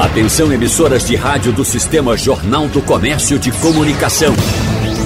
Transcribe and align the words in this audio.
Atenção 0.00 0.50
emissoras 0.50 1.06
de 1.06 1.14
rádio 1.14 1.52
do 1.52 1.62
Sistema 1.62 2.16
Jornal 2.16 2.66
do 2.68 2.80
Comércio 2.80 3.38
de 3.38 3.52
Comunicação. 3.52 4.34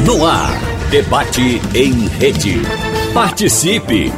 No 0.07 0.25
ar, 0.25 0.57
debate 0.89 1.61
em 1.75 2.07
rede. 2.07 2.63
Participe! 3.13 4.13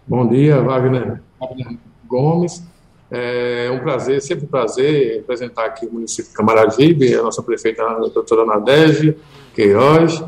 Bom 0.05 0.27
dia, 0.27 0.61
Wagner, 0.61 1.21
Wagner 1.39 1.77
Gomes. 2.13 2.63
É 3.09 3.69
um 3.71 3.79
prazer, 3.79 4.21
sempre 4.21 4.45
um 4.45 4.47
prazer 4.47 5.19
apresentar 5.19 5.65
aqui 5.65 5.85
o 5.85 5.93
município 5.93 6.31
de 6.31 6.35
Camaragibe, 6.35 7.15
a 7.15 7.23
nossa 7.23 7.43
prefeita, 7.43 7.83
a 7.83 7.99
doutora 8.07 8.45
Nadege 8.45 9.15
Queiroz, 9.53 10.23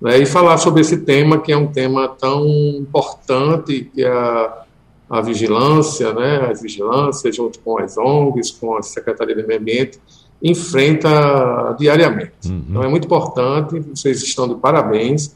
né, 0.00 0.18
e 0.18 0.26
falar 0.26 0.56
sobre 0.58 0.80
esse 0.80 0.98
tema, 0.98 1.40
que 1.40 1.50
é 1.50 1.56
um 1.56 1.66
tema 1.66 2.08
tão 2.08 2.46
importante, 2.46 3.90
que 3.92 4.04
é 4.04 4.08
a, 4.08 4.62
a 5.10 5.20
vigilância, 5.20 6.12
né, 6.12 6.48
a 6.48 6.52
vigilância 6.52 7.32
junto 7.32 7.58
com 7.58 7.78
as 7.78 7.98
ONGs, 7.98 8.52
com 8.52 8.76
a 8.76 8.82
Secretaria 8.82 9.34
de 9.34 9.44
Meio 9.44 9.60
Ambiente, 9.60 9.98
enfrenta 10.40 11.74
diariamente. 11.76 12.48
Uhum. 12.48 12.64
Então 12.70 12.84
é 12.84 12.88
muito 12.88 13.06
importante, 13.06 13.80
vocês 13.80 14.22
estão 14.22 14.46
de 14.46 14.54
parabéns 14.54 15.34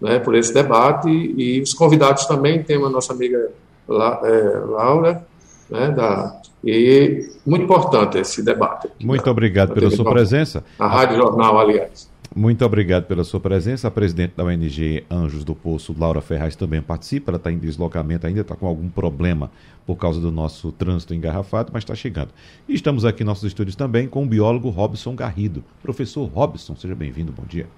né, 0.00 0.20
por 0.20 0.34
esse 0.36 0.54
debate 0.54 1.08
e 1.08 1.60
os 1.60 1.74
convidados 1.74 2.24
também, 2.26 2.62
tem 2.62 2.76
a 2.76 2.88
nossa 2.88 3.12
amiga 3.12 3.50
La, 3.88 4.20
é, 4.22 4.58
Laura, 4.64 5.26
né, 5.70 5.90
da, 5.90 6.40
e 6.64 7.28
muito 7.46 7.64
importante 7.64 8.18
esse 8.18 8.42
debate. 8.42 8.88
Muito 9.00 9.28
obrigado 9.30 9.72
pela 9.72 9.90
sua 9.90 10.10
presença. 10.10 10.64
A 10.78 10.86
Rádio 10.86 11.16
Jornal, 11.16 11.58
aliás. 11.58 12.10
Muito 12.34 12.64
obrigado 12.66 13.04
pela 13.04 13.24
sua 13.24 13.40
presença. 13.40 13.88
A 13.88 13.90
presidente 13.90 14.34
da 14.36 14.44
ONG 14.44 15.04
Anjos 15.10 15.44
do 15.44 15.54
Poço, 15.54 15.94
Laura 15.98 16.20
Ferraz, 16.20 16.56
também 16.56 16.82
participa. 16.82 17.30
Ela 17.30 17.36
está 17.36 17.50
em 17.50 17.58
deslocamento, 17.58 18.26
ainda 18.26 18.40
está 18.40 18.54
com 18.54 18.66
algum 18.66 18.88
problema 18.88 19.50
por 19.86 19.96
causa 19.96 20.20
do 20.20 20.32
nosso 20.32 20.72
trânsito 20.72 21.14
engarrafado, 21.14 21.70
mas 21.72 21.84
está 21.84 21.94
chegando. 21.94 22.30
E 22.68 22.74
estamos 22.74 23.04
aqui 23.04 23.22
em 23.22 23.26
nossos 23.26 23.44
estúdios 23.44 23.76
também 23.76 24.08
com 24.08 24.24
o 24.24 24.26
biólogo 24.26 24.68
Robson 24.68 25.14
Garrido. 25.14 25.64
Professor 25.82 26.26
Robson, 26.26 26.74
seja 26.74 26.94
bem-vindo, 26.94 27.32
bom 27.32 27.44
dia. 27.48 27.68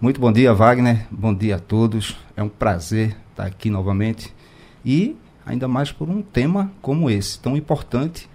Muito 0.00 0.20
bom 0.20 0.32
dia, 0.32 0.54
Wagner. 0.54 1.06
Bom 1.10 1.34
dia 1.34 1.56
a 1.56 1.58
todos. 1.58 2.16
É 2.36 2.42
um 2.42 2.48
prazer 2.48 3.16
estar 3.32 3.44
aqui 3.44 3.68
novamente. 3.68 4.32
E 4.84 5.16
ainda 5.46 5.68
mais 5.68 5.92
por 5.92 6.10
um 6.10 6.20
tema 6.20 6.72
como 6.82 7.08
esse, 7.08 7.38
tão 7.38 7.56
importante, 7.56 8.28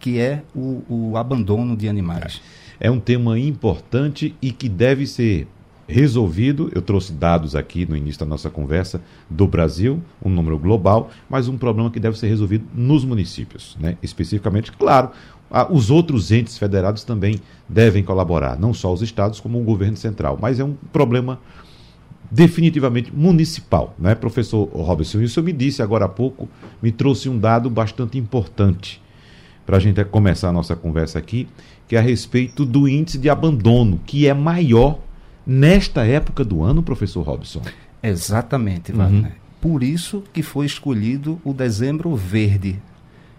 que 0.00 0.18
é 0.18 0.42
o, 0.54 0.82
o 0.88 1.16
abandono 1.16 1.76
de 1.76 1.88
animais. 1.88 2.40
É 2.80 2.90
um 2.90 2.98
tema 2.98 3.38
importante 3.38 4.34
e 4.42 4.50
que 4.50 4.68
deve 4.68 5.06
ser 5.06 5.46
resolvido. 5.86 6.70
Eu 6.74 6.82
trouxe 6.82 7.12
dados 7.12 7.54
aqui 7.54 7.86
no 7.86 7.96
início 7.96 8.20
da 8.20 8.26
nossa 8.26 8.50
conversa 8.50 9.00
do 9.28 9.46
Brasil, 9.46 10.02
um 10.22 10.30
número 10.30 10.58
global, 10.58 11.10
mas 11.28 11.46
um 11.46 11.56
problema 11.56 11.90
que 11.90 12.00
deve 12.00 12.18
ser 12.18 12.28
resolvido 12.28 12.66
nos 12.74 13.04
municípios, 13.04 13.76
né? 13.78 13.96
Especificamente, 14.02 14.72
claro, 14.72 15.10
os 15.70 15.90
outros 15.90 16.32
entes 16.32 16.58
federados 16.58 17.04
também 17.04 17.40
devem 17.68 18.02
colaborar, 18.02 18.58
não 18.58 18.74
só 18.74 18.92
os 18.92 19.02
estados 19.02 19.38
como 19.38 19.60
o 19.60 19.64
governo 19.64 19.96
central, 19.96 20.38
mas 20.40 20.58
é 20.58 20.64
um 20.64 20.74
problema 20.92 21.38
definitivamente 22.30 23.14
municipal, 23.14 23.94
né, 23.98 24.14
professor 24.14 24.64
Robson? 24.64 25.20
Isso 25.20 25.42
me 25.42 25.52
disse 25.52 25.82
agora 25.82 26.06
há 26.06 26.08
pouco, 26.08 26.48
me 26.82 26.90
trouxe 26.90 27.28
um 27.28 27.38
dado 27.38 27.68
bastante 27.70 28.18
importante 28.18 29.02
para 29.66 29.76
a 29.76 29.80
gente 29.80 30.04
começar 30.04 30.48
a 30.48 30.52
nossa 30.52 30.76
conversa 30.76 31.18
aqui, 31.18 31.48
que 31.88 31.96
é 31.96 31.98
a 31.98 32.02
respeito 32.02 32.64
do 32.64 32.88
índice 32.88 33.18
de 33.18 33.30
abandono, 33.30 34.00
que 34.04 34.26
é 34.26 34.34
maior 34.34 34.98
nesta 35.46 36.04
época 36.04 36.44
do 36.44 36.62
ano, 36.62 36.82
professor 36.82 37.22
Robson. 37.22 37.62
Exatamente, 38.02 38.92
uhum. 38.92 38.98
Wagner. 38.98 39.24
Uhum. 39.24 39.44
Por 39.60 39.82
isso 39.82 40.22
que 40.32 40.42
foi 40.42 40.66
escolhido 40.66 41.40
o 41.42 41.54
dezembro 41.54 42.14
verde. 42.14 42.80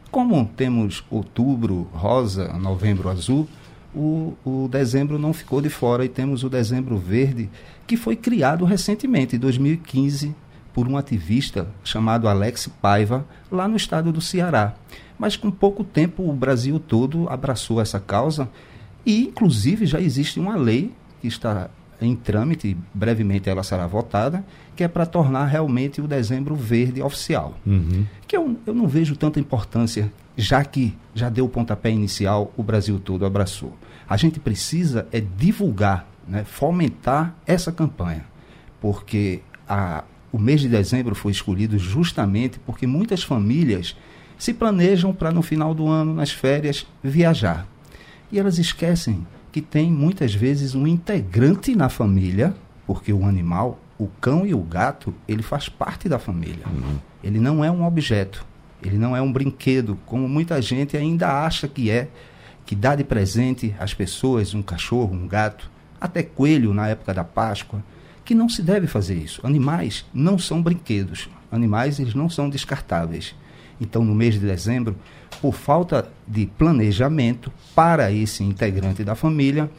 Como 0.10 0.46
temos 0.46 1.04
outubro 1.10 1.88
rosa, 1.94 2.54
novembro 2.54 3.10
azul, 3.10 3.48
o, 3.96 4.34
o 4.44 4.68
dezembro 4.68 5.18
não 5.18 5.34
ficou 5.34 5.62
de 5.62 5.70
fora 5.70 6.04
e 6.04 6.10
temos 6.10 6.44
o 6.44 6.50
dezembro 6.50 6.98
verde, 6.98 7.50
que 7.88 7.96
foi 7.96 8.16
criado 8.16 8.66
recentemente, 8.66 9.36
em 9.36 9.40
2015, 9.40 10.36
por 10.74 10.88
um 10.88 10.98
ativista 10.98 11.68
chamado 11.84 12.28
Alex 12.28 12.68
Paiva, 12.82 13.26
lá 13.50 13.68
no 13.68 13.78
estado 13.78 14.12
do 14.12 14.20
Ceará. 14.20 14.74
Mas 15.18 15.38
com 15.38 15.50
pouco 15.50 15.84
tempo 15.84 16.30
o 16.30 16.34
Brasil 16.34 16.80
todo 16.80 17.30
abraçou 17.30 17.80
essa 17.80 18.00
causa 18.00 18.50
e, 19.06 19.24
inclusive, 19.24 19.86
já 19.86 20.02
existe 20.02 20.40
uma 20.40 20.58
lei 20.58 20.92
que 21.22 21.28
está 21.28 21.70
em 22.02 22.16
trâmite, 22.16 22.76
brevemente 22.94 23.50
ela 23.50 23.64
será 23.64 23.88
votada, 23.88 24.44
que 24.76 24.84
é 24.84 24.88
para 24.88 25.06
tornar 25.06 25.46
realmente 25.46 26.02
o 26.02 26.08
dezembro 26.08 26.56
verde 26.56 27.02
oficial. 27.02 27.58
Uhum. 27.66 28.06
Que 28.28 28.36
eu, 28.36 28.58
eu 28.66 28.74
não 28.74 28.88
vejo 28.88 29.16
tanta 29.16 29.40
importância, 29.40 30.12
já 30.38 30.64
que 30.64 30.96
já 31.14 31.30
deu 31.30 31.46
o 31.46 31.50
pontapé 31.50 31.90
inicial, 31.90 32.54
o 32.58 32.64
Brasil 32.64 33.00
todo 33.00 33.26
abraçou. 33.26 33.74
A 34.08 34.18
gente 34.18 34.40
precisa 34.40 35.08
é 35.12 35.20
divulgar, 35.20 36.08
né, 36.28 36.44
fomentar 36.44 37.36
essa 37.46 37.72
campanha, 37.72 38.26
porque 38.80 39.42
a, 39.68 40.04
o 40.32 40.38
mês 40.38 40.62
de 40.62 40.68
dezembro 40.68 41.16
foi 41.16 41.32
escolhido 41.32 41.78
justamente 41.80 42.60
porque 42.60 42.86
muitas 42.86 43.24
famílias 43.24 43.96
se 44.38 44.54
planejam 44.54 45.14
para 45.14 45.32
no 45.32 45.42
final 45.42 45.74
do 45.74 45.88
ano, 45.88 46.14
nas 46.14 46.32
férias, 46.32 46.86
viajar. 47.04 47.66
E 48.32 48.38
elas 48.38 48.58
esquecem 48.58 49.26
que 49.52 49.62
tem 49.62 49.90
muitas 49.90 50.34
vezes 50.34 50.76
um 50.76 50.86
integrante 50.86 51.74
na 51.76 51.88
família, 51.88 52.54
porque 52.86 53.14
o 53.14 53.26
animal, 53.26 53.80
o 53.98 54.08
cão 54.08 54.46
e 54.46 54.54
o 54.54 54.60
gato, 54.60 55.14
ele 55.28 55.42
faz 55.42 55.70
parte 55.70 56.10
da 56.10 56.20
família. 56.20 56.66
Uhum. 56.68 56.98
Ele 57.24 57.40
não 57.40 57.64
é 57.64 57.72
um 57.72 57.86
objeto, 57.86 58.46
ele 58.88 58.98
não 58.98 59.16
é 59.16 59.22
um 59.22 59.32
brinquedo, 59.32 59.98
como 60.06 60.28
muita 60.28 60.62
gente 60.62 60.96
ainda 60.96 61.44
acha 61.46 61.68
que 61.68 61.90
é, 61.90 62.08
que 62.66 62.76
dá 62.76 62.96
de 62.96 63.04
presente 63.04 63.76
às 63.80 63.94
pessoas 63.94 64.54
um 64.54 64.62
cachorro, 64.62 65.14
um 65.14 65.28
gato, 65.28 65.70
até 66.00 66.24
coelho 66.24 66.74
na 66.74 66.88
época 66.88 67.14
da 67.14 67.24
Páscoa, 67.24 67.84
que 68.24 68.34
não 68.34 68.50
se 68.50 68.62
deve 68.62 68.88
fazer 68.88 69.16
isso. 69.16 69.46
Animais 69.46 70.06
não 70.14 70.38
são 70.38 70.62
brinquedos. 70.62 71.30
Animais 71.52 72.00
eles 72.00 72.16
não 72.16 72.30
são 72.30 72.50
descartáveis. 72.50 73.36
Então, 73.80 74.04
no 74.04 74.16
mês 74.16 74.34
de 74.34 74.40
dezembro, 74.40 74.96
por 75.42 75.54
falta 75.54 76.10
de 76.28 76.46
planejamento 76.46 77.52
para 77.76 78.12
esse 78.12 78.44
integrante 78.44 79.04
da 79.04 79.16
família, 79.16 79.70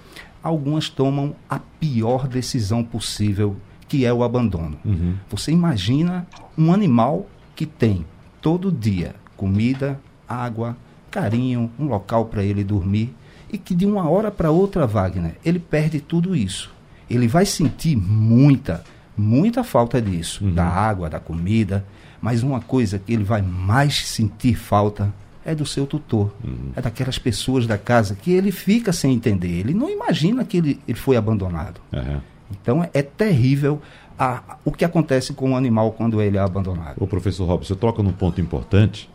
algumas 0.42 0.88
tomam 0.88 1.34
a 1.48 1.58
pior 1.58 2.28
decisão 2.28 2.84
possível, 2.84 3.56
que 3.88 4.04
é 4.04 4.12
o 4.12 4.22
abandono. 4.22 4.78
Uhum. 4.84 5.14
Você 5.28 5.50
imagina 5.50 6.26
um 6.56 6.72
animal 6.72 7.26
que 7.54 7.66
tem 7.66 8.04
todo 8.46 8.70
dia 8.70 9.16
comida, 9.36 9.98
água, 10.28 10.76
carinho, 11.10 11.68
um 11.76 11.86
local 11.86 12.26
para 12.26 12.44
ele 12.44 12.62
dormir 12.62 13.12
e 13.52 13.58
que 13.58 13.74
de 13.74 13.84
uma 13.84 14.08
hora 14.08 14.30
para 14.30 14.52
outra, 14.52 14.86
Wagner, 14.86 15.34
ele 15.44 15.58
perde 15.58 15.98
tudo 15.98 16.36
isso. 16.36 16.70
Ele 17.10 17.26
vai 17.26 17.44
sentir 17.44 17.96
muita, 17.96 18.84
muita 19.16 19.64
falta 19.64 20.00
disso, 20.00 20.44
uhum. 20.44 20.54
da 20.54 20.64
água, 20.64 21.10
da 21.10 21.18
comida, 21.18 21.84
mas 22.20 22.44
uma 22.44 22.60
coisa 22.60 23.00
que 23.00 23.12
ele 23.12 23.24
vai 23.24 23.42
mais 23.42 24.06
sentir 24.06 24.54
falta 24.54 25.12
é 25.44 25.52
do 25.52 25.66
seu 25.66 25.84
tutor. 25.84 26.32
Uhum. 26.44 26.70
É 26.76 26.80
daquelas 26.80 27.18
pessoas 27.18 27.66
da 27.66 27.76
casa 27.76 28.14
que 28.14 28.30
ele 28.30 28.52
fica 28.52 28.92
sem 28.92 29.12
entender. 29.12 29.58
Ele 29.58 29.74
não 29.74 29.90
imagina 29.90 30.44
que 30.44 30.58
ele, 30.58 30.80
ele 30.86 30.96
foi 30.96 31.16
abandonado. 31.16 31.80
Uhum. 31.92 32.20
Então 32.50 32.88
é, 32.92 33.02
terrível 33.02 33.80
a, 34.18 34.58
o 34.64 34.72
que 34.72 34.84
acontece 34.84 35.32
com 35.32 35.52
o 35.52 35.56
animal 35.56 35.92
quando 35.92 36.20
ele 36.20 36.36
é 36.36 36.40
abandonado. 36.40 36.96
O 36.98 37.06
professor 37.06 37.44
Robson, 37.44 37.74
você 37.74 37.78
toca 37.78 38.02
num 38.02 38.12
ponto 38.12 38.40
importante, 38.40 39.10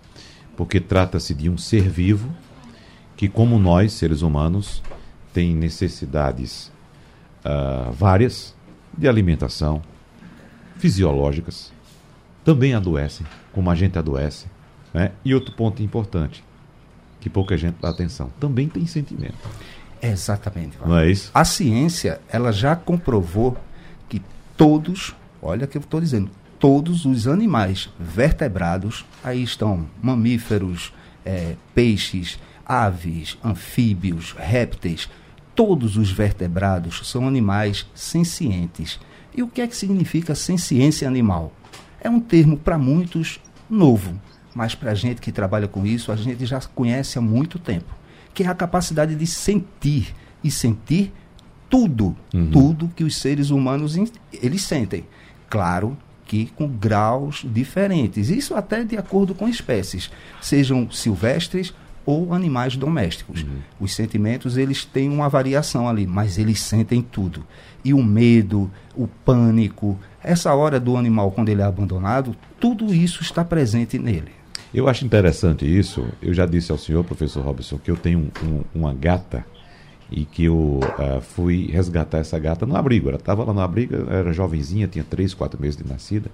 porque 0.56 0.80
trata-se 0.80 1.34
de 1.34 1.50
um 1.50 1.58
ser 1.58 1.90
vivo 1.90 2.30
que, 3.18 3.28
como 3.28 3.58
nós, 3.58 3.94
seres 3.94 4.22
humanos, 4.22 4.82
têm 5.34 5.56
necessidades 5.56 6.72
uh, 7.46 7.92
várias 7.92 8.56
de 8.98 9.08
alimentação, 9.08 9.82
fisiológicas, 10.78 11.72
também 12.44 12.74
adoecem, 12.74 13.26
como 13.54 13.70
a 13.70 13.76
gente 13.76 13.98
adoece. 13.98 14.48
Né? 14.94 15.12
E 15.24 15.34
outro 15.34 15.54
ponto 15.54 15.82
importante, 15.82 16.44
que 17.20 17.30
pouca 17.30 17.58
gente 17.58 17.76
dá 17.82 17.90
atenção, 17.90 18.32
também 18.40 18.68
tem 18.68 18.86
sentimento. 18.86 19.38
Exatamente. 20.02 20.78
Não 20.84 20.98
é 20.98 21.10
isso? 21.10 21.30
A 21.34 21.46
ciência, 21.46 22.20
ela 22.30 22.52
já 22.52 22.76
comprovou 22.76 23.58
que 24.10 24.22
todos, 24.58 25.16
olha 25.42 25.66
o 25.66 25.68
que 25.68 25.78
eu 25.78 25.82
estou 25.82 26.02
dizendo, 26.02 26.30
todos 26.60 27.06
os 27.06 27.28
animais 27.28 27.90
vertebrados, 28.00 29.06
aí 29.24 29.42
estão 29.42 29.86
mamíferos, 30.02 30.94
é, 31.26 31.56
peixes, 31.74 32.40
aves, 32.66 33.38
anfíbios, 33.44 34.36
répteis, 34.38 35.10
todos 35.56 35.98
os 35.98 36.12
vertebrados 36.12 37.02
são 37.10 37.28
animais 37.28 37.86
sencientes. 37.94 39.00
E 39.36 39.44
o 39.44 39.48
que 39.48 39.62
é 39.62 39.68
que 39.68 39.76
significa 39.76 40.36
senciência 40.36 41.08
animal? 41.08 41.52
É 42.00 42.10
um 42.10 42.20
termo 42.20 42.58
para 42.58 42.78
muitos 42.78 43.40
novo, 43.70 44.20
mas 44.54 44.76
para 44.76 44.92
a 44.92 44.96
gente 44.96 45.22
que 45.22 45.32
trabalha 45.32 45.68
com 45.68 45.86
isso, 45.86 46.12
a 46.12 46.16
gente 46.16 46.46
já 46.46 46.60
conhece 46.60 47.18
há 47.18 47.22
muito 47.22 47.58
tempo, 47.58 47.94
que 48.34 48.44
é 48.44 48.48
a 48.48 48.56
capacidade 48.56 49.16
de 49.16 49.28
sentir 49.28 50.14
e 50.44 50.50
sentir 50.50 51.12
tudo, 51.70 52.16
uhum. 52.34 52.52
tudo 52.52 52.92
que 52.96 53.04
os 53.04 53.16
seres 53.16 53.50
humanos 53.50 53.96
eles 54.34 54.64
sentem. 54.64 55.06
Claro 55.50 55.98
que 56.26 56.46
com 56.56 56.68
graus 56.68 57.46
diferentes, 57.46 58.30
isso 58.30 58.56
até 58.56 58.84
de 58.84 58.98
acordo 58.98 59.36
com 59.36 59.48
espécies, 59.48 60.10
sejam 60.42 60.90
silvestres 60.90 61.74
ou 62.06 62.34
animais 62.34 62.76
domésticos. 62.76 63.44
Uhum. 63.44 63.60
Os 63.80 63.94
sentimentos, 63.94 64.58
eles 64.58 64.86
têm 64.86 65.10
uma 65.10 65.30
variação 65.30 65.88
ali, 65.88 66.08
mas 66.08 66.38
eles 66.38 66.60
sentem 66.62 67.02
tudo. 67.02 67.46
E 67.84 67.94
o 67.94 68.04
medo, 68.04 68.72
o 68.96 69.08
pânico, 69.08 70.00
essa 70.24 70.54
hora 70.54 70.80
do 70.80 70.98
animal 70.98 71.32
quando 71.32 71.50
ele 71.50 71.62
é 71.62 71.66
abandonado, 71.66 72.36
tudo 72.60 72.94
isso 72.94 73.22
está 73.22 73.44
presente 73.44 74.00
nele. 74.00 74.32
Eu 74.74 74.88
acho 74.88 75.06
interessante 75.06 75.66
isso. 75.66 76.08
Eu 76.22 76.34
já 76.34 76.46
disse 76.46 76.72
ao 76.72 76.78
senhor, 76.78 77.04
professor 77.04 77.44
Robson, 77.44 77.78
que 77.78 77.92
eu 77.92 77.98
tenho 77.98 78.32
um, 78.44 78.64
uma 78.74 78.94
gata 78.94 79.46
e 80.10 80.26
que 80.26 80.46
eu 80.46 80.80
uh, 80.82 81.22
fui 81.22 81.68
resgatar 81.72 82.20
essa 82.20 82.40
gata 82.40 82.66
no 82.66 82.76
abrigo. 82.76 83.10
Ela 83.10 83.18
estava 83.18 83.44
lá 83.44 83.54
no 83.54 83.60
abrigo, 83.60 83.96
era 84.10 84.32
jovenzinha, 84.32 84.88
tinha 84.88 85.04
3, 85.04 85.34
4 85.34 85.60
meses 85.60 85.78
de 85.78 85.88
nascida, 85.88 86.30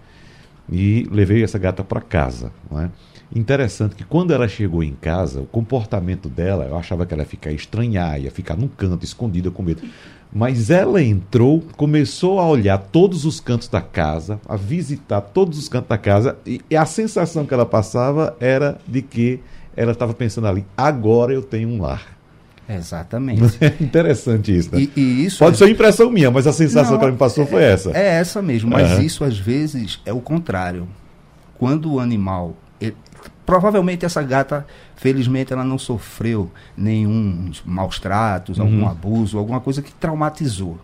e 0.71 1.07
levei 1.11 1.43
essa 1.43 1.57
gata 1.57 1.83
para 1.83 2.01
casa. 2.01 2.51
Não 2.69 2.81
é? 2.81 2.89
Interessante 3.35 3.95
que 3.95 4.05
quando 4.05 4.33
ela 4.33 4.47
chegou 4.47 4.83
em 4.83 4.93
casa, 4.93 5.41
o 5.41 5.45
comportamento 5.45 6.29
dela, 6.29 6.65
eu 6.65 6.77
achava 6.77 7.05
que 7.05 7.13
ela 7.13 7.23
ia 7.23 7.27
ficar 7.27 7.51
estranhar, 7.51 8.19
ia 8.19 8.31
ficar 8.31 8.55
num 8.55 8.67
canto, 8.67 9.03
escondida 9.03 9.51
com 9.51 9.61
medo. 9.61 9.83
Mas 10.31 10.69
ela 10.69 11.01
entrou, 11.01 11.61
começou 11.75 12.39
a 12.39 12.47
olhar 12.47 12.77
todos 12.77 13.25
os 13.25 13.39
cantos 13.39 13.67
da 13.67 13.81
casa, 13.81 14.39
a 14.47 14.55
visitar 14.55 15.21
todos 15.21 15.57
os 15.57 15.67
cantos 15.67 15.89
da 15.89 15.97
casa, 15.97 16.37
e, 16.45 16.61
e 16.69 16.75
a 16.75 16.85
sensação 16.85 17.45
que 17.45 17.53
ela 17.53 17.65
passava 17.65 18.35
era 18.39 18.77
de 18.87 19.01
que 19.01 19.39
ela 19.75 19.91
estava 19.91 20.13
pensando 20.13 20.47
ali: 20.47 20.65
agora 20.75 21.33
eu 21.33 21.41
tenho 21.43 21.69
um 21.69 21.81
lar. 21.81 22.16
Exatamente. 22.69 23.57
É 23.61 23.73
interessante 23.81 24.55
isso, 24.55 24.69
né? 24.73 24.81
E, 24.81 24.91
e 24.95 25.25
isso 25.25 25.39
Pode 25.39 25.55
é... 25.55 25.57
ser 25.57 25.71
impressão 25.71 26.09
minha, 26.09 26.29
mas 26.29 26.45
a 26.47 26.53
sensação 26.53 26.93
Não, 26.93 26.99
que 26.99 27.05
ela 27.05 27.11
me 27.13 27.17
passou 27.17 27.43
é, 27.43 27.47
foi 27.47 27.63
essa. 27.63 27.91
É 27.91 28.19
essa 28.19 28.41
mesmo, 28.41 28.69
mas 28.69 28.91
uhum. 28.91 29.01
isso 29.01 29.23
às 29.23 29.37
vezes 29.37 30.01
é 30.05 30.11
o 30.11 30.19
contrário. 30.19 30.87
Quando 31.57 31.93
o 31.93 31.99
animal 31.99 32.55
ele, 32.79 32.95
provavelmente 33.45 34.05
essa 34.05 34.21
gata, 34.21 34.67
felizmente, 34.95 35.53
ela 35.53 35.63
não 35.63 35.77
sofreu 35.77 36.51
nenhum 36.75 37.49
maus 37.65 37.99
tratos, 37.99 38.57
uhum. 38.57 38.65
algum 38.65 38.87
abuso, 38.87 39.37
alguma 39.37 39.61
coisa 39.61 39.81
que 39.81 39.91
traumatizou. 39.93 40.77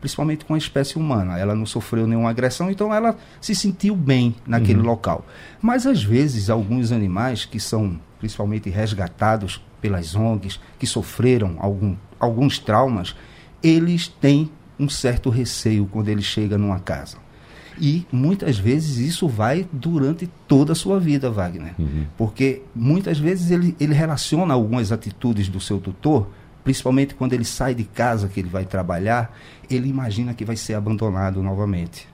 Principalmente 0.00 0.44
com 0.44 0.54
a 0.54 0.58
espécie 0.58 0.96
humana. 0.96 1.38
Ela 1.38 1.54
não 1.54 1.66
sofreu 1.66 2.06
nenhuma 2.06 2.30
agressão, 2.30 2.70
então 2.70 2.94
ela 2.94 3.16
se 3.40 3.54
sentiu 3.54 3.94
bem 3.94 4.34
naquele 4.46 4.80
uhum. 4.80 4.86
local. 4.86 5.26
Mas 5.60 5.86
às 5.86 6.02
vezes, 6.02 6.48
alguns 6.48 6.92
animais 6.92 7.44
que 7.44 7.58
são 7.58 7.98
principalmente 8.18 8.70
resgatados 8.70 9.60
pelas 9.86 10.16
ONGs, 10.16 10.58
que 10.80 10.86
sofreram 10.86 11.54
algum, 11.60 11.94
alguns 12.18 12.58
traumas, 12.58 13.14
eles 13.62 14.08
têm 14.08 14.50
um 14.80 14.88
certo 14.88 15.30
receio 15.30 15.86
quando 15.86 16.08
ele 16.08 16.22
chega 16.22 16.58
numa 16.58 16.80
casa. 16.80 17.18
E 17.80 18.04
muitas 18.10 18.58
vezes 18.58 18.96
isso 18.96 19.28
vai 19.28 19.64
durante 19.72 20.28
toda 20.48 20.72
a 20.72 20.74
sua 20.74 20.98
vida, 20.98 21.30
Wagner. 21.30 21.74
Uhum. 21.78 22.06
Porque 22.16 22.62
muitas 22.74 23.16
vezes 23.16 23.52
ele, 23.52 23.76
ele 23.78 23.94
relaciona 23.94 24.54
algumas 24.54 24.90
atitudes 24.90 25.48
do 25.48 25.60
seu 25.60 25.78
tutor, 25.78 26.28
principalmente 26.64 27.14
quando 27.14 27.34
ele 27.34 27.44
sai 27.44 27.72
de 27.72 27.84
casa, 27.84 28.26
que 28.26 28.40
ele 28.40 28.48
vai 28.48 28.64
trabalhar, 28.64 29.36
ele 29.70 29.88
imagina 29.88 30.34
que 30.34 30.44
vai 30.44 30.56
ser 30.56 30.74
abandonado 30.74 31.40
novamente. 31.44 32.08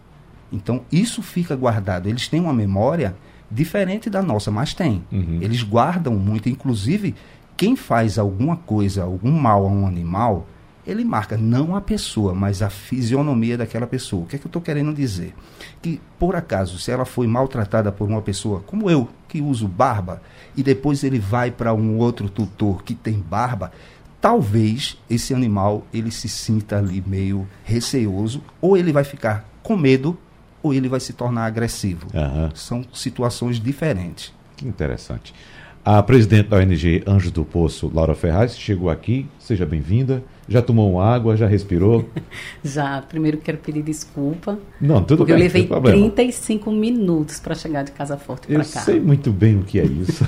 Então 0.53 0.83
isso 0.93 1.23
fica 1.23 1.57
guardado. 1.57 2.07
Eles 2.07 2.29
têm 2.29 2.41
uma 2.41 2.53
memória 2.53 3.17
diferente 3.51 4.11
da 4.11 4.21
nossa, 4.21 4.51
mas 4.51 4.75
tem. 4.75 5.03
Uhum. 5.11 5.39
Eles 5.41 5.63
guardam 5.63 6.15
muito. 6.15 6.51
Inclusive, 6.51 7.15
quem 7.57 7.77
faz 7.77 8.19
alguma 8.19 8.57
coisa, 8.57 9.05
algum 9.05 9.33
mal 9.33 9.65
a 9.65 9.69
um 9.69 9.87
animal, 9.87 10.47
ele 10.87 11.05
marca 11.05 11.37
não 11.37 11.77
a 11.77 11.81
pessoa, 11.81 12.35
mas 12.35 12.61
a 12.61 12.69
fisionomia 12.69 13.57
daquela 13.57 13.87
pessoa. 13.87 14.25
O 14.25 14.27
que 14.27 14.37
é 14.37 14.39
que 14.39 14.47
eu 14.47 14.49
estou 14.49 14.61
querendo 14.61 14.93
dizer? 14.93 15.35
Que, 15.81 16.01
por 16.19 16.35
acaso, 16.35 16.79
se 16.79 16.91
ela 16.91 17.05
foi 17.05 17.27
maltratada 17.27 17.93
por 17.93 18.09
uma 18.09 18.21
pessoa 18.21 18.61
como 18.67 18.91
eu, 18.91 19.09
que 19.29 19.41
uso 19.41 19.69
barba, 19.69 20.21
e 20.57 20.63
depois 20.63 21.05
ele 21.05 21.19
vai 21.19 21.51
para 21.51 21.73
um 21.73 21.99
outro 21.99 22.29
tutor 22.29 22.83
que 22.83 22.95
tem 22.95 23.15
barba, 23.21 23.73
talvez 24.21 24.99
esse 25.09 25.33
animal 25.33 25.87
ele 25.93 26.11
se 26.11 26.29
sinta 26.29 26.79
ali 26.79 27.03
meio 27.07 27.47
receoso, 27.65 28.43
ou 28.61 28.77
ele 28.77 28.93
vai 28.93 29.05
ficar 29.05 29.49
com 29.63 29.77
medo, 29.77 30.19
ou 30.63 30.75
ele 30.75 30.89
vai 30.89 31.01
se 31.01 31.13
tornar 31.13 31.47
agressivo. 31.47 32.07
Uhum. 32.13 32.51
São 32.55 32.85
situações 32.93 33.61
diferentes. 33.61 34.33
Que 34.57 34.67
interessante. 34.67 35.35
A 35.85 36.01
presidente 36.01 36.49
da 36.49 36.59
ONG 36.59 37.03
Anjos 37.09 37.33
do 37.33 37.45
Poço, 37.45 37.91
Laura 37.93 38.15
Ferraz, 38.15 38.57
chegou 38.57 38.89
aqui. 38.89 39.27
Seja 39.37 39.67
bem-vinda. 39.67 40.23
Já 40.49 40.63
tomou 40.63 41.01
água? 41.01 41.37
Já 41.37 41.49
respirou? 41.49 42.09
já. 42.63 43.03
Primeiro 43.03 43.39
quero 43.39 43.59
pedir 43.59 43.83
desculpa. 43.83 44.61
Não, 44.81 45.03
tudo 45.03 45.25
bem. 45.25 45.35
Eu 45.35 45.41
levei 45.41 45.67
35 45.67 46.71
minutos 46.71 47.41
para 47.41 47.57
chegar 47.57 47.83
de 47.83 47.91
Casa 47.91 48.17
Forte 48.17 48.47
para 48.47 48.59
cá. 48.59 48.61
Eu 48.61 48.85
sei 48.85 49.01
muito 49.01 49.33
bem 49.33 49.59
o 49.59 49.65
que 49.65 49.81
é 49.81 49.85
isso. 49.85 50.25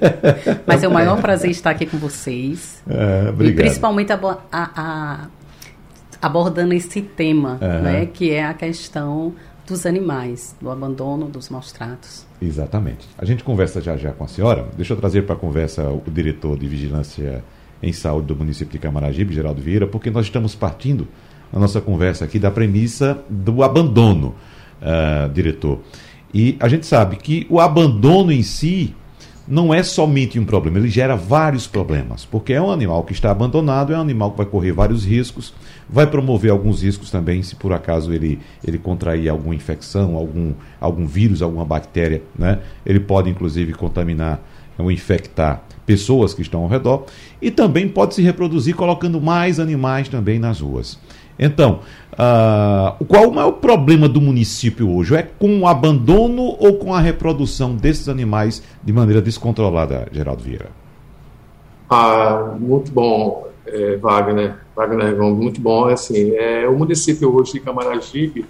Mas 0.66 0.82
é 0.82 0.88
o 0.88 0.90
maior 0.90 1.20
prazer 1.20 1.50
estar 1.50 1.68
aqui 1.72 1.84
com 1.84 1.98
vocês. 1.98 2.82
É, 2.88 3.28
obrigado. 3.28 3.58
E 3.58 3.62
principalmente 3.64 4.10
a, 4.10 4.18
a, 4.50 4.70
a, 4.74 5.26
abordando 6.22 6.72
esse 6.72 7.02
tema, 7.02 7.58
uhum. 7.60 7.82
né, 7.82 8.06
que 8.06 8.30
é 8.30 8.42
a 8.42 8.54
questão 8.54 9.34
dos 9.66 9.84
animais, 9.84 10.56
do 10.58 10.70
abandono, 10.70 11.28
dos 11.28 11.50
maus 11.50 11.72
tratos. 11.72 12.27
Exatamente. 12.40 13.08
A 13.18 13.24
gente 13.24 13.42
conversa 13.42 13.80
já 13.80 13.96
já 13.96 14.12
com 14.12 14.24
a 14.24 14.28
senhora. 14.28 14.66
Deixa 14.76 14.92
eu 14.92 14.96
trazer 14.96 15.22
para 15.22 15.34
a 15.34 15.38
conversa 15.38 15.88
o 15.90 16.02
diretor 16.10 16.56
de 16.56 16.66
Vigilância 16.66 17.42
em 17.82 17.92
Saúde 17.92 18.28
do 18.28 18.36
município 18.36 18.72
de 18.72 18.78
Camaragibe, 18.78 19.34
Geraldo 19.34 19.60
Vieira, 19.60 19.86
porque 19.86 20.10
nós 20.10 20.26
estamos 20.26 20.54
partindo 20.54 21.06
na 21.52 21.58
nossa 21.58 21.80
conversa 21.80 22.24
aqui 22.24 22.38
da 22.38 22.50
premissa 22.50 23.18
do 23.28 23.62
abandono, 23.62 24.34
uh, 24.82 25.28
diretor. 25.32 25.80
E 26.32 26.56
a 26.60 26.68
gente 26.68 26.86
sabe 26.86 27.16
que 27.16 27.46
o 27.48 27.58
abandono 27.58 28.30
em 28.30 28.42
si 28.42 28.94
não 29.48 29.72
é 29.72 29.82
somente 29.82 30.38
um 30.38 30.44
problema, 30.44 30.78
ele 30.78 30.88
gera 30.88 31.16
vários 31.16 31.66
problemas, 31.66 32.24
porque 32.24 32.52
é 32.52 32.60
um 32.60 32.70
animal 32.70 33.02
que 33.04 33.12
está 33.12 33.30
abandonado, 33.30 33.92
é 33.92 33.96
um 33.96 34.00
animal 34.00 34.32
que 34.32 34.36
vai 34.36 34.46
correr 34.46 34.72
vários 34.72 35.06
riscos, 35.06 35.54
vai 35.88 36.06
promover 36.06 36.50
alguns 36.50 36.82
riscos 36.82 37.10
também 37.10 37.42
se 37.42 37.56
por 37.56 37.72
acaso 37.72 38.12
ele, 38.12 38.38
ele 38.66 38.78
contrair 38.78 39.28
alguma 39.28 39.54
infecção, 39.54 40.16
algum, 40.16 40.52
algum 40.78 41.06
vírus, 41.06 41.40
alguma 41.40 41.64
bactéria, 41.64 42.22
né? 42.38 42.58
Ele 42.84 43.00
pode 43.00 43.30
inclusive 43.30 43.72
contaminar 43.72 44.40
ou 44.76 44.92
infectar 44.92 45.62
pessoas 45.86 46.34
que 46.34 46.42
estão 46.42 46.62
ao 46.62 46.68
redor 46.68 47.06
e 47.40 47.50
também 47.50 47.88
pode 47.88 48.14
se 48.14 48.22
reproduzir 48.22 48.76
colocando 48.76 49.18
mais 49.20 49.58
animais 49.58 50.08
também 50.08 50.38
nas 50.38 50.60
ruas. 50.60 50.98
Então, 51.38 51.80
uh, 52.12 53.04
qual 53.04 53.32
é 53.40 53.44
o 53.44 53.52
problema 53.52 54.08
do 54.08 54.20
município 54.20 54.90
hoje? 54.90 55.14
É 55.14 55.22
com 55.22 55.60
o 55.60 55.66
abandono 55.68 56.56
ou 56.58 56.74
com 56.74 56.92
a 56.92 57.00
reprodução 57.00 57.76
desses 57.76 58.08
animais 58.08 58.62
de 58.82 58.92
maneira 58.92 59.22
descontrolada, 59.22 60.08
Geraldo 60.10 60.42
Vieira? 60.42 60.70
Ah, 61.88 62.54
muito 62.58 62.90
bom, 62.90 63.46
é, 63.66 63.96
Wagner. 63.96 64.56
Wagner 64.74 65.16
muito 65.16 65.60
bom. 65.60 65.88
É 65.88 65.92
assim, 65.92 66.32
é, 66.32 66.68
o 66.68 66.76
município 66.76 67.34
hoje 67.34 67.52
de 67.52 67.60
Camaragibe, 67.60 68.44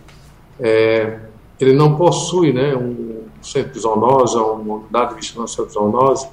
é, 0.59 1.19
ele 1.61 1.75
não 1.75 1.95
possui 1.95 2.53
né, 2.53 2.75
um 2.75 3.23
centro 3.43 3.73
de 3.73 3.81
zoonose, 3.81 4.37
uma 4.37 4.77
unidade 4.77 5.11
de 5.11 5.15
vigilância 5.17 5.65
de 5.65 5.73
zoonose, 5.73 6.29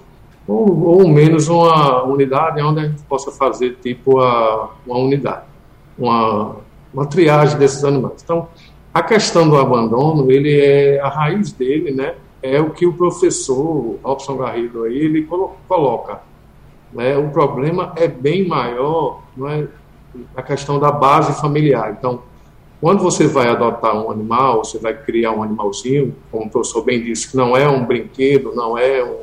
ou, 0.47 0.99
ou 0.99 1.07
menos 1.07 1.47
uma 1.47 2.03
unidade 2.03 2.61
onde 2.61 2.79
a 2.79 2.87
gente 2.87 3.01
possa 3.03 3.31
fazer 3.31 3.77
tipo 3.81 4.19
a, 4.19 4.71
uma 4.85 4.97
unidade 4.97 5.54
uma, 5.97 6.57
uma 6.93 7.05
triagem 7.05 7.57
desses 7.57 7.83
animais. 7.83 8.21
Então, 8.23 8.47
a 8.93 9.03
questão 9.03 9.49
do 9.49 9.57
abandono, 9.57 10.31
ele 10.31 10.59
é 10.59 10.99
a 11.01 11.09
raiz 11.09 11.51
dele, 11.51 11.91
né? 11.91 12.15
É 12.41 12.61
o 12.61 12.69
que 12.69 12.85
o 12.85 12.93
professor 12.93 13.97
Robson 14.03 14.37
Garrido 14.37 14.83
aí 14.83 14.97
ele 14.97 15.27
coloca. 15.67 16.21
né, 16.93 17.17
o 17.17 17.29
problema 17.29 17.91
é 17.95 18.07
bem 18.07 18.47
maior 18.47 19.21
não 19.35 19.49
é, 19.49 19.67
a 20.35 20.41
questão 20.41 20.79
da 20.79 20.91
base 20.91 21.33
familiar. 21.41 21.95
Então, 21.97 22.21
quando 22.79 23.01
você 23.01 23.27
vai 23.27 23.49
adotar 23.49 23.95
um 23.95 24.11
animal, 24.11 24.63
você 24.63 24.77
vai 24.77 24.93
criar 24.93 25.31
um 25.31 25.41
animalzinho, 25.41 26.15
como 26.31 26.45
o 26.45 26.49
professor 26.49 26.83
bem 26.83 27.03
disse, 27.03 27.31
que 27.31 27.35
não 27.35 27.57
é 27.57 27.67
um 27.67 27.85
brinquedo, 27.85 28.53
não 28.53 28.77
é 28.77 29.03
um, 29.03 29.17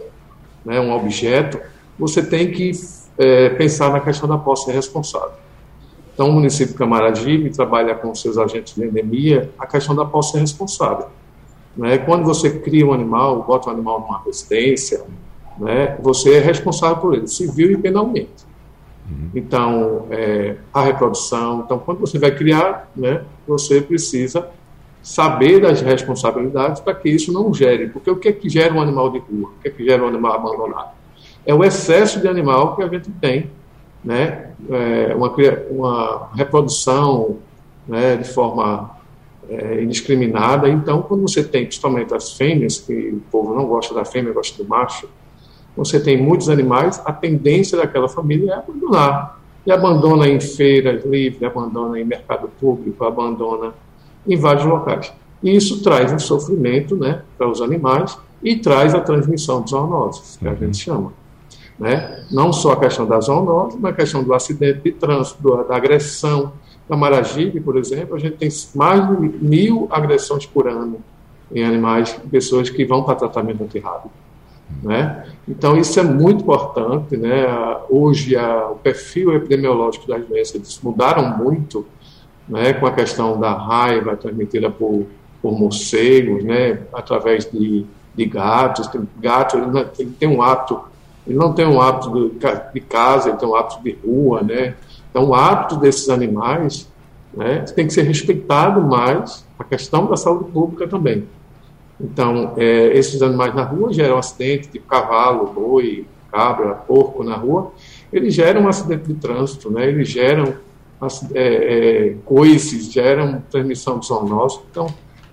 né, 0.64 0.80
um 0.80 0.92
objeto, 0.92 1.60
você 1.98 2.22
tem 2.22 2.50
que 2.50 2.72
é, 3.16 3.50
pensar 3.50 3.90
na 3.90 4.00
questão 4.00 4.28
da 4.28 4.36
posse 4.36 4.70
responsável. 4.70 5.32
Então, 6.14 6.28
o 6.28 6.32
município 6.32 6.74
Camaragibe 6.74 7.50
trabalha 7.50 7.94
com 7.94 8.14
seus 8.14 8.36
agentes 8.36 8.74
de 8.74 8.84
endemia 8.84 9.50
a 9.58 9.66
questão 9.66 9.94
da 9.94 10.04
posse 10.04 10.38
responsável. 10.38 11.06
Né? 11.76 11.98
Quando 11.98 12.24
você 12.24 12.50
cria 12.50 12.86
um 12.86 12.92
animal, 12.92 13.42
bota 13.42 13.70
um 13.70 13.72
animal 13.72 14.00
numa 14.00 14.22
residência, 14.22 15.04
né, 15.58 15.96
você 16.00 16.34
é 16.34 16.40
responsável 16.40 16.96
por 16.96 17.14
ele, 17.14 17.26
civil 17.26 17.70
e 17.72 17.76
penalmente. 17.76 18.52
Uhum. 19.10 19.30
Então, 19.34 20.06
é, 20.10 20.56
a 20.72 20.82
reprodução. 20.82 21.62
Então, 21.64 21.78
quando 21.78 21.98
você 21.98 22.18
vai 22.18 22.34
criar, 22.34 22.90
né, 22.94 23.22
você 23.46 23.80
precisa 23.80 24.48
saber 25.02 25.60
das 25.60 25.80
responsabilidades 25.80 26.80
para 26.80 26.94
que 26.94 27.08
isso 27.08 27.32
não 27.32 27.52
gere. 27.52 27.88
Porque 27.88 28.10
o 28.10 28.16
que 28.16 28.28
é 28.28 28.32
que 28.32 28.48
gera 28.48 28.72
um 28.72 28.80
animal 28.80 29.10
de 29.10 29.18
rua? 29.18 29.50
O 29.50 29.62
que 29.62 29.68
é 29.68 29.70
que 29.70 29.84
gera 29.84 30.02
um 30.04 30.08
animal 30.08 30.34
abandonado? 30.34 30.92
É 31.44 31.52
o 31.52 31.64
excesso 31.64 32.20
de 32.20 32.28
animal 32.28 32.76
que 32.76 32.82
a 32.82 32.88
gente 32.88 33.10
tem, 33.10 33.50
né? 34.04 34.50
É 34.70 35.14
uma, 35.14 35.34
uma 35.70 36.30
reprodução 36.34 37.38
né, 37.86 38.16
de 38.16 38.28
forma 38.28 38.90
é, 39.48 39.82
indiscriminada. 39.82 40.68
Então, 40.68 41.02
quando 41.02 41.22
você 41.22 41.42
tem, 41.42 41.64
principalmente 41.64 42.14
as 42.14 42.32
fêmeas, 42.32 42.78
que 42.78 42.92
o 42.92 43.20
povo 43.30 43.54
não 43.54 43.66
gosta 43.66 43.94
da 43.94 44.04
fêmea, 44.04 44.32
gosta 44.32 44.62
do 44.62 44.68
macho, 44.68 45.08
você 45.76 45.98
tem 45.98 46.20
muitos 46.20 46.48
animais, 46.48 47.00
a 47.04 47.12
tendência 47.12 47.78
daquela 47.78 48.08
família 48.08 48.52
é 48.52 48.54
abandonar. 48.56 49.40
E 49.64 49.70
abandona 49.70 50.28
em 50.28 50.40
feiras 50.40 51.04
livres, 51.04 51.42
abandona 51.42 51.98
em 51.98 52.04
mercado 52.04 52.50
público, 52.60 53.04
abandona 53.04 53.72
em 54.26 54.36
vários 54.36 54.64
locais. 54.64 55.12
E 55.42 55.54
isso 55.54 55.82
traz 55.82 56.12
um 56.12 56.18
sofrimento 56.18 56.96
né, 56.96 57.22
para 57.38 57.48
os 57.48 57.60
animais 57.60 58.18
e 58.42 58.56
traz 58.56 58.94
a 58.94 59.00
transmissão 59.00 59.62
de 59.62 59.70
zoonoses, 59.70 60.36
que 60.36 60.48
a 60.48 60.54
gente 60.54 60.76
chama. 60.76 61.12
Né? 61.82 62.24
Não 62.30 62.52
só 62.52 62.74
a 62.74 62.76
questão 62.76 63.04
da 63.04 63.18
zoonose, 63.18 63.76
mas 63.76 63.92
a 63.92 63.96
questão 63.96 64.22
do 64.22 64.32
acidente 64.32 64.82
de 64.82 64.92
trânsito, 64.92 65.64
da 65.64 65.74
agressão. 65.74 66.52
Na 66.88 66.96
Maragibe, 66.96 67.60
por 67.60 67.76
exemplo, 67.76 68.14
a 68.14 68.20
gente 68.20 68.36
tem 68.36 68.48
mais 68.76 69.04
de 69.08 69.28
mil 69.44 69.88
agressões 69.90 70.46
por 70.46 70.68
ano 70.68 71.00
em 71.52 71.64
animais, 71.64 72.12
pessoas 72.30 72.70
que 72.70 72.84
vão 72.84 73.02
para 73.02 73.16
tratamento 73.16 73.64
antirrábico. 73.64 74.12
Né? 74.80 75.26
Então, 75.48 75.76
isso 75.76 75.98
é 75.98 76.04
muito 76.04 76.42
importante. 76.42 77.16
Né? 77.16 77.46
Hoje, 77.90 78.36
a, 78.36 78.68
o 78.68 78.76
perfil 78.76 79.34
epidemiológico 79.34 80.06
das 80.06 80.24
doenças 80.24 80.78
mudaram 80.84 81.36
muito 81.36 81.84
né? 82.48 82.74
com 82.74 82.86
a 82.86 82.92
questão 82.92 83.40
da 83.40 83.52
raiva 83.54 84.16
transmitida 84.16 84.70
por, 84.70 85.06
por 85.42 85.58
morcegos, 85.58 86.44
né? 86.44 86.78
através 86.92 87.50
de, 87.50 87.84
de 88.14 88.24
gatos. 88.24 88.86
Tem, 88.86 89.00
gato 89.20 89.56
ele, 89.56 89.66
não, 89.66 89.84
ele 89.98 90.10
tem 90.12 90.28
um 90.28 90.40
hábito, 90.40 90.91
ele 91.26 91.36
não 91.36 91.52
tem 91.52 91.66
um 91.66 91.80
hábito 91.80 92.32
de, 92.72 92.80
casa, 92.80 93.28
ele 93.28 93.38
tem 93.38 93.48
um 93.48 93.54
hábito 93.54 93.82
de 93.82 93.96
rua. 94.04 94.42
Né? 94.42 94.74
Então, 95.10 95.28
o 95.28 95.34
hábito 95.34 95.76
desses 95.76 96.08
animais 96.08 96.88
né? 97.34 97.60
tem 97.74 97.86
que 97.86 97.92
ser 97.92 98.02
respeitado 98.02 98.80
mais 98.80 99.46
a 99.58 99.64
questão 99.64 100.06
da 100.06 100.16
saúde 100.16 100.50
pública 100.50 100.88
também. 100.88 101.24
Então, 102.00 102.54
é, 102.56 102.96
esses 102.96 103.22
animais 103.22 103.54
na 103.54 103.62
rua 103.62 103.92
geram 103.92 104.18
acidente, 104.18 104.68
tipo 104.68 104.86
cavalo, 104.86 105.46
boi, 105.52 106.04
cabra, 106.30 106.74
porco 106.74 107.22
na 107.22 107.36
rua, 107.36 107.72
eles 108.12 108.34
geram 108.34 108.62
um 108.62 108.68
acidente 108.68 109.04
de 109.04 109.14
trânsito, 109.14 109.70
né? 109.70 109.86
eles 109.86 110.08
geram 110.08 110.54
é, 111.34 111.42
é, 111.42 112.16
coices, 112.24 112.90
geram 112.90 113.42
transmissão 113.50 113.98
de 113.98 114.06
zoonose. 114.06 114.60
Então, 114.70 114.86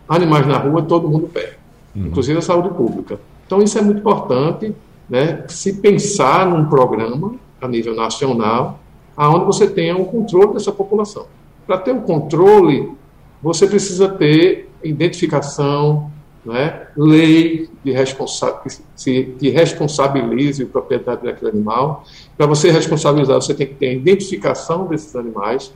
animais 0.07 0.45
na 0.45 0.57
rua 0.57 0.83
todo 0.83 1.07
mundo 1.07 1.27
perde, 1.27 1.57
uhum. 1.95 2.07
inclusive 2.07 2.37
a 2.37 2.41
saúde 2.41 2.69
pública. 2.69 3.19
Então, 3.45 3.61
isso 3.63 3.77
é 3.79 3.81
muito 3.81 3.99
importante, 3.99 4.75
né? 5.09 5.43
se 5.47 5.73
pensar 5.73 6.45
num 6.45 6.65
programa 6.65 7.35
a 7.61 7.67
nível 7.67 7.95
nacional, 7.95 8.79
aonde 9.15 9.45
você 9.45 9.67
tenha 9.67 9.97
um 9.97 10.05
controle 10.05 10.53
dessa 10.53 10.71
população. 10.71 11.25
Para 11.67 11.77
ter 11.77 11.91
um 11.91 12.01
controle, 12.01 12.91
você 13.41 13.67
precisa 13.67 14.07
ter 14.07 14.69
identificação, 14.83 16.11
né, 16.45 16.87
lei 16.95 17.69
de 17.83 17.91
responsa 17.91 18.61
que 19.37 19.49
responsabilize 19.49 20.63
o 20.63 20.67
proprietário 20.67 21.23
daquele 21.23 21.51
animal. 21.51 22.05
Para 22.37 22.45
você 22.45 22.71
responsabilizar, 22.71 23.35
você 23.35 23.53
tem 23.53 23.67
que 23.67 23.75
ter 23.75 23.89
a 23.89 23.93
identificação 23.93 24.87
desses 24.87 25.15
animais. 25.15 25.73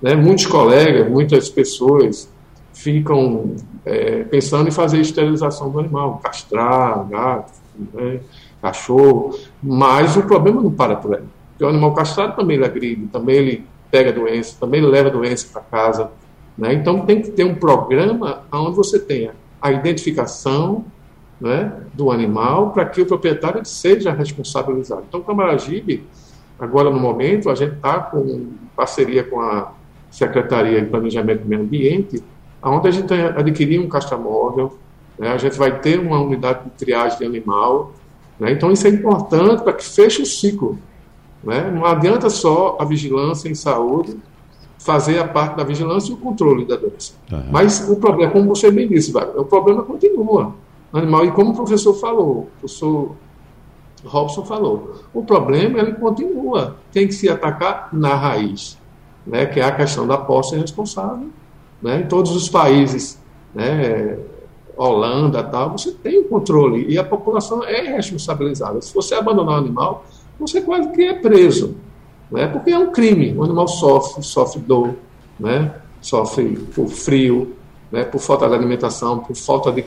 Né? 0.00 0.14
Muitos 0.14 0.46
colegas, 0.46 1.08
muitas 1.10 1.48
pessoas 1.48 2.28
ficam 2.72 3.56
é, 3.84 4.24
pensando 4.24 4.68
em 4.68 4.72
fazer 4.72 5.00
esterilização 5.00 5.70
do 5.70 5.80
animal, 5.80 6.20
castrar, 6.22 7.06
gato, 7.08 7.52
né, 7.94 8.20
cachorro, 8.60 9.38
mas 9.62 10.16
o 10.16 10.22
problema 10.22 10.62
não 10.62 10.70
para 10.70 10.96
por 10.96 11.14
aí. 11.14 11.24
Porque 11.50 11.64
o 11.64 11.68
animal 11.68 11.94
castrado 11.94 12.36
também 12.36 12.56
ele 12.56 12.66
agride, 12.66 13.06
também 13.06 13.36
ele 13.36 13.66
pega 13.90 14.12
doença, 14.12 14.56
também 14.58 14.80
ele 14.80 14.90
leva 14.90 15.10
doença 15.10 15.48
para 15.52 15.62
casa. 15.62 16.10
Né? 16.56 16.74
Então 16.74 17.06
tem 17.06 17.22
que 17.22 17.30
ter 17.30 17.44
um 17.44 17.54
programa 17.54 18.42
onde 18.52 18.76
você 18.76 18.98
tenha 18.98 19.32
a 19.60 19.72
identificação 19.72 20.84
né, 21.40 21.72
do 21.92 22.10
animal 22.10 22.70
para 22.70 22.84
que 22.86 23.00
o 23.00 23.06
proprietário 23.06 23.64
seja 23.64 24.12
responsabilizado. 24.12 25.04
Então, 25.08 25.20
Camaragibe, 25.22 26.04
agora 26.58 26.90
no 26.90 26.98
momento, 26.98 27.50
a 27.50 27.54
gente 27.54 27.74
está 27.74 27.98
com 28.00 28.52
parceria 28.74 29.24
com 29.24 29.40
a 29.40 29.72
Secretaria 30.10 30.80
de 30.80 30.88
Planejamento 30.88 31.42
do 31.42 31.48
Meio 31.48 31.62
Ambiente, 31.62 32.22
onde 32.62 32.88
a 32.88 32.90
gente 32.90 33.12
adquirir 33.12 33.78
um 33.80 33.88
castramóvel, 33.88 34.78
né, 35.18 35.28
a 35.28 35.38
gente 35.38 35.56
vai 35.56 35.78
ter 35.78 35.98
uma 35.98 36.20
unidade 36.20 36.64
de 36.64 36.70
triagem 36.70 37.18
de 37.18 37.24
animal. 37.24 37.92
Né, 38.38 38.52
então, 38.52 38.70
isso 38.70 38.86
é 38.86 38.90
importante 38.90 39.62
para 39.62 39.72
que 39.72 39.84
feche 39.84 40.22
o 40.22 40.26
ciclo. 40.26 40.78
Né? 41.42 41.70
Não 41.70 41.84
adianta 41.84 42.28
só 42.28 42.76
a 42.78 42.84
vigilância 42.84 43.48
em 43.48 43.54
saúde 43.54 44.16
fazer 44.78 45.18
a 45.18 45.26
parte 45.26 45.56
da 45.56 45.64
vigilância 45.64 46.10
e 46.10 46.14
o 46.14 46.16
controle 46.16 46.64
da 46.64 46.76
doença. 46.76 47.14
Uhum. 47.30 47.44
Mas 47.50 47.88
o 47.88 47.96
problema, 47.96 48.32
como 48.32 48.48
você 48.48 48.70
bem 48.70 48.88
disse, 48.88 49.12
o 49.36 49.44
problema 49.44 49.82
continua. 49.82 50.54
Animal, 50.92 51.24
e 51.24 51.32
como 51.32 51.50
o 51.50 51.54
professor 51.54 51.94
falou, 51.94 52.38
o 52.38 52.46
professor 52.60 53.16
Robson 54.04 54.44
falou, 54.44 55.02
o 55.12 55.24
problema 55.24 55.80
ele 55.80 55.94
continua, 55.94 56.76
tem 56.92 57.06
que 57.06 57.12
se 57.12 57.28
atacar 57.28 57.88
na 57.92 58.14
raiz, 58.14 58.78
né, 59.26 59.46
que 59.46 59.58
é 59.58 59.64
a 59.64 59.72
questão 59.72 60.06
da 60.06 60.16
posse 60.16 60.56
responsável. 60.56 61.28
Né, 61.82 62.00
em 62.00 62.06
todos 62.06 62.34
os 62.34 62.48
países, 62.48 63.20
né, 63.54 64.18
Holanda, 64.76 65.42
tal, 65.42 65.72
você 65.72 65.92
tem 65.92 66.18
o 66.18 66.24
controle 66.24 66.86
e 66.88 66.98
a 66.98 67.04
população 67.04 67.64
é 67.64 67.80
responsabilizada. 67.96 68.80
Se 68.82 68.94
você 68.94 69.14
abandonar 69.14 69.54
o 69.54 69.58
animal, 69.58 70.04
você 70.38 70.60
quase 70.60 70.90
que 70.92 71.02
é 71.02 71.14
preso 71.14 71.76
né? 72.30 72.46
porque 72.46 72.70
é 72.70 72.78
um 72.78 72.90
crime. 72.90 73.34
O 73.36 73.44
animal 73.44 73.68
sofre, 73.68 74.22
sofre 74.22 74.60
dor, 74.60 74.94
né? 75.38 75.74
sofre 76.00 76.56
por 76.74 76.88
frio, 76.88 77.54
né? 77.90 78.04
por 78.04 78.20
falta 78.20 78.48
de 78.48 78.54
alimentação, 78.54 79.18
por 79.20 79.36
falta 79.36 79.72
de. 79.72 79.84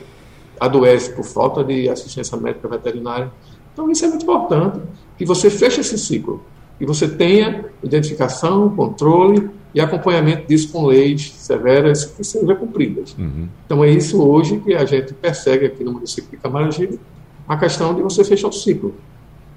adoece, 0.58 1.12
por 1.12 1.24
falta 1.24 1.62
de 1.62 1.88
assistência 1.88 2.36
médica 2.36 2.68
veterinária. 2.68 3.30
Então, 3.72 3.90
isso 3.90 4.04
é 4.04 4.08
muito 4.08 4.22
importante, 4.22 4.80
que 5.16 5.24
você 5.24 5.48
feche 5.48 5.80
esse 5.80 5.96
ciclo, 5.96 6.42
que 6.80 6.86
você 6.86 7.06
tenha 7.06 7.66
identificação, 7.84 8.74
controle 8.74 9.50
e 9.74 9.82
acompanhamento 9.82 10.48
disso 10.48 10.72
com 10.72 10.86
leis 10.86 11.30
severas 11.36 12.06
que 12.06 12.24
sejam 12.24 12.56
cumpridas. 12.56 13.14
Uhum. 13.18 13.48
Então, 13.66 13.84
é 13.84 13.90
isso 13.90 14.18
hoje 14.20 14.58
que 14.60 14.74
a 14.74 14.86
gente 14.86 15.12
persegue 15.12 15.66
aqui 15.66 15.84
no 15.84 15.92
município 15.92 16.30
de 16.30 16.38
Camaragibe, 16.38 16.98
a 17.46 17.54
questão 17.58 17.94
de 17.94 18.00
você 18.00 18.24
fechar 18.24 18.48
o 18.48 18.52
ciclo, 18.52 18.94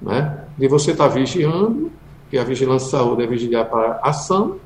né? 0.02 0.44
de 0.58 0.68
você 0.68 0.90
estar 0.90 1.08
tá 1.08 1.14
vigiando 1.14 1.90
que 2.30 2.36
a 2.36 2.44
vigilância 2.44 2.84
de 2.84 2.90
saúde 2.90 3.22
é 3.22 3.26
vigiar 3.26 3.70
para 3.70 4.00
ação, 4.02 4.56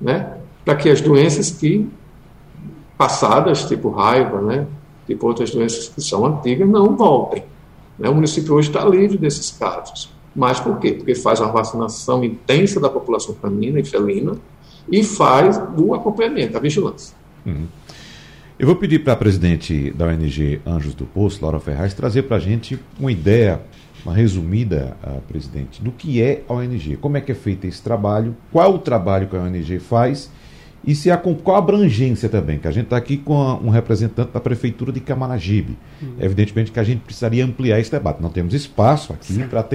né, 0.00 0.38
para 0.64 0.76
que 0.76 0.88
as 0.88 1.00
doenças 1.00 1.50
que 1.50 1.88
passadas, 2.96 3.64
tipo 3.64 3.90
raiva, 3.90 4.40
né, 4.40 4.66
tipo 5.06 5.26
outras 5.26 5.50
doenças 5.50 5.88
que 5.88 6.00
são 6.00 6.24
antigas, 6.24 6.68
não 6.68 6.96
voltem. 6.96 7.42
Né? 7.98 8.08
O 8.08 8.14
município 8.14 8.54
hoje 8.54 8.68
está 8.68 8.84
livre 8.84 9.18
desses 9.18 9.50
casos. 9.50 10.12
Mas 10.34 10.58
por 10.58 10.78
quê? 10.78 10.92
Porque 10.92 11.14
faz 11.14 11.40
uma 11.40 11.52
vacinação 11.52 12.24
intensa 12.24 12.80
da 12.80 12.88
população 12.88 13.34
canina 13.34 13.78
e 13.78 13.84
felina 13.84 14.36
e 14.90 15.02
faz 15.04 15.60
o 15.76 15.94
acompanhamento, 15.94 16.56
a 16.56 16.60
vigilância. 16.60 17.16
Uhum. 17.46 17.66
Eu 18.58 18.66
vou 18.66 18.76
pedir 18.76 19.00
para 19.00 19.14
a 19.14 19.16
presidente 19.16 19.90
da 19.90 20.06
ONG 20.06 20.60
Anjos 20.66 20.94
do 20.94 21.04
Poço, 21.06 21.42
Laura 21.42 21.58
Ferraz, 21.58 21.92
trazer 21.92 22.22
para 22.22 22.36
a 22.36 22.40
gente 22.40 22.78
uma 22.98 23.10
ideia 23.10 23.60
uma 24.04 24.14
resumida, 24.14 24.96
uh, 25.02 25.20
presidente, 25.22 25.82
do 25.82 25.90
que 25.90 26.20
é 26.20 26.42
a 26.46 26.52
ONG, 26.52 26.96
como 26.98 27.16
é 27.16 27.20
que 27.20 27.32
é 27.32 27.34
feito 27.34 27.66
esse 27.66 27.82
trabalho, 27.82 28.36
qual 28.52 28.74
o 28.74 28.78
trabalho 28.78 29.26
que 29.28 29.36
a 29.36 29.40
ONG 29.40 29.78
faz 29.78 30.30
e 30.86 30.94
se 30.94 31.10
a, 31.10 31.16
qual 31.16 31.56
a 31.56 31.58
abrangência 31.58 32.28
também, 32.28 32.58
que 32.58 32.68
a 32.68 32.70
gente 32.70 32.84
está 32.84 32.96
aqui 32.96 33.16
com 33.16 33.40
a, 33.40 33.54
um 33.56 33.70
representante 33.70 34.30
da 34.32 34.40
Prefeitura 34.40 34.92
de 34.92 35.00
Camaragibe. 35.00 35.76
Uhum. 36.02 36.14
Evidentemente 36.20 36.70
que 36.70 36.78
a 36.78 36.84
gente 36.84 37.00
precisaria 37.00 37.44
ampliar 37.44 37.80
esse 37.80 37.90
debate. 37.90 38.22
Não 38.22 38.28
temos 38.28 38.52
espaço 38.54 39.12
aqui 39.12 39.44
para 39.44 39.66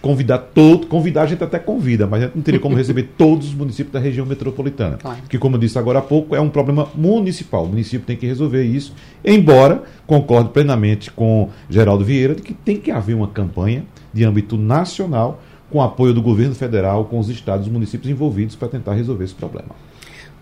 convidar 0.00 0.38
todo, 0.38 0.86
convidar 0.86 1.22
a 1.22 1.26
gente 1.26 1.44
até 1.44 1.58
convida, 1.58 2.06
mas 2.06 2.22
a 2.22 2.26
gente 2.26 2.36
não 2.36 2.42
teria 2.42 2.60
como 2.60 2.74
receber 2.76 3.10
todos 3.16 3.48
os 3.48 3.54
municípios 3.54 3.92
da 3.92 4.00
região 4.00 4.26
metropolitana. 4.26 4.96
Claro. 4.96 5.18
Que, 5.28 5.38
como 5.38 5.56
eu 5.56 5.60
disse 5.60 5.78
agora 5.78 6.00
há 6.00 6.02
pouco, 6.02 6.34
é 6.34 6.40
um 6.40 6.50
problema 6.50 6.88
municipal. 6.94 7.64
O 7.64 7.68
município 7.68 8.06
tem 8.06 8.16
que 8.16 8.26
resolver 8.26 8.64
isso, 8.64 8.94
embora 9.24 9.82
concordo 10.06 10.50
plenamente 10.50 11.10
com 11.10 11.48
Geraldo 11.68 12.04
Vieira 12.04 12.34
de 12.34 12.42
que 12.42 12.54
tem 12.54 12.76
que 12.76 12.90
haver 12.90 13.14
uma 13.14 13.28
campanha 13.28 13.84
de 14.12 14.24
âmbito 14.24 14.56
nacional 14.56 15.40
com 15.70 15.80
apoio 15.80 16.12
do 16.12 16.20
governo 16.20 16.54
federal, 16.54 17.04
com 17.04 17.18
os 17.18 17.28
estados 17.28 17.66
e 17.66 17.70
municípios 17.70 18.10
envolvidos 18.10 18.56
para 18.56 18.68
tentar 18.68 18.94
resolver 18.94 19.24
esse 19.24 19.34
problema. 19.34 19.70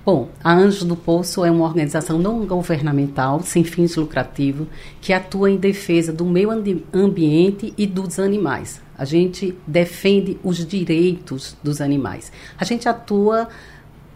Bom, 0.04 0.30
a 0.42 0.54
Anjos 0.54 0.84
do 0.84 0.96
Poço 0.96 1.44
é 1.44 1.50
uma 1.50 1.66
organização 1.66 2.18
não 2.18 2.46
governamental, 2.46 3.42
sem 3.42 3.62
fins 3.62 3.94
lucrativos, 3.96 4.66
que 5.00 5.12
atua 5.12 5.50
em 5.50 5.56
defesa 5.56 6.12
do 6.12 6.24
meio 6.24 6.50
ambiente 6.94 7.74
e 7.76 7.86
dos 7.86 8.18
animais. 8.18 8.80
A 8.96 9.04
gente 9.04 9.56
defende 9.66 10.38
os 10.42 10.66
direitos 10.66 11.56
dos 11.62 11.80
animais. 11.80 12.32
A 12.58 12.64
gente 12.64 12.88
atua 12.88 13.48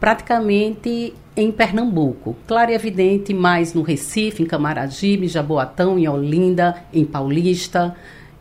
praticamente 0.01 1.15
em 1.37 1.53
Pernambuco. 1.53 2.37
Claro 2.47 2.73
e 2.73 2.75
evidente, 2.75 3.33
mais 3.33 3.75
no 3.75 3.83
Recife, 3.83 4.43
em 4.43 4.47
Camaragibe, 4.47 5.29
Jaboatão, 5.29 5.99
em 5.99 6.09
Olinda, 6.09 6.77
em 6.93 7.05
Paulista 7.05 7.95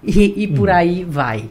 e, 0.03 0.43
e 0.43 0.47
por 0.47 0.69
uhum. 0.69 0.75
aí 0.75 1.03
vai. 1.03 1.49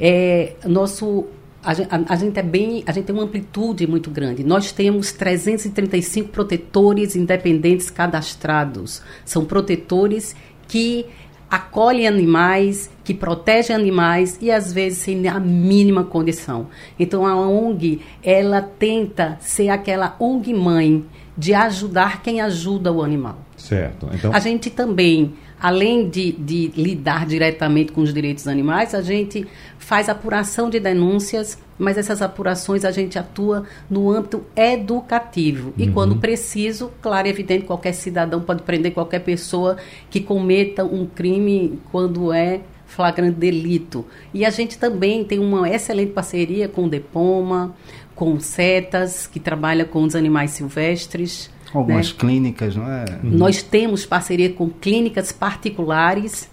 É, 0.00 0.54
nosso 0.64 1.26
a, 1.64 1.70
a, 1.72 2.14
a, 2.14 2.16
gente 2.16 2.38
é 2.38 2.42
bem, 2.42 2.82
a 2.86 2.92
gente 2.92 3.04
tem 3.04 3.14
uma 3.14 3.24
amplitude 3.24 3.86
muito 3.86 4.10
grande. 4.10 4.42
Nós 4.42 4.72
temos 4.72 5.12
335 5.12 6.28
protetores 6.28 7.14
independentes 7.14 7.88
cadastrados. 7.88 9.02
São 9.24 9.44
protetores 9.44 10.34
que 10.66 11.06
acolhem 11.50 12.08
animais, 12.08 12.90
que 13.04 13.12
protegem 13.12 13.76
animais 13.76 14.38
e 14.40 14.50
às 14.50 14.72
vezes 14.72 14.98
sem 15.00 15.28
a 15.28 15.38
mínima 15.38 16.02
condição. 16.02 16.68
Então 16.98 17.26
a 17.26 17.36
ONG, 17.36 18.00
ela 18.22 18.62
tenta 18.62 19.36
ser 19.40 19.68
aquela 19.68 20.16
ONG 20.18 20.54
mãe 20.54 21.04
de 21.36 21.54
ajudar 21.54 22.22
quem 22.22 22.40
ajuda 22.40 22.90
o 22.92 23.02
animal. 23.02 23.38
Certo. 23.56 24.08
Então... 24.12 24.34
A 24.34 24.38
gente 24.38 24.70
também 24.70 25.34
além 25.62 26.08
de, 26.08 26.32
de, 26.32 26.72
lidar 26.76 27.24
diretamente 27.24 27.92
com 27.92 28.00
os 28.00 28.12
direitos 28.12 28.48
animais, 28.48 28.96
a 28.96 29.00
gente 29.00 29.46
faz 29.78 30.08
apuração 30.08 30.68
de 30.68 30.80
denúncias, 30.80 31.56
mas 31.78 31.96
essas 31.96 32.20
apurações 32.20 32.84
a 32.84 32.90
gente 32.90 33.16
atua 33.16 33.62
no 33.88 34.10
âmbito 34.10 34.44
educativo. 34.56 35.72
E 35.78 35.84
uhum. 35.84 35.92
quando 35.92 36.16
preciso, 36.16 36.90
claro 37.00 37.28
e 37.28 37.30
evidente, 37.30 37.64
qualquer 37.64 37.92
cidadão 37.92 38.40
pode 38.40 38.62
prender 38.62 38.92
qualquer 38.92 39.20
pessoa 39.20 39.76
que 40.10 40.18
cometa 40.18 40.84
um 40.84 41.06
crime 41.06 41.78
quando 41.92 42.32
é 42.32 42.62
flagrante 42.84 43.38
delito. 43.38 44.04
E 44.34 44.44
a 44.44 44.50
gente 44.50 44.76
também 44.76 45.22
tem 45.22 45.38
uma 45.38 45.70
excelente 45.70 46.10
parceria 46.10 46.68
com 46.68 46.86
o 46.86 46.88
Depoma, 46.88 47.72
com 48.16 48.34
o 48.34 48.40
CETAS, 48.40 49.28
que 49.28 49.38
trabalha 49.38 49.84
com 49.84 50.02
os 50.02 50.16
animais 50.16 50.50
silvestres. 50.50 51.48
Algumas 51.72 52.12
né? 52.12 52.18
clínicas, 52.18 52.76
não 52.76 52.90
é? 52.90 53.04
Uhum. 53.22 53.30
Nós 53.30 53.62
temos 53.62 54.04
parceria 54.04 54.52
com 54.52 54.68
clínicas 54.68 55.32
particulares 55.32 56.50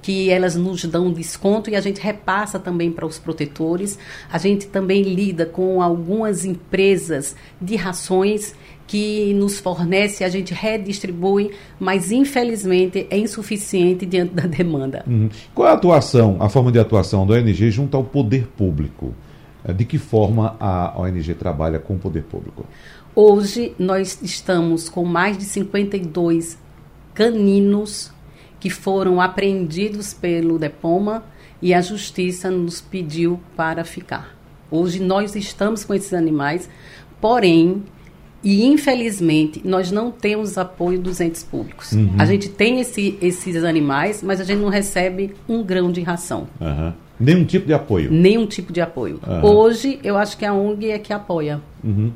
que 0.00 0.30
elas 0.30 0.54
nos 0.54 0.84
dão 0.84 1.12
desconto 1.12 1.70
e 1.70 1.76
a 1.76 1.80
gente 1.80 2.00
repassa 2.00 2.58
também 2.58 2.90
para 2.90 3.04
os 3.04 3.18
protetores. 3.18 3.98
A 4.30 4.38
gente 4.38 4.66
também 4.66 5.02
lida 5.02 5.44
com 5.44 5.82
algumas 5.82 6.44
empresas 6.44 7.34
de 7.60 7.76
rações 7.76 8.54
que 8.86 9.34
nos 9.34 9.60
fornece, 9.60 10.24
a 10.24 10.30
gente 10.30 10.54
redistribui, 10.54 11.50
mas 11.78 12.10
infelizmente 12.10 13.06
é 13.10 13.18
insuficiente 13.18 14.06
diante 14.06 14.32
da 14.32 14.46
demanda. 14.46 15.04
Uhum. 15.06 15.28
Qual 15.54 15.68
é 15.68 15.70
a 15.70 15.74
atuação, 15.74 16.38
a 16.40 16.48
forma 16.48 16.72
de 16.72 16.78
atuação 16.78 17.26
da 17.26 17.34
ONG 17.34 17.70
junto 17.70 17.96
ao 17.96 18.02
poder 18.02 18.46
público? 18.56 19.12
De 19.76 19.84
que 19.84 19.98
forma 19.98 20.56
a 20.58 20.98
ONG 20.98 21.34
trabalha 21.34 21.78
com 21.78 21.96
o 21.96 21.98
poder 21.98 22.22
público? 22.22 22.64
Hoje 23.14 23.74
nós 23.78 24.20
estamos 24.22 24.88
com 24.88 25.04
mais 25.04 25.36
de 25.36 25.44
52 25.44 26.58
caninos 27.14 28.12
que 28.60 28.70
foram 28.70 29.20
apreendidos 29.20 30.14
pelo 30.14 30.58
Depoma 30.58 31.24
e 31.60 31.74
a 31.74 31.80
justiça 31.80 32.50
nos 32.50 32.80
pediu 32.80 33.40
para 33.56 33.84
ficar. 33.84 34.36
Hoje 34.70 35.02
nós 35.02 35.34
estamos 35.34 35.84
com 35.84 35.94
esses 35.94 36.12
animais, 36.12 36.68
porém, 37.20 37.82
e 38.42 38.64
infelizmente, 38.64 39.60
nós 39.64 39.90
não 39.90 40.10
temos 40.10 40.56
apoio 40.56 41.00
dos 41.00 41.20
entes 41.20 41.42
públicos. 41.42 41.92
Uhum. 41.92 42.14
A 42.18 42.24
gente 42.24 42.48
tem 42.48 42.80
esse, 42.80 43.18
esses 43.20 43.64
animais, 43.64 44.22
mas 44.22 44.40
a 44.40 44.44
gente 44.44 44.60
não 44.60 44.68
recebe 44.68 45.34
um 45.48 45.62
grão 45.62 45.90
de 45.90 46.02
ração. 46.02 46.46
Uhum. 46.60 46.92
Nenhum 47.18 47.44
tipo 47.44 47.66
de 47.66 47.72
apoio? 47.72 48.12
Nenhum 48.12 48.46
tipo 48.46 48.72
de 48.72 48.80
apoio. 48.80 49.20
Uhum. 49.26 49.44
Hoje, 49.44 49.98
eu 50.04 50.16
acho 50.16 50.38
que 50.38 50.44
a 50.44 50.52
ONG 50.52 50.90
é 50.90 50.98
que 50.98 51.12
apoia. 51.12 51.60
Uhum. 51.82 52.12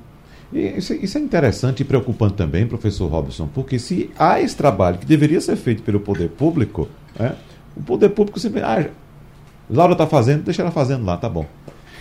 Isso, 0.53 0.93
isso, 0.93 1.17
é 1.17 1.21
interessante 1.21 1.81
e 1.81 1.85
preocupante 1.85 2.35
também, 2.35 2.67
professor 2.67 3.07
Robson, 3.07 3.49
porque 3.53 3.79
se 3.79 4.11
há 4.19 4.41
esse 4.41 4.55
trabalho 4.55 4.99
que 4.99 5.07
deveria 5.07 5.41
ser 5.41 5.57
feito 5.57 5.83
pelo 5.83 6.01
poder 6.01 6.29
público, 6.29 6.89
é, 7.19 7.33
o 7.75 7.83
poder 7.83 8.11
público 8.11 8.39
sempre. 8.39 8.61
Ah, 8.61 8.87
Laura 9.71 9.93
está 9.93 10.07
fazendo, 10.07 10.43
deixa 10.43 10.61
ela 10.61 10.71
fazendo 10.71 11.07
lá, 11.07 11.17
tá 11.17 11.29
bom. 11.29 11.47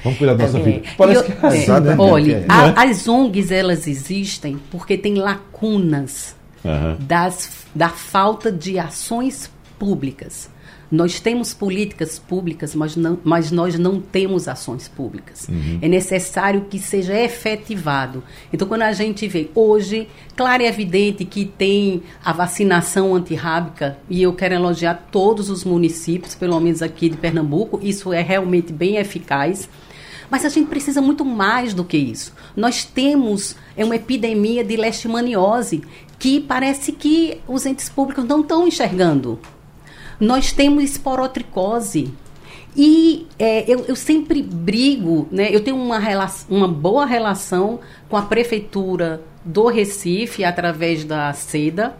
Vamos 0.03 0.17
cuidar 0.17 0.33
da 0.33 0.45
nossa 0.45 0.59
é, 0.59 0.61
vida. 0.61 0.81
Parece 0.97 1.19
eu, 1.19 1.23
que 1.23 1.45
é, 1.45 1.65
é, 1.65 1.79
né? 1.79 1.95
Olha, 1.97 2.45
a, 2.49 2.67
é? 2.67 2.89
as 2.89 3.07
ONGs 3.07 3.51
elas 3.51 3.87
existem 3.87 4.59
porque 4.69 4.97
tem 4.97 5.15
lacunas 5.15 6.35
uhum. 6.65 6.97
das, 6.99 7.65
da 7.73 7.89
falta 7.89 8.51
de 8.51 8.79
ações 8.79 9.49
públicas. 9.77 10.49
Nós 10.91 11.21
temos 11.21 11.53
políticas 11.53 12.19
públicas, 12.19 12.75
mas, 12.75 12.97
não, 12.97 13.17
mas 13.23 13.49
nós 13.49 13.79
não 13.79 14.01
temos 14.01 14.47
ações 14.47 14.89
públicas. 14.89 15.47
Uhum. 15.47 15.79
É 15.81 15.87
necessário 15.87 16.65
que 16.69 16.77
seja 16.77 17.17
efetivado. 17.17 18.21
Então, 18.51 18.67
quando 18.67 18.81
a 18.81 18.91
gente 18.91 19.25
vê 19.27 19.49
hoje, 19.55 20.09
claro 20.35 20.63
e 20.63 20.65
evidente 20.65 21.23
que 21.23 21.45
tem 21.45 22.03
a 22.23 22.33
vacinação 22.33 23.15
antirrábica, 23.15 23.97
e 24.09 24.21
eu 24.21 24.33
quero 24.33 24.53
elogiar 24.53 25.07
todos 25.09 25.49
os 25.49 25.63
municípios, 25.63 26.35
pelo 26.35 26.59
menos 26.59 26.81
aqui 26.81 27.07
de 27.07 27.15
Pernambuco, 27.15 27.79
isso 27.81 28.11
é 28.11 28.21
realmente 28.21 28.73
bem 28.73 28.97
eficaz. 28.97 29.69
Mas 30.29 30.45
a 30.45 30.49
gente 30.49 30.67
precisa 30.67 31.01
muito 31.01 31.25
mais 31.25 31.73
do 31.73 31.83
que 31.83 31.97
isso. 31.97 32.33
Nós 32.55 32.85
temos 32.85 33.55
é 33.75 33.83
uma 33.83 33.95
epidemia 33.95 34.63
de 34.63 34.77
leishmaniose 34.77 35.83
que 36.17 36.39
parece 36.39 36.91
que 36.91 37.39
os 37.47 37.65
entes 37.65 37.89
públicos 37.89 38.23
não 38.25 38.41
estão 38.41 38.67
enxergando. 38.67 39.39
Nós 40.21 40.51
temos 40.51 40.83
esporotricose. 40.83 42.13
E 42.77 43.27
é, 43.37 43.69
eu, 43.69 43.83
eu, 43.85 43.95
sempre 43.95 44.41
brigo, 44.41 45.27
né? 45.29 45.53
eu 45.53 45.59
tenho 45.61 45.75
uma, 45.75 45.99
relação, 45.99 46.55
uma 46.55 46.67
boa 46.67 47.05
relação 47.05 47.81
com 48.07 48.15
a 48.15 48.21
prefeitura 48.21 49.21
do 49.43 49.67
Recife 49.67 50.45
através 50.45 51.03
da 51.03 51.33
SEDA, 51.33 51.97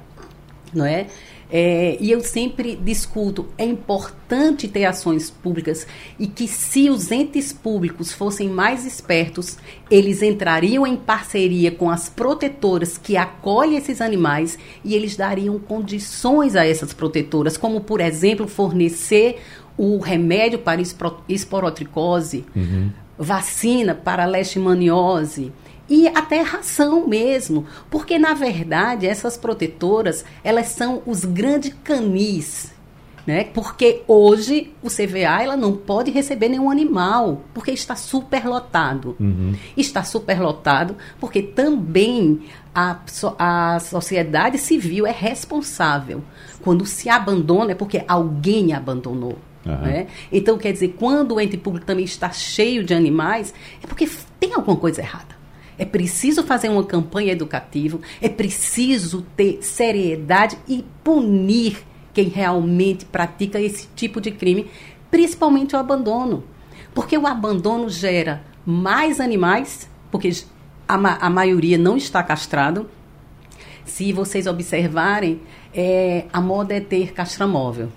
não 0.74 0.86
é? 0.86 1.08
É, 1.54 1.98
e 2.00 2.10
eu 2.10 2.22
sempre 2.22 2.78
discuto, 2.78 3.48
é 3.58 3.66
importante 3.66 4.70
ter 4.70 4.86
ações 4.86 5.30
públicas 5.30 5.86
e 6.18 6.26
que 6.26 6.48
se 6.48 6.90
os 6.90 7.12
entes 7.12 7.52
públicos 7.52 8.14
fossem 8.14 8.48
mais 8.48 8.86
espertos, 8.86 9.58
eles 9.90 10.22
entrariam 10.22 10.88
em 10.88 10.96
parceria 10.96 11.70
com 11.70 11.90
as 11.90 12.08
protetoras 12.08 12.98
que 12.98 13.18
acolhem 13.18 13.76
esses 13.76 14.00
animais 14.00 14.58
e 14.82 14.96
eles 14.96 15.18
dariam 15.18 15.60
condições 15.60 16.56
a 16.56 16.66
essas 16.66 16.94
protetoras, 16.94 17.58
como, 17.58 17.82
por 17.82 18.00
exemplo, 18.00 18.48
fornecer 18.48 19.42
o 19.78 19.98
remédio 19.98 20.60
para 20.60 20.82
esporotricose, 21.28 22.46
uhum. 22.56 22.92
vacina 23.18 23.94
para 23.94 24.26
leishmaniose, 24.26 25.52
e 25.92 26.08
até 26.08 26.40
ração 26.40 27.06
mesmo, 27.06 27.66
porque 27.90 28.18
na 28.18 28.34
verdade 28.34 29.06
essas 29.06 29.36
protetoras 29.36 30.24
elas 30.42 30.68
são 30.68 31.02
os 31.06 31.26
grandes 31.26 31.76
canis, 31.84 32.72
né? 33.28 33.44
Porque 33.54 34.02
hoje 34.08 34.74
o 34.82 34.88
CVA 34.88 35.44
ela 35.44 35.58
não 35.58 35.76
pode 35.76 36.10
receber 36.10 36.48
nenhum 36.48 36.72
animal, 36.72 37.42
porque 37.54 37.72
está 37.72 37.94
superlotado. 37.98 39.18
Uhum. 39.20 39.54
Está 39.76 40.02
superlotado 40.02 40.96
porque 41.20 41.42
também 41.42 42.40
a, 42.74 42.98
a 43.38 43.80
sociedade 43.82 44.58
civil 44.58 45.06
é 45.06 45.12
responsável. 45.12 46.24
Quando 46.62 46.86
se 46.86 47.10
abandona 47.10 47.74
é 47.74 47.76
porque 47.76 48.02
alguém 48.08 48.72
abandonou. 48.72 49.38
Uhum. 49.66 49.78
Né? 49.78 50.08
Então, 50.32 50.58
quer 50.58 50.72
dizer, 50.72 50.96
quando 50.98 51.36
o 51.36 51.42
ente 51.42 51.58
público 51.58 51.86
também 51.86 52.06
está 52.06 52.32
cheio 52.32 52.82
de 52.82 52.94
animais, 52.94 53.54
é 53.84 53.88
porque 53.88 54.10
tem 54.40 54.54
alguma 54.54 54.78
coisa 54.78 55.02
errada. 55.02 55.41
É 55.78 55.86
preciso 55.86 56.44
fazer 56.44 56.70
uma 56.70 56.84
campanha 56.84 57.32
educativa, 57.32 58.00
é 58.22 58.30
preciso 58.30 59.26
ter 59.36 59.60
seriedade 59.62 60.58
e 60.68 60.86
punir 61.04 61.84
quem 62.14 62.28
realmente 62.28 63.06
pratica 63.06 63.60
esse 63.60 63.88
tipo 63.96 64.20
de 64.20 64.32
crime, 64.32 64.70
principalmente 65.10 65.76
o 65.76 65.80
abandono. 65.80 66.44
Porque 66.94 67.18
o 67.18 67.26
abandono 67.26 67.90
gera 67.90 68.44
mais 68.66 69.20
animais, 69.20 69.90
porque 70.12 70.32
a, 70.88 70.96
a 71.26 71.30
maioria 71.30 71.78
não 71.78 71.96
está 71.96 72.22
castrado. 72.22 72.90
Se 73.86 74.12
vocês 74.14 74.46
observarem, 74.46 75.42
é, 75.74 76.26
a 76.32 76.42
moda 76.42 76.74
é 76.74 76.80
ter 76.80 77.14
castramóvel. 77.14 77.90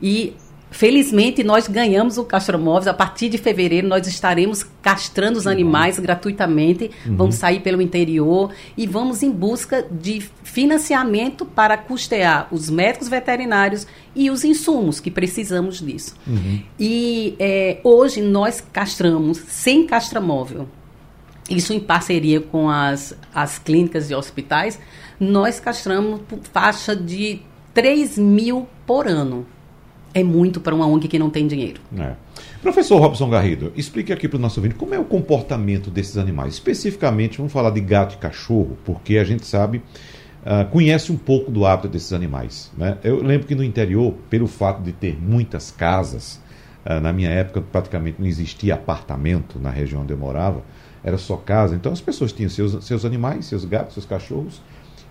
E 0.00 0.34
Felizmente, 0.72 1.44
nós 1.44 1.68
ganhamos 1.68 2.16
o 2.16 2.24
Castromóveis. 2.24 2.88
A 2.88 2.94
partir 2.94 3.28
de 3.28 3.36
fevereiro, 3.36 3.86
nós 3.86 4.06
estaremos 4.06 4.64
castrando 4.80 5.38
os 5.38 5.46
animais 5.46 5.98
gratuitamente. 5.98 6.90
Uhum. 7.06 7.16
Vamos 7.16 7.34
sair 7.34 7.60
pelo 7.60 7.82
interior 7.82 8.50
e 8.74 8.86
vamos 8.86 9.22
em 9.22 9.30
busca 9.30 9.86
de 9.90 10.22
financiamento 10.42 11.44
para 11.44 11.76
custear 11.76 12.48
os 12.50 12.70
médicos 12.70 13.08
veterinários 13.08 13.86
e 14.16 14.30
os 14.30 14.44
insumos 14.44 14.98
que 14.98 15.10
precisamos 15.10 15.78
disso. 15.78 16.16
Uhum. 16.26 16.62
E 16.80 17.36
é, 17.38 17.78
hoje 17.84 18.22
nós 18.22 18.64
castramos 18.72 19.42
sem 19.46 19.86
castramóvel. 19.86 20.66
Isso 21.50 21.74
em 21.74 21.80
parceria 21.80 22.40
com 22.40 22.70
as, 22.70 23.14
as 23.34 23.58
clínicas 23.58 24.10
e 24.10 24.14
hospitais. 24.14 24.80
Nós 25.20 25.60
castramos 25.60 26.22
por 26.22 26.38
faixa 26.50 26.96
de 26.96 27.42
3 27.74 28.16
mil 28.16 28.66
por 28.86 29.06
ano 29.06 29.46
é 30.14 30.22
muito 30.22 30.60
para 30.60 30.74
uma 30.74 30.86
ONG 30.86 31.08
que 31.08 31.18
não 31.18 31.30
tem 31.30 31.46
dinheiro. 31.46 31.80
É. 31.98 32.14
Professor 32.60 33.00
Robson 33.00 33.28
Garrido, 33.28 33.72
explique 33.76 34.12
aqui 34.12 34.28
para 34.28 34.36
o 34.36 34.40
nosso 34.40 34.60
ouvinte 34.60 34.74
como 34.74 34.94
é 34.94 34.98
o 34.98 35.04
comportamento 35.04 35.90
desses 35.90 36.16
animais. 36.16 36.54
Especificamente, 36.54 37.38
vamos 37.38 37.52
falar 37.52 37.70
de 37.70 37.80
gato 37.80 38.14
e 38.14 38.18
cachorro, 38.18 38.76
porque 38.84 39.18
a 39.18 39.24
gente 39.24 39.46
sabe, 39.46 39.82
uh, 40.42 40.68
conhece 40.70 41.10
um 41.10 41.16
pouco 41.16 41.50
do 41.50 41.66
hábito 41.66 41.88
desses 41.88 42.12
animais. 42.12 42.70
Né? 42.76 42.98
Eu 43.02 43.22
lembro 43.22 43.46
que 43.46 43.54
no 43.54 43.64
interior, 43.64 44.14
pelo 44.28 44.46
fato 44.46 44.82
de 44.82 44.92
ter 44.92 45.18
muitas 45.20 45.70
casas, 45.70 46.40
uh, 46.86 47.00
na 47.00 47.12
minha 47.12 47.30
época 47.30 47.60
praticamente 47.60 48.20
não 48.20 48.26
existia 48.26 48.74
apartamento 48.74 49.58
na 49.58 49.70
região 49.70 50.02
onde 50.02 50.12
eu 50.12 50.18
morava, 50.18 50.62
era 51.02 51.18
só 51.18 51.36
casa. 51.36 51.74
Então 51.74 51.92
as 51.92 52.00
pessoas 52.00 52.32
tinham 52.32 52.48
seus, 52.48 52.84
seus 52.84 53.04
animais, 53.04 53.46
seus 53.46 53.64
gatos, 53.64 53.94
seus 53.94 54.06
cachorros, 54.06 54.62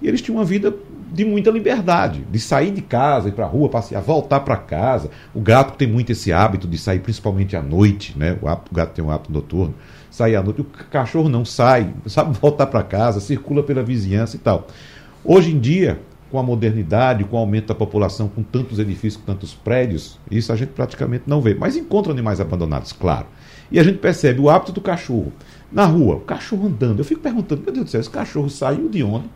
e 0.01 0.07
eles 0.07 0.21
tinham 0.21 0.37
uma 0.37 0.45
vida 0.45 0.73
de 1.11 1.25
muita 1.25 1.51
liberdade, 1.51 2.25
de 2.31 2.39
sair 2.39 2.71
de 2.71 2.81
casa, 2.81 3.27
ir 3.27 3.33
para 3.33 3.45
a 3.45 3.47
rua, 3.47 3.67
passear, 3.67 4.01
voltar 4.01 4.39
para 4.39 4.55
casa. 4.55 5.09
O 5.33 5.41
gato 5.41 5.75
tem 5.77 5.87
muito 5.87 6.11
esse 6.11 6.31
hábito 6.31 6.67
de 6.67 6.77
sair, 6.77 6.99
principalmente 6.99 7.55
à 7.55 7.61
noite, 7.61 8.17
né? 8.17 8.37
O, 8.41 8.47
hábito, 8.47 8.71
o 8.71 8.75
gato 8.75 8.93
tem 8.93 9.03
um 9.03 9.11
hábito 9.11 9.31
noturno, 9.31 9.75
sair 10.09 10.37
à 10.37 10.41
noite. 10.41 10.61
O 10.61 10.65
cachorro 10.89 11.27
não 11.27 11.43
sai, 11.43 11.93
sabe 12.05 12.35
voltar 12.39 12.67
para 12.67 12.81
casa, 12.81 13.19
circula 13.19 13.61
pela 13.61 13.83
vizinhança 13.83 14.37
e 14.37 14.39
tal. 14.39 14.67
Hoje 15.23 15.51
em 15.51 15.59
dia, 15.59 15.99
com 16.31 16.39
a 16.39 16.43
modernidade, 16.43 17.25
com 17.25 17.35
o 17.35 17.39
aumento 17.39 17.67
da 17.67 17.75
população, 17.75 18.29
com 18.29 18.41
tantos 18.41 18.79
edifícios, 18.79 19.17
com 19.17 19.33
tantos 19.33 19.53
prédios, 19.53 20.17
isso 20.31 20.53
a 20.53 20.55
gente 20.55 20.69
praticamente 20.69 21.25
não 21.27 21.41
vê. 21.41 21.53
Mas 21.53 21.75
encontra 21.75 22.13
animais 22.13 22.39
abandonados, 22.39 22.93
claro. 22.93 23.27
E 23.69 23.77
a 23.77 23.83
gente 23.83 23.97
percebe 23.97 24.39
o 24.39 24.49
hábito 24.49 24.71
do 24.71 24.79
cachorro. 24.79 25.33
Na 25.69 25.85
rua, 25.85 26.15
o 26.15 26.21
cachorro 26.21 26.67
andando. 26.67 26.99
Eu 26.99 27.05
fico 27.05 27.19
perguntando, 27.19 27.63
meu 27.63 27.73
Deus 27.73 27.85
do 27.85 27.91
céu, 27.91 27.99
esse 27.99 28.09
cachorro 28.09 28.49
saiu 28.49 28.87
de 28.87 29.03
onde? 29.03 29.29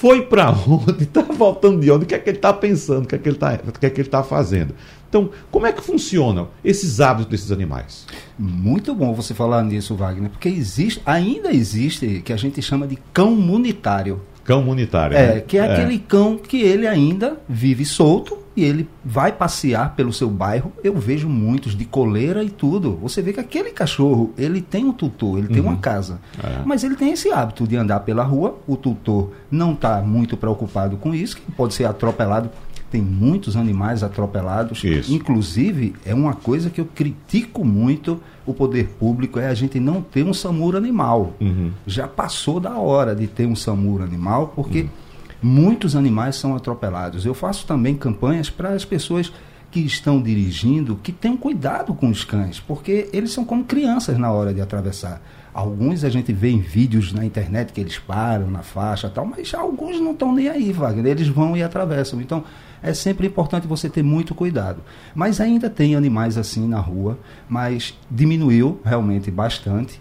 Foi 0.00 0.22
para 0.22 0.50
onde, 0.66 1.04
está 1.04 1.22
voltando 1.22 1.80
de 1.80 1.90
onde, 1.90 2.04
o 2.04 2.06
que 2.06 2.14
é 2.14 2.18
que 2.18 2.30
ele 2.30 2.38
está 2.38 2.52
pensando, 2.52 3.04
o 3.04 3.08
que 3.08 3.14
é 3.14 3.18
que 3.18 3.28
ele 3.28 3.36
está 3.36 3.58
que 3.58 3.86
é 3.86 3.90
que 3.90 4.00
ele 4.00 4.08
tá 4.08 4.22
fazendo. 4.22 4.74
Então, 5.08 5.30
como 5.50 5.66
é 5.66 5.72
que 5.72 5.82
funcionam 5.82 6.48
esses 6.62 7.00
hábitos 7.00 7.30
desses 7.30 7.50
animais? 7.50 8.06
Muito 8.38 8.94
bom 8.94 9.14
você 9.14 9.34
falar 9.34 9.62
nisso, 9.62 9.94
Wagner, 9.94 10.30
porque 10.30 10.48
existe, 10.48 11.00
ainda 11.04 11.50
existe 11.52 12.22
que 12.24 12.32
a 12.32 12.36
gente 12.36 12.60
chama 12.60 12.86
de 12.86 12.98
cão 13.12 13.34
munitário. 13.34 14.20
Cão 14.44 14.62
munitário. 14.62 15.16
É, 15.16 15.34
né? 15.34 15.40
que 15.40 15.58
é, 15.58 15.62
é, 15.62 15.72
aquele 15.72 15.98
cão 15.98 16.36
que 16.36 16.60
ele 16.60 16.86
ainda 16.86 17.38
vive 17.48 17.84
solto 17.84 18.38
e 18.58 18.64
ele 18.64 18.88
vai 19.04 19.30
passear 19.30 19.94
pelo 19.94 20.12
seu 20.12 20.28
bairro. 20.28 20.72
Eu 20.82 20.94
vejo 20.94 21.28
muitos 21.28 21.76
de 21.76 21.84
coleira 21.84 22.42
e 22.42 22.50
tudo. 22.50 22.98
Você 23.02 23.22
vê 23.22 23.32
que 23.32 23.38
aquele 23.38 23.70
cachorro, 23.70 24.32
ele 24.36 24.60
tem 24.60 24.84
um 24.84 24.92
tutor, 24.92 25.38
ele 25.38 25.46
uhum. 25.46 25.52
tem 25.52 25.62
uma 25.62 25.72
uhum. 25.72 25.78
casa. 25.78 26.20
É. 26.42 26.62
Mas 26.64 26.82
ele 26.82 26.96
tem 26.96 27.12
esse 27.12 27.30
hábito 27.30 27.68
de 27.68 27.76
andar 27.76 28.00
pela 28.00 28.24
rua. 28.24 28.58
O 28.66 28.76
tutor 28.76 29.32
não 29.48 29.74
está 29.74 30.00
muito 30.00 30.36
preocupado 30.36 30.96
com 30.96 31.14
isso, 31.14 31.36
que 31.36 31.52
pode 31.52 31.72
ser 31.72 31.84
atropelado 31.84 32.50
tem 32.90 33.02
muitos 33.02 33.54
animais 33.54 34.02
atropelados. 34.02 34.82
Isso. 34.82 35.12
Inclusive, 35.12 35.94
é 36.06 36.14
uma 36.14 36.32
coisa 36.32 36.70
que 36.70 36.80
eu 36.80 36.86
critico 36.86 37.62
muito 37.62 38.18
o 38.46 38.54
poder 38.54 38.88
público, 38.98 39.38
é 39.38 39.46
a 39.46 39.52
gente 39.52 39.78
não 39.78 40.00
ter 40.00 40.24
um 40.24 40.32
SAMUR 40.32 40.74
animal. 40.74 41.34
Uhum. 41.38 41.70
Já 41.86 42.08
passou 42.08 42.58
da 42.58 42.78
hora 42.78 43.14
de 43.14 43.26
ter 43.26 43.44
um 43.44 43.54
SAMUR 43.54 44.00
animal, 44.00 44.54
porque 44.56 44.82
uhum. 44.82 44.88
Muitos 45.42 45.94
animais 45.96 46.36
são 46.36 46.54
atropelados. 46.54 47.24
Eu 47.24 47.34
faço 47.34 47.66
também 47.66 47.96
campanhas 47.96 48.50
para 48.50 48.70
as 48.70 48.84
pessoas 48.84 49.32
que 49.70 49.80
estão 49.80 50.20
dirigindo 50.20 50.96
que 50.96 51.12
tenham 51.12 51.36
cuidado 51.36 51.92
com 51.94 52.08
os 52.08 52.24
cães, 52.24 52.58
porque 52.58 53.08
eles 53.12 53.32
são 53.32 53.44
como 53.44 53.64
crianças 53.64 54.16
na 54.16 54.30
hora 54.32 54.54
de 54.54 54.60
atravessar. 54.60 55.20
Alguns 55.52 56.04
a 56.04 56.08
gente 56.08 56.32
vê 56.32 56.50
em 56.50 56.60
vídeos 56.60 57.12
na 57.12 57.24
internet 57.24 57.72
que 57.72 57.80
eles 57.80 57.98
param 57.98 58.50
na 58.50 58.62
faixa 58.62 59.10
tal, 59.10 59.26
mas 59.26 59.52
alguns 59.52 60.00
não 60.00 60.12
estão 60.12 60.32
nem 60.32 60.48
aí, 60.48 60.72
Wagner. 60.72 61.06
Eles 61.06 61.28
vão 61.28 61.56
e 61.56 61.62
atravessam. 61.62 62.20
Então, 62.20 62.44
é 62.82 62.94
sempre 62.94 63.26
importante 63.26 63.66
você 63.66 63.88
ter 63.88 64.02
muito 64.02 64.34
cuidado. 64.34 64.82
Mas 65.14 65.40
ainda 65.40 65.68
tem 65.68 65.96
animais 65.96 66.38
assim 66.38 66.66
na 66.68 66.78
rua, 66.78 67.18
mas 67.48 67.98
diminuiu 68.10 68.80
realmente 68.84 69.30
bastante. 69.30 70.00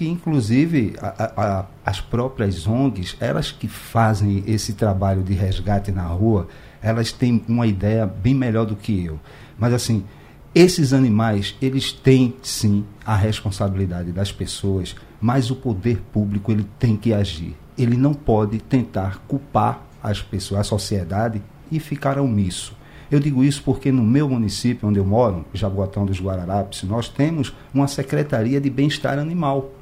Que 0.00 0.08
inclusive 0.08 0.94
a, 0.98 1.32
a, 1.36 1.66
as 1.84 2.00
próprias 2.00 2.66
ONGs, 2.66 3.18
elas 3.20 3.52
que 3.52 3.68
fazem 3.68 4.42
esse 4.46 4.72
trabalho 4.72 5.22
de 5.22 5.34
resgate 5.34 5.92
na 5.92 6.04
rua, 6.04 6.48
elas 6.80 7.12
têm 7.12 7.44
uma 7.46 7.66
ideia 7.66 8.06
bem 8.06 8.34
melhor 8.34 8.64
do 8.64 8.74
que 8.74 9.04
eu. 9.04 9.20
Mas 9.58 9.74
assim, 9.74 10.02
esses 10.54 10.94
animais, 10.94 11.54
eles 11.60 11.92
têm 11.92 12.34
sim 12.40 12.82
a 13.04 13.14
responsabilidade 13.14 14.10
das 14.10 14.32
pessoas, 14.32 14.96
mas 15.20 15.50
o 15.50 15.56
poder 15.56 16.00
público 16.10 16.50
ele 16.50 16.64
tem 16.78 16.96
que 16.96 17.12
agir. 17.12 17.54
Ele 17.76 17.98
não 17.98 18.14
pode 18.14 18.58
tentar 18.58 19.18
culpar 19.28 19.82
as 20.02 20.22
pessoas, 20.22 20.62
a 20.62 20.64
sociedade 20.64 21.42
e 21.70 21.78
ficar 21.78 22.18
omisso. 22.18 22.74
Eu 23.10 23.20
digo 23.20 23.44
isso 23.44 23.62
porque 23.62 23.92
no 23.92 24.02
meu 24.02 24.30
município, 24.30 24.88
onde 24.88 24.98
eu 24.98 25.04
moro, 25.04 25.44
Jaboatão 25.52 26.06
dos 26.06 26.22
Guararapes, 26.22 26.84
nós 26.84 27.06
temos 27.06 27.52
uma 27.74 27.86
secretaria 27.86 28.58
de 28.58 28.70
bem-estar 28.70 29.18
animal. 29.18 29.74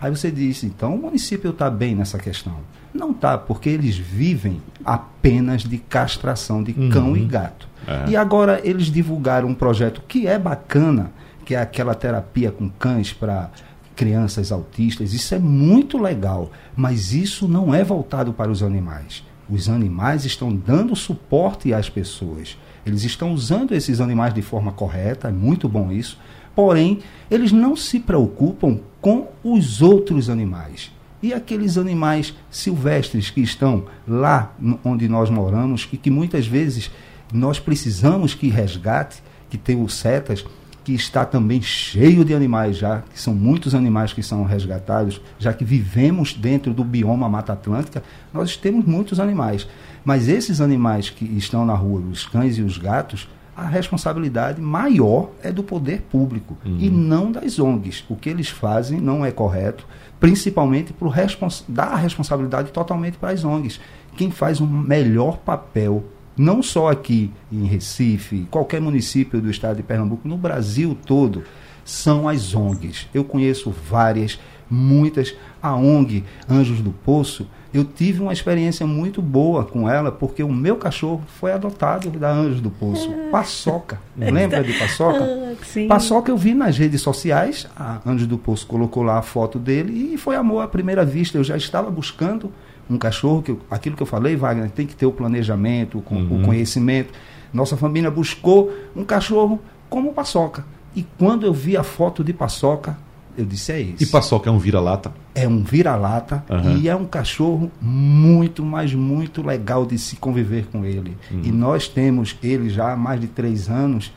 Aí 0.00 0.10
você 0.10 0.30
diz, 0.30 0.62
então 0.62 0.94
o 0.94 1.02
município 1.02 1.50
está 1.50 1.70
bem 1.70 1.94
nessa 1.94 2.18
questão. 2.18 2.56
Não 2.92 3.10
está, 3.10 3.36
porque 3.36 3.68
eles 3.68 3.96
vivem 3.96 4.60
apenas 4.84 5.62
de 5.62 5.78
castração 5.78 6.62
de 6.62 6.72
uhum. 6.72 6.90
cão 6.90 7.16
e 7.16 7.24
gato. 7.24 7.68
É. 7.86 8.10
E 8.10 8.16
agora 8.16 8.60
eles 8.64 8.86
divulgaram 8.86 9.48
um 9.48 9.54
projeto 9.54 10.02
que 10.06 10.26
é 10.26 10.38
bacana, 10.38 11.12
que 11.44 11.54
é 11.54 11.60
aquela 11.60 11.94
terapia 11.94 12.50
com 12.50 12.68
cães 12.68 13.12
para 13.12 13.50
crianças 13.94 14.52
autistas. 14.52 15.14
Isso 15.14 15.34
é 15.34 15.38
muito 15.38 15.98
legal, 15.98 16.50
mas 16.76 17.12
isso 17.12 17.48
não 17.48 17.74
é 17.74 17.82
voltado 17.82 18.32
para 18.32 18.50
os 18.50 18.62
animais. 18.62 19.24
Os 19.48 19.68
animais 19.68 20.24
estão 20.24 20.54
dando 20.54 20.94
suporte 20.96 21.72
às 21.72 21.88
pessoas. 21.88 22.58
Eles 22.84 23.04
estão 23.04 23.32
usando 23.32 23.72
esses 23.72 24.00
animais 24.00 24.34
de 24.34 24.42
forma 24.42 24.72
correta, 24.72 25.28
é 25.28 25.32
muito 25.32 25.68
bom 25.68 25.90
isso. 25.90 26.18
Porém, 26.56 27.00
eles 27.30 27.52
não 27.52 27.76
se 27.76 28.00
preocupam 28.00 28.80
com 29.00 29.28
os 29.44 29.82
outros 29.82 30.30
animais. 30.30 30.90
E 31.22 31.34
aqueles 31.34 31.76
animais 31.76 32.34
silvestres 32.50 33.28
que 33.28 33.42
estão 33.42 33.84
lá 34.08 34.54
onde 34.82 35.06
nós 35.06 35.28
moramos 35.28 35.86
e 35.92 35.98
que 35.98 36.10
muitas 36.10 36.46
vezes 36.46 36.90
nós 37.32 37.58
precisamos 37.58 38.32
que 38.34 38.48
resgate, 38.48 39.22
que 39.50 39.58
tenham 39.58 39.86
setas, 39.86 40.44
que 40.82 40.94
está 40.94 41.24
também 41.24 41.60
cheio 41.60 42.24
de 42.24 42.32
animais 42.32 42.78
já, 42.78 43.02
que 43.12 43.20
são 43.20 43.34
muitos 43.34 43.74
animais 43.74 44.12
que 44.12 44.22
são 44.22 44.44
resgatados, 44.44 45.20
já 45.38 45.52
que 45.52 45.64
vivemos 45.64 46.32
dentro 46.32 46.72
do 46.72 46.84
bioma 46.84 47.28
Mata 47.28 47.52
Atlântica, 47.52 48.02
nós 48.32 48.56
temos 48.56 48.84
muitos 48.84 49.18
animais. 49.18 49.66
Mas 50.04 50.28
esses 50.28 50.60
animais 50.60 51.10
que 51.10 51.24
estão 51.36 51.66
na 51.66 51.74
rua, 51.74 52.00
os 52.00 52.24
cães 52.24 52.56
e 52.56 52.62
os 52.62 52.78
gatos, 52.78 53.28
a 53.56 53.66
responsabilidade 53.66 54.60
maior 54.60 55.30
é 55.42 55.50
do 55.50 55.62
poder 55.62 56.02
público 56.02 56.58
uhum. 56.64 56.76
e 56.78 56.90
não 56.90 57.32
das 57.32 57.58
ONGs. 57.58 58.04
O 58.08 58.14
que 58.14 58.28
eles 58.28 58.50
fazem 58.50 59.00
não 59.00 59.24
é 59.24 59.30
correto, 59.30 59.86
principalmente 60.20 60.92
por 60.92 61.08
respons 61.08 61.64
dar 61.66 61.88
a 61.88 61.96
responsabilidade 61.96 62.70
totalmente 62.70 63.16
para 63.16 63.30
as 63.30 63.44
ONGs. 63.44 63.80
Quem 64.16 64.30
faz 64.30 64.60
um 64.60 64.66
melhor 64.66 65.38
papel 65.38 66.04
não 66.36 66.62
só 66.62 66.90
aqui 66.90 67.32
em 67.50 67.64
Recife, 67.64 68.46
qualquer 68.50 68.80
município 68.80 69.40
do 69.40 69.50
estado 69.50 69.76
de 69.76 69.82
Pernambuco, 69.82 70.28
no 70.28 70.36
Brasil 70.36 70.96
todo, 71.06 71.42
são 71.82 72.28
as 72.28 72.54
ONGs. 72.54 73.08
Eu 73.14 73.24
conheço 73.24 73.74
várias, 73.88 74.38
muitas. 74.68 75.34
A 75.62 75.74
ONG 75.74 76.24
Anjos 76.48 76.80
do 76.80 76.90
Poço, 76.90 77.48
eu 77.78 77.84
tive 77.84 78.22
uma 78.22 78.32
experiência 78.32 78.86
muito 78.86 79.20
boa 79.20 79.64
com 79.64 79.88
ela, 79.88 80.10
porque 80.10 80.42
o 80.42 80.52
meu 80.52 80.76
cachorro 80.76 81.22
foi 81.38 81.52
adotado 81.52 82.10
da 82.10 82.30
Anjos 82.30 82.60
do 82.60 82.70
Poço. 82.70 83.12
Ah. 83.12 83.28
Paçoca. 83.30 84.00
Lembra 84.16 84.62
de 84.62 84.72
Paçoca? 84.78 85.26
Ah, 85.46 85.54
sim. 85.64 85.88
Paçoca 85.88 86.30
eu 86.30 86.36
vi 86.36 86.54
nas 86.54 86.76
redes 86.76 87.00
sociais, 87.00 87.66
a 87.76 88.00
Anjos 88.06 88.26
do 88.26 88.36
Poço 88.36 88.66
colocou 88.66 89.02
lá 89.02 89.18
a 89.18 89.22
foto 89.22 89.58
dele 89.58 90.14
e 90.14 90.18
foi 90.18 90.36
amor 90.36 90.60
à 90.60 90.68
primeira 90.68 91.04
vista. 91.04 91.38
Eu 91.38 91.44
já 91.44 91.56
estava 91.56 91.90
buscando 91.90 92.52
um 92.88 92.98
cachorro, 92.98 93.42
que 93.42 93.56
aquilo 93.70 93.96
que 93.96 94.02
eu 94.02 94.06
falei, 94.06 94.36
Wagner, 94.36 94.70
tem 94.70 94.86
que 94.86 94.94
ter 94.94 95.06
o 95.06 95.12
planejamento, 95.12 96.00
com, 96.00 96.14
uhum. 96.14 96.42
o 96.42 96.44
conhecimento. 96.44 97.12
Nossa 97.52 97.76
família 97.76 98.10
buscou 98.10 98.72
um 98.94 99.04
cachorro 99.04 99.60
como 99.88 100.12
paçoca. 100.12 100.64
E 100.94 101.04
quando 101.18 101.46
eu 101.46 101.52
vi 101.52 101.76
a 101.76 101.82
foto 101.82 102.22
de 102.24 102.32
paçoca, 102.32 102.96
eu 103.36 103.44
disse, 103.44 103.72
é 103.72 103.80
isso. 103.80 104.02
E 104.02 104.06
paçoca 104.06 104.48
é 104.48 104.52
um 104.52 104.58
vira-lata? 104.58 105.12
é 105.36 105.46
um 105.46 105.62
vira-lata 105.62 106.42
uhum. 106.48 106.78
e 106.78 106.88
é 106.88 106.96
um 106.96 107.04
cachorro 107.04 107.70
muito, 107.78 108.64
mas 108.64 108.94
muito 108.94 109.46
legal 109.46 109.84
de 109.84 109.98
se 109.98 110.16
conviver 110.16 110.66
com 110.72 110.82
ele. 110.82 111.14
Uhum. 111.30 111.42
E 111.44 111.52
nós 111.52 111.86
temos 111.86 112.34
ele 112.42 112.70
já 112.70 112.92
há 112.92 112.96
mais 112.96 113.20
de 113.20 113.26
três 113.26 113.68
anos. 113.68 114.10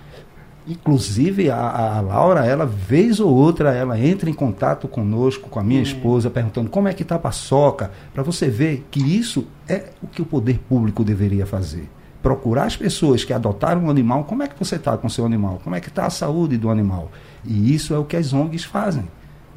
Inclusive, 0.66 1.50
a, 1.50 1.98
a, 1.98 2.00
Laura, 2.00 2.46
ela, 2.46 2.66
vez 2.66 3.20
ou 3.20 3.30
outra, 3.34 3.74
ela 3.74 4.00
entra 4.00 4.30
em 4.30 4.34
contato 4.34 4.88
conosco, 4.88 5.50
com 5.50 5.60
a 5.60 5.64
minha 5.64 5.80
uhum. 5.80 5.86
esposa, 5.86 6.30
perguntando 6.30 6.70
como 6.70 6.88
é 6.88 6.94
que 6.94 7.04
está 7.04 7.16
a 7.16 7.20
paçoca, 7.20 7.92
para 8.14 8.24
você 8.24 8.48
ver 8.48 8.88
que 8.90 9.00
isso 9.00 9.46
é 9.68 9.90
o 10.02 10.08
que 10.08 10.22
o 10.22 10.26
poder 10.26 10.58
público 10.70 11.04
deveria 11.04 11.46
fazer. 11.46 11.90
Procurar 12.22 12.64
as 12.64 12.78
pessoas 12.78 13.26
que 13.26 13.34
adotaram 13.34 13.86
um 13.86 13.90
animal, 13.90 14.24
como 14.24 14.44
é 14.44 14.48
que 14.48 14.58
você 14.58 14.76
está 14.76 14.98
com 14.98 15.08
o 15.08 15.10
seu 15.10 15.26
animal? 15.26 15.60
Como 15.64 15.76
é 15.76 15.82
que 15.82 15.90
está 15.90 16.06
a 16.06 16.10
saúde 16.10 16.56
do 16.58 16.70
animal? 16.70 17.12
E 17.46 17.74
isso 17.74 17.94
é 17.94 17.98
o 17.98 18.06
que 18.06 18.16
as 18.16 18.34
ONGs 18.34 18.64
fazem. 18.64 19.08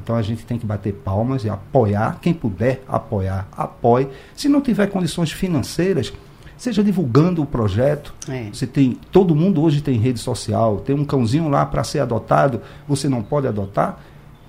Então 0.02 0.16
a 0.16 0.22
gente 0.22 0.44
tem 0.44 0.58
que 0.58 0.66
bater 0.66 0.92
palmas 0.92 1.44
e 1.44 1.50
apoiar, 1.50 2.18
quem 2.20 2.34
puder 2.34 2.82
apoiar, 2.88 3.46
apoie. 3.56 4.08
Se 4.34 4.48
não 4.48 4.60
tiver 4.60 4.88
condições 4.88 5.30
financeiras, 5.30 6.12
seja 6.56 6.82
divulgando 6.82 7.42
o 7.42 7.46
projeto. 7.46 8.12
É. 8.28 8.48
Você 8.52 8.66
tem, 8.66 8.98
todo 9.10 9.34
mundo 9.34 9.62
hoje 9.62 9.80
tem 9.80 9.98
rede 9.98 10.18
social, 10.18 10.80
tem 10.80 10.94
um 10.94 11.04
cãozinho 11.04 11.48
lá 11.48 11.64
para 11.64 11.84
ser 11.84 12.00
adotado, 12.00 12.60
você 12.86 13.08
não 13.08 13.22
pode 13.22 13.46
adotar, 13.46 14.00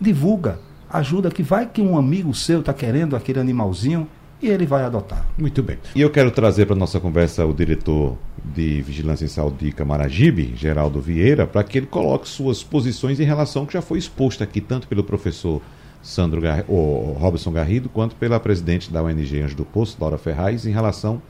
divulga, 0.02 0.60
ajuda 0.90 1.30
que 1.30 1.44
vai 1.44 1.68
que 1.68 1.82
um 1.82 1.98
amigo 1.98 2.34
seu 2.34 2.60
está 2.60 2.74
querendo 2.74 3.16
aquele 3.16 3.40
animalzinho 3.40 4.08
e 4.44 4.50
ele 4.50 4.66
vai 4.66 4.84
adotar. 4.84 5.26
Muito 5.38 5.64
bem. 5.64 5.78
E 5.96 6.02
eu 6.02 6.10
quero 6.10 6.30
trazer 6.30 6.66
para 6.66 6.76
nossa 6.76 7.00
conversa 7.00 7.46
o 7.46 7.54
diretor 7.54 8.18
de 8.44 8.82
Vigilância 8.82 9.24
em 9.24 9.30
Saúde 9.30 9.66
de 9.66 9.72
Camaragibe, 9.72 10.54
Geraldo 10.58 11.00
Vieira, 11.00 11.48
para 11.48 11.64
que 11.64 11.78
ele 11.78 11.88
coloque 11.88 12.28
suas 12.28 12.62
posições 12.62 13.22
em 13.22 13.24
relação 13.24 13.62
ao 13.62 13.68
que 13.68 13.74
já 13.74 13.82
foi 13.82 13.98
exposto 13.98 14.44
aqui, 14.44 14.60
tanto 14.60 14.86
pelo 14.86 15.02
professor 15.02 15.62
Sandro 16.02 16.42
Gar... 16.42 16.66
Robson 16.68 17.54
Garrido, 17.54 17.88
quanto 17.88 18.18
pela 18.18 18.38
presidente 18.38 18.92
da 18.92 19.02
ONG 19.02 19.42
Anjo 19.42 19.56
do 19.56 19.64
Poço, 19.64 19.96
Laura 20.00 20.18
Ferraz, 20.18 20.66
em 20.66 20.72
relação 20.72 21.22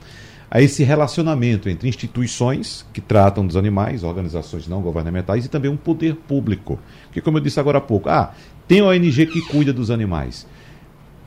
a 0.50 0.60
esse 0.60 0.84
relacionamento 0.84 1.70
entre 1.70 1.88
instituições 1.88 2.84
que 2.92 3.00
tratam 3.00 3.46
dos 3.46 3.56
animais, 3.56 4.04
organizações 4.04 4.68
não 4.68 4.82
governamentais 4.82 5.46
e 5.46 5.50
também 5.50 5.70
um 5.70 5.78
poder 5.78 6.16
público. 6.16 6.80
Que, 7.12 7.22
como 7.22 7.38
eu 7.38 7.42
disse 7.42 7.60
agora 7.60 7.78
há 7.78 7.82
pouco, 7.82 8.10
ah, 8.10 8.34
tem 8.68 8.82
ONG 8.82 9.28
que 9.28 9.42
cuida 9.42 9.72
dos 9.72 9.92
animais 9.92 10.48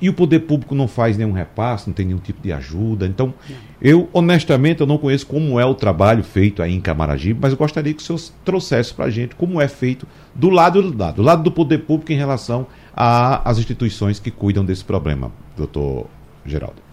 e 0.00 0.08
o 0.08 0.12
poder 0.12 0.40
público 0.40 0.74
não 0.74 0.86
faz 0.86 1.16
nenhum 1.16 1.32
repasse, 1.32 1.86
não 1.86 1.94
tem 1.94 2.06
nenhum 2.06 2.18
tipo 2.18 2.42
de 2.42 2.52
ajuda. 2.52 3.06
Então, 3.06 3.32
eu, 3.80 4.08
honestamente, 4.12 4.80
eu 4.80 4.86
não 4.86 4.98
conheço 4.98 5.26
como 5.26 5.58
é 5.58 5.64
o 5.64 5.74
trabalho 5.74 6.22
feito 6.22 6.62
aí 6.62 6.74
em 6.74 6.80
Camaragibe, 6.80 7.38
mas 7.40 7.52
eu 7.52 7.58
gostaria 7.58 7.94
que 7.94 8.02
o 8.02 8.04
senhor 8.04 8.20
trouxesse 8.44 8.92
para 8.92 9.06
a 9.06 9.10
gente 9.10 9.34
como 9.34 9.60
é 9.60 9.68
feito 9.68 10.06
do 10.34 10.50
lado 10.50 10.82
do 10.82 10.98
lado, 10.98 11.16
do 11.16 11.22
lado 11.22 11.42
do 11.42 11.50
poder 11.50 11.78
público 11.78 12.12
em 12.12 12.16
relação 12.16 12.66
às 12.94 13.58
instituições 13.58 14.18
que 14.18 14.30
cuidam 14.30 14.64
desse 14.64 14.84
problema, 14.84 15.30
doutor 15.56 16.06
Geraldo. 16.44 16.86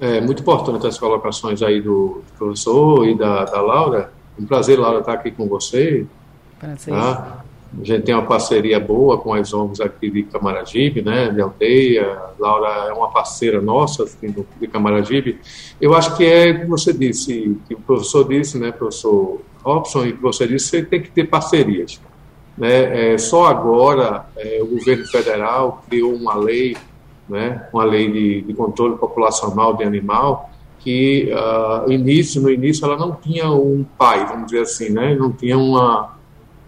É 0.00 0.20
muito 0.20 0.42
importante 0.42 0.86
as 0.86 0.98
colocações 0.98 1.62
aí 1.62 1.80
do 1.80 2.22
professor 2.36 3.06
e 3.06 3.16
da, 3.16 3.44
da 3.44 3.60
Laura. 3.60 4.12
Um 4.38 4.44
prazer, 4.44 4.78
Laura, 4.78 4.98
estar 4.98 5.12
aqui 5.12 5.30
com 5.30 5.46
você. 5.46 6.06
Prazer. 6.58 6.92
Tá? 6.92 7.44
A 7.80 7.84
gente 7.84 8.02
tem 8.02 8.14
uma 8.14 8.26
parceria 8.26 8.78
boa 8.78 9.16
com 9.16 9.32
as 9.32 9.52
ONGs 9.54 9.80
aqui 9.80 10.10
de 10.10 10.24
Camaragibe, 10.24 11.00
né, 11.00 11.30
de 11.30 11.40
aldeia. 11.40 12.18
Laura 12.38 12.88
é 12.88 12.92
uma 12.92 13.10
parceira 13.10 13.62
nossa 13.62 14.04
de 14.60 14.68
Camaragibe. 14.68 15.38
Eu 15.80 15.94
acho 15.94 16.14
que 16.16 16.24
é 16.24 16.52
que 16.52 16.66
você 16.66 16.92
disse, 16.92 17.56
que 17.66 17.74
o 17.74 17.80
professor 17.80 18.28
disse, 18.28 18.58
né, 18.58 18.70
professor 18.72 19.40
Robson, 19.62 20.04
e 20.04 20.12
que 20.12 20.20
você 20.20 20.46
disse, 20.46 20.68
você 20.68 20.82
tem 20.82 21.00
que 21.00 21.10
ter 21.10 21.24
parcerias. 21.24 21.98
Né? 22.58 23.14
É, 23.14 23.18
só 23.18 23.46
agora 23.46 24.26
é, 24.36 24.60
o 24.62 24.66
governo 24.66 25.06
federal 25.06 25.82
criou 25.88 26.14
uma 26.14 26.34
lei, 26.34 26.76
né, 27.26 27.68
uma 27.72 27.84
lei 27.84 28.12
de, 28.12 28.42
de 28.42 28.52
controle 28.52 28.96
populacional 28.96 29.74
de 29.74 29.84
animal, 29.84 30.50
que 30.80 31.32
uh, 31.32 31.90
início, 31.90 32.42
no 32.42 32.50
início 32.50 32.84
ela 32.84 32.96
não 32.96 33.12
tinha 33.12 33.50
um 33.50 33.86
pai, 33.96 34.26
vamos 34.26 34.46
dizer 34.46 34.62
assim, 34.62 34.90
né, 34.90 35.14
não 35.14 35.30
tinha 35.30 35.56
uma 35.56 36.18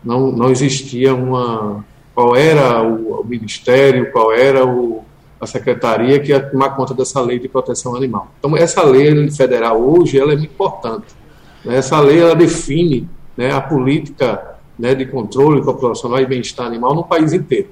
não, 0.05 0.31
não 0.31 0.51
existia 0.51 1.15
uma. 1.15 1.85
qual 2.15 2.37
era 2.37 2.83
o, 2.83 3.21
o 3.21 3.25
ministério, 3.25 4.13
qual 4.13 4.33
era 4.33 4.67
o, 4.67 5.05
a 5.41 5.47
secretaria 5.47 6.21
que 6.21 6.31
ia 6.31 6.41
tomar 6.41 6.71
conta 6.71 6.93
dessa 6.93 7.21
lei 7.21 7.39
de 7.39 7.49
proteção 7.49 7.97
animal. 7.97 8.29
Então, 8.39 8.57
essa 8.57 8.83
lei 8.83 9.31
federal 9.31 9.81
hoje 9.81 10.19
ela 10.19 10.33
é 10.33 10.37
muito 10.37 10.53
importante. 10.53 11.07
Né? 11.65 11.77
Essa 11.77 12.01
lei 12.01 12.21
ela 12.21 12.35
define 12.35 13.09
né, 13.37 13.53
a 13.53 13.61
política 13.61 14.57
né, 14.79 14.95
de 14.95 15.07
controle 15.07 15.63
populacional 15.63 16.21
e 16.21 16.27
bem-estar 16.27 16.67
animal 16.67 16.95
no 16.95 17.05
país 17.05 17.33
inteiro. 17.33 17.69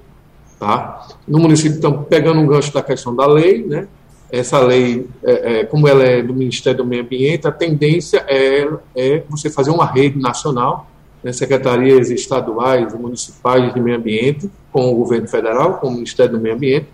Tá? 0.58 1.08
No 1.26 1.38
município, 1.38 1.78
então, 1.78 2.04
pegando 2.04 2.40
um 2.40 2.46
gancho 2.46 2.72
da 2.72 2.82
questão 2.82 3.14
da 3.14 3.26
lei, 3.26 3.66
né, 3.66 3.88
essa 4.30 4.60
lei, 4.60 5.06
é, 5.22 5.60
é, 5.60 5.64
como 5.64 5.86
ela 5.86 6.04
é 6.04 6.22
do 6.22 6.32
Ministério 6.32 6.78
do 6.78 6.86
Meio 6.86 7.02
Ambiente, 7.02 7.46
a 7.46 7.52
tendência 7.52 8.24
é, 8.26 8.66
é 8.94 9.22
você 9.28 9.50
fazer 9.50 9.70
uma 9.70 9.84
rede 9.84 10.18
nacional 10.18 10.86
né, 11.22 11.32
secretarias 11.32 12.10
estaduais 12.10 12.92
e 12.92 12.96
municipais 12.96 13.72
de 13.72 13.80
meio 13.80 13.96
ambiente, 13.96 14.50
com 14.72 14.90
o 14.92 14.96
governo 14.96 15.28
federal, 15.28 15.74
com 15.74 15.88
o 15.88 15.92
Ministério 15.92 16.32
do 16.32 16.40
Meio 16.40 16.54
Ambiente, 16.54 16.88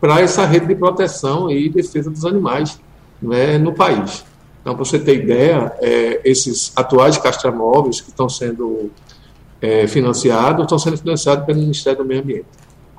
para 0.00 0.20
essa 0.20 0.44
rede 0.44 0.66
de 0.66 0.74
proteção 0.74 1.50
e 1.50 1.68
defesa 1.68 2.10
dos 2.10 2.24
animais 2.24 2.80
né, 3.20 3.58
no 3.58 3.72
país. 3.72 4.24
Então, 4.60 4.74
para 4.74 4.84
você 4.84 4.98
ter 4.98 5.22
ideia, 5.22 5.72
é, 5.80 6.20
esses 6.24 6.72
atuais 6.74 7.16
castramóveis 7.18 8.00
que 8.00 8.10
estão 8.10 8.28
sendo 8.28 8.90
é, 9.60 9.86
financiados, 9.86 10.62
estão 10.62 10.78
sendo 10.78 10.96
financiados 10.96 11.44
pelo 11.44 11.60
Ministério 11.60 11.98
do 11.98 12.04
Meio 12.04 12.20
Ambiente. 12.20 12.46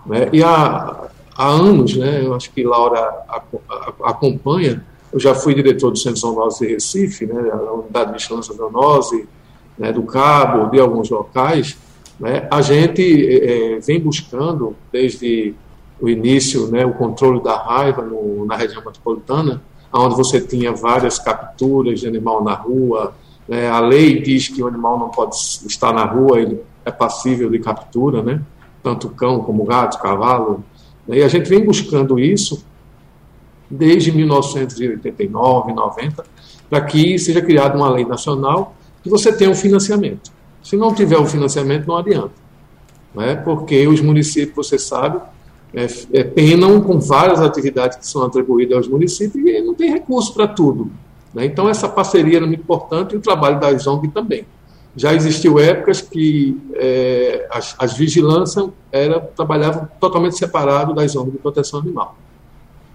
Né? 0.06 0.30
E 0.32 0.44
há, 0.44 1.10
há 1.36 1.48
anos, 1.48 1.96
né, 1.96 2.22
eu 2.24 2.34
acho 2.34 2.52
que 2.52 2.63
Laura 2.63 3.26
acompanha, 4.04 4.84
eu 5.12 5.20
já 5.20 5.36
fui 5.36 5.54
diretor 5.54 5.92
do 5.92 5.98
Centro 5.98 6.20
Zoonose 6.20 6.66
de 6.66 6.74
Recife, 6.74 7.26
né, 7.26 7.50
a 7.52 7.74
unidade 7.74 8.13
de 8.13 8.18
vigilância 8.18 8.54
zoonose, 8.54 9.28
né, 9.78 9.92
do 9.92 10.04
Cabo, 10.04 10.70
de 10.70 10.80
alguns 10.80 11.10
locais, 11.10 11.78
né, 12.20 12.48
a 12.50 12.62
gente 12.62 13.02
é, 13.04 13.80
vem 13.80 14.00
buscando, 14.00 14.76
desde 14.92 15.54
o 16.00 16.10
início, 16.10 16.68
né, 16.68 16.86
o 16.86 16.94
controle 16.94 17.42
da 17.42 17.58
raiva 17.58 18.02
no, 18.02 18.46
na 18.46 18.56
região 18.56 18.84
metropolitana, 18.84 19.62
onde 19.94 20.16
você 20.16 20.42
tinha 20.42 20.72
várias 20.74 21.18
capturas 21.18 22.00
de 22.00 22.08
animal 22.08 22.44
na 22.44 22.54
rua. 22.54 23.13
Né, 23.48 23.70
a 23.70 23.80
lei 23.80 24.22
diz 24.22 24.48
que 24.48 24.62
o 24.62 24.68
animal 24.68 25.00
não 25.00 25.10
pode 25.10 25.36
estar 25.36 25.94
na 25.94 26.06
rua, 26.06 26.40
ele 26.40 26.62
é 26.84 26.92
passível 26.92 27.50
de 27.50 27.60
captura, 27.60 28.22
né, 28.22 28.42
tanto 28.84 29.10
cão 29.10 29.40
como 29.40 29.63
gato, 29.63 30.00
cavalo. 30.00 30.63
Né, 31.08 31.18
e 31.18 31.24
a 31.24 31.28
gente 31.28 31.50
vem 31.50 31.63
buscando 31.63 32.20
isso 32.20 32.66
desde 33.70 34.12
1989, 34.12 35.74
90, 35.74 36.26
para 36.70 36.82
que 36.82 37.18
seja 37.18 37.42
criada 37.42 37.78
uma 37.78 37.90
lei 37.90 38.06
nacional 38.06 38.76
que 39.03 39.10
você 39.10 39.31
tenha 39.31 39.49
um 39.49 39.55
financiamento. 39.55 40.31
Se 40.63 40.75
não 40.75 40.93
tiver 40.93 41.17
um 41.17 41.25
financiamento, 41.25 41.88
não 41.88 41.97
adianta. 41.97 42.33
Não 43.13 43.23
é? 43.23 43.36
Porque 43.36 43.88
os 43.88 44.01
municípios, 44.01 44.67
você 44.67 44.77
sabe, 44.77 45.19
é, 45.73 45.88
é, 46.13 46.23
penam 46.23 46.81
com 46.81 46.99
várias 46.99 47.41
atividades 47.41 47.97
que 47.97 48.07
são 48.07 48.23
atribuídas 48.23 48.77
aos 48.77 48.88
municípios 48.88 49.45
e 49.45 49.62
não 49.62 49.73
tem 49.73 49.91
recurso 49.91 50.33
para 50.33 50.47
tudo. 50.47 50.91
Né? 51.33 51.45
Então, 51.45 51.69
essa 51.69 51.88
parceria 51.88 52.38
é 52.38 52.41
muito 52.41 52.62
importante 52.62 53.13
e 53.13 53.17
o 53.17 53.21
trabalho 53.21 53.60
da 53.60 53.73
ZONG 53.77 54.10
também. 54.10 54.45
Já 54.95 55.13
existiu 55.13 55.60
épocas 55.60 56.01
que 56.01 56.60
é, 56.73 57.47
as, 57.51 57.75
as 57.77 57.95
vigilâncias 57.95 58.67
era, 58.91 59.19
trabalhavam 59.19 59.88
totalmente 59.99 60.36
separado 60.36 60.93
das 60.93 61.15
ONGs 61.15 61.33
de 61.33 61.38
proteção 61.38 61.79
animal. 61.79 62.17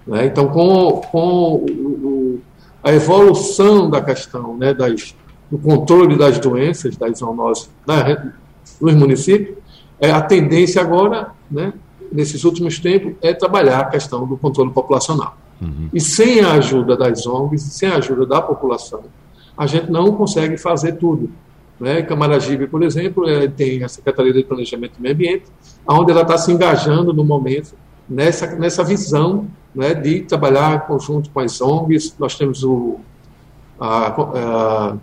Né? 0.05 0.27
Então, 0.27 0.49
com, 0.49 1.01
com 1.13 1.55
o, 1.55 1.65
o, 1.65 2.41
a 2.83 2.93
evolução 2.93 3.89
da 3.89 4.01
questão 4.01 4.57
né, 4.57 4.75
das, 4.75 5.15
no 5.53 5.59
controle 5.59 6.17
das 6.17 6.39
doenças, 6.39 6.97
das 6.97 7.19
zoonoses 7.19 7.69
né, 7.87 8.33
nos 8.81 8.95
municípios, 8.95 9.59
é, 10.01 10.11
a 10.11 10.23
tendência 10.23 10.81
agora, 10.81 11.33
né, 11.51 11.75
nesses 12.11 12.43
últimos 12.43 12.79
tempos, 12.79 13.13
é 13.21 13.35
trabalhar 13.35 13.81
a 13.81 13.85
questão 13.85 14.27
do 14.27 14.39
controle 14.39 14.71
populacional. 14.71 15.37
Uhum. 15.61 15.91
E 15.93 16.01
sem 16.01 16.41
a 16.41 16.53
ajuda 16.53 16.97
das 16.97 17.27
ONGs, 17.27 17.63
sem 17.65 17.91
a 17.91 17.97
ajuda 17.97 18.25
da 18.25 18.41
população, 18.41 19.03
a 19.57 19.67
gente 19.67 19.91
não 19.91 20.13
consegue 20.13 20.57
fazer 20.57 20.93
tudo. 20.93 21.31
Né? 21.79 22.01
Camaragibe, 22.01 22.67
por 22.67 22.83
exemplo, 22.83 23.29
é, 23.29 23.47
tem 23.47 23.85
a 23.85 23.89
Secretaria 23.89 24.33
de 24.33 24.43
Planejamento 24.43 24.95
e 24.99 25.03
Meio 25.03 25.15
Ambiente, 25.15 25.45
onde 25.87 26.13
ela 26.13 26.23
está 26.23 26.39
se 26.39 26.51
engajando 26.51 27.13
no 27.13 27.25
momento 27.25 27.75
nessa, 28.09 28.47
nessa 28.57 28.83
visão 28.83 29.47
né, 29.75 29.93
de 29.93 30.23
trabalhar 30.23 30.77
em 30.77 30.81
conjunto 30.87 31.29
com 31.29 31.41
as 31.41 31.61
ONGs. 31.61 32.17
Nós 32.19 32.37
temos 32.37 32.65
o, 32.65 32.99
a, 33.79 34.07
a 34.07 34.97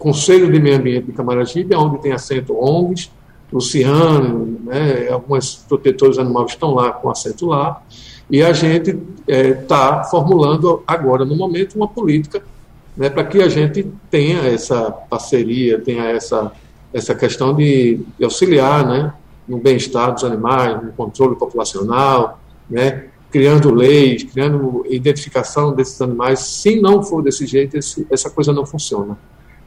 Conselho 0.00 0.50
de 0.50 0.58
Meio 0.58 0.78
Ambiente 0.78 1.04
de 1.04 1.12
Camaragibe, 1.12 1.74
onde 1.74 2.00
tem 2.00 2.10
assento 2.10 2.56
ONGs, 2.58 3.10
Luciano, 3.52 4.58
né, 4.64 5.10
algumas 5.10 5.56
protetores 5.56 6.16
animais 6.16 6.52
estão 6.52 6.72
lá 6.72 6.90
com 6.90 7.10
assento 7.10 7.44
lá, 7.44 7.82
e 8.30 8.42
a 8.42 8.50
gente 8.54 8.98
está 9.28 10.02
é, 10.02 10.10
formulando 10.10 10.82
agora, 10.86 11.26
no 11.26 11.36
momento, 11.36 11.74
uma 11.74 11.86
política 11.86 12.42
né, 12.96 13.10
para 13.10 13.24
que 13.24 13.42
a 13.42 13.48
gente 13.48 13.86
tenha 14.10 14.40
essa 14.46 14.90
parceria, 14.90 15.78
tenha 15.78 16.04
essa, 16.04 16.50
essa 16.94 17.14
questão 17.14 17.54
de, 17.54 18.00
de 18.18 18.24
auxiliar 18.24 18.86
né, 18.86 19.12
no 19.46 19.58
bem-estar 19.58 20.14
dos 20.14 20.24
animais, 20.24 20.82
no 20.82 20.92
controle 20.92 21.36
populacional, 21.36 22.40
né, 22.70 23.04
criando 23.30 23.70
leis, 23.70 24.22
criando 24.22 24.82
identificação 24.88 25.74
desses 25.74 26.00
animais. 26.00 26.40
Se 26.40 26.80
não 26.80 27.02
for 27.02 27.22
desse 27.22 27.46
jeito, 27.46 27.76
esse, 27.76 28.06
essa 28.10 28.30
coisa 28.30 28.50
não 28.50 28.64
funciona. 28.64 29.18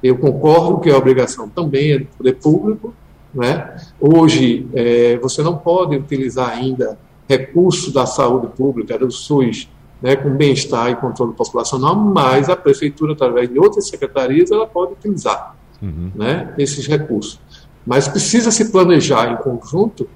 Eu 0.03 0.17
concordo 0.17 0.81
que 0.81 0.91
a 0.91 0.97
obrigação 0.97 1.47
também 1.47 1.93
é 1.93 1.99
do 1.99 2.05
poder 2.17 2.33
público. 2.33 2.93
Né? 3.33 3.75
Hoje, 3.99 4.67
é, 4.73 5.17
você 5.17 5.41
não 5.41 5.57
pode 5.57 5.95
utilizar 5.95 6.49
ainda 6.49 6.99
recursos 7.27 7.91
da 7.91 8.05
saúde 8.05 8.47
pública, 8.47 8.99
do 8.99 9.09
SUS, 9.09 9.69
né, 10.01 10.17
com 10.17 10.29
bem-estar 10.31 10.89
e 10.91 10.95
controle 10.97 11.31
populacional, 11.31 11.95
mas 11.95 12.49
a 12.49 12.55
prefeitura, 12.57 13.13
através 13.13 13.49
de 13.49 13.57
outras 13.57 13.87
secretarias, 13.87 14.51
ela 14.51 14.67
pode 14.67 14.91
utilizar 14.91 15.55
uhum. 15.81 16.11
né, 16.13 16.53
esses 16.57 16.85
recursos. 16.85 17.39
Mas 17.85 18.07
precisa 18.09 18.51
se 18.51 18.69
planejar 18.69 19.31
em 19.31 19.37
conjunto 19.37 20.07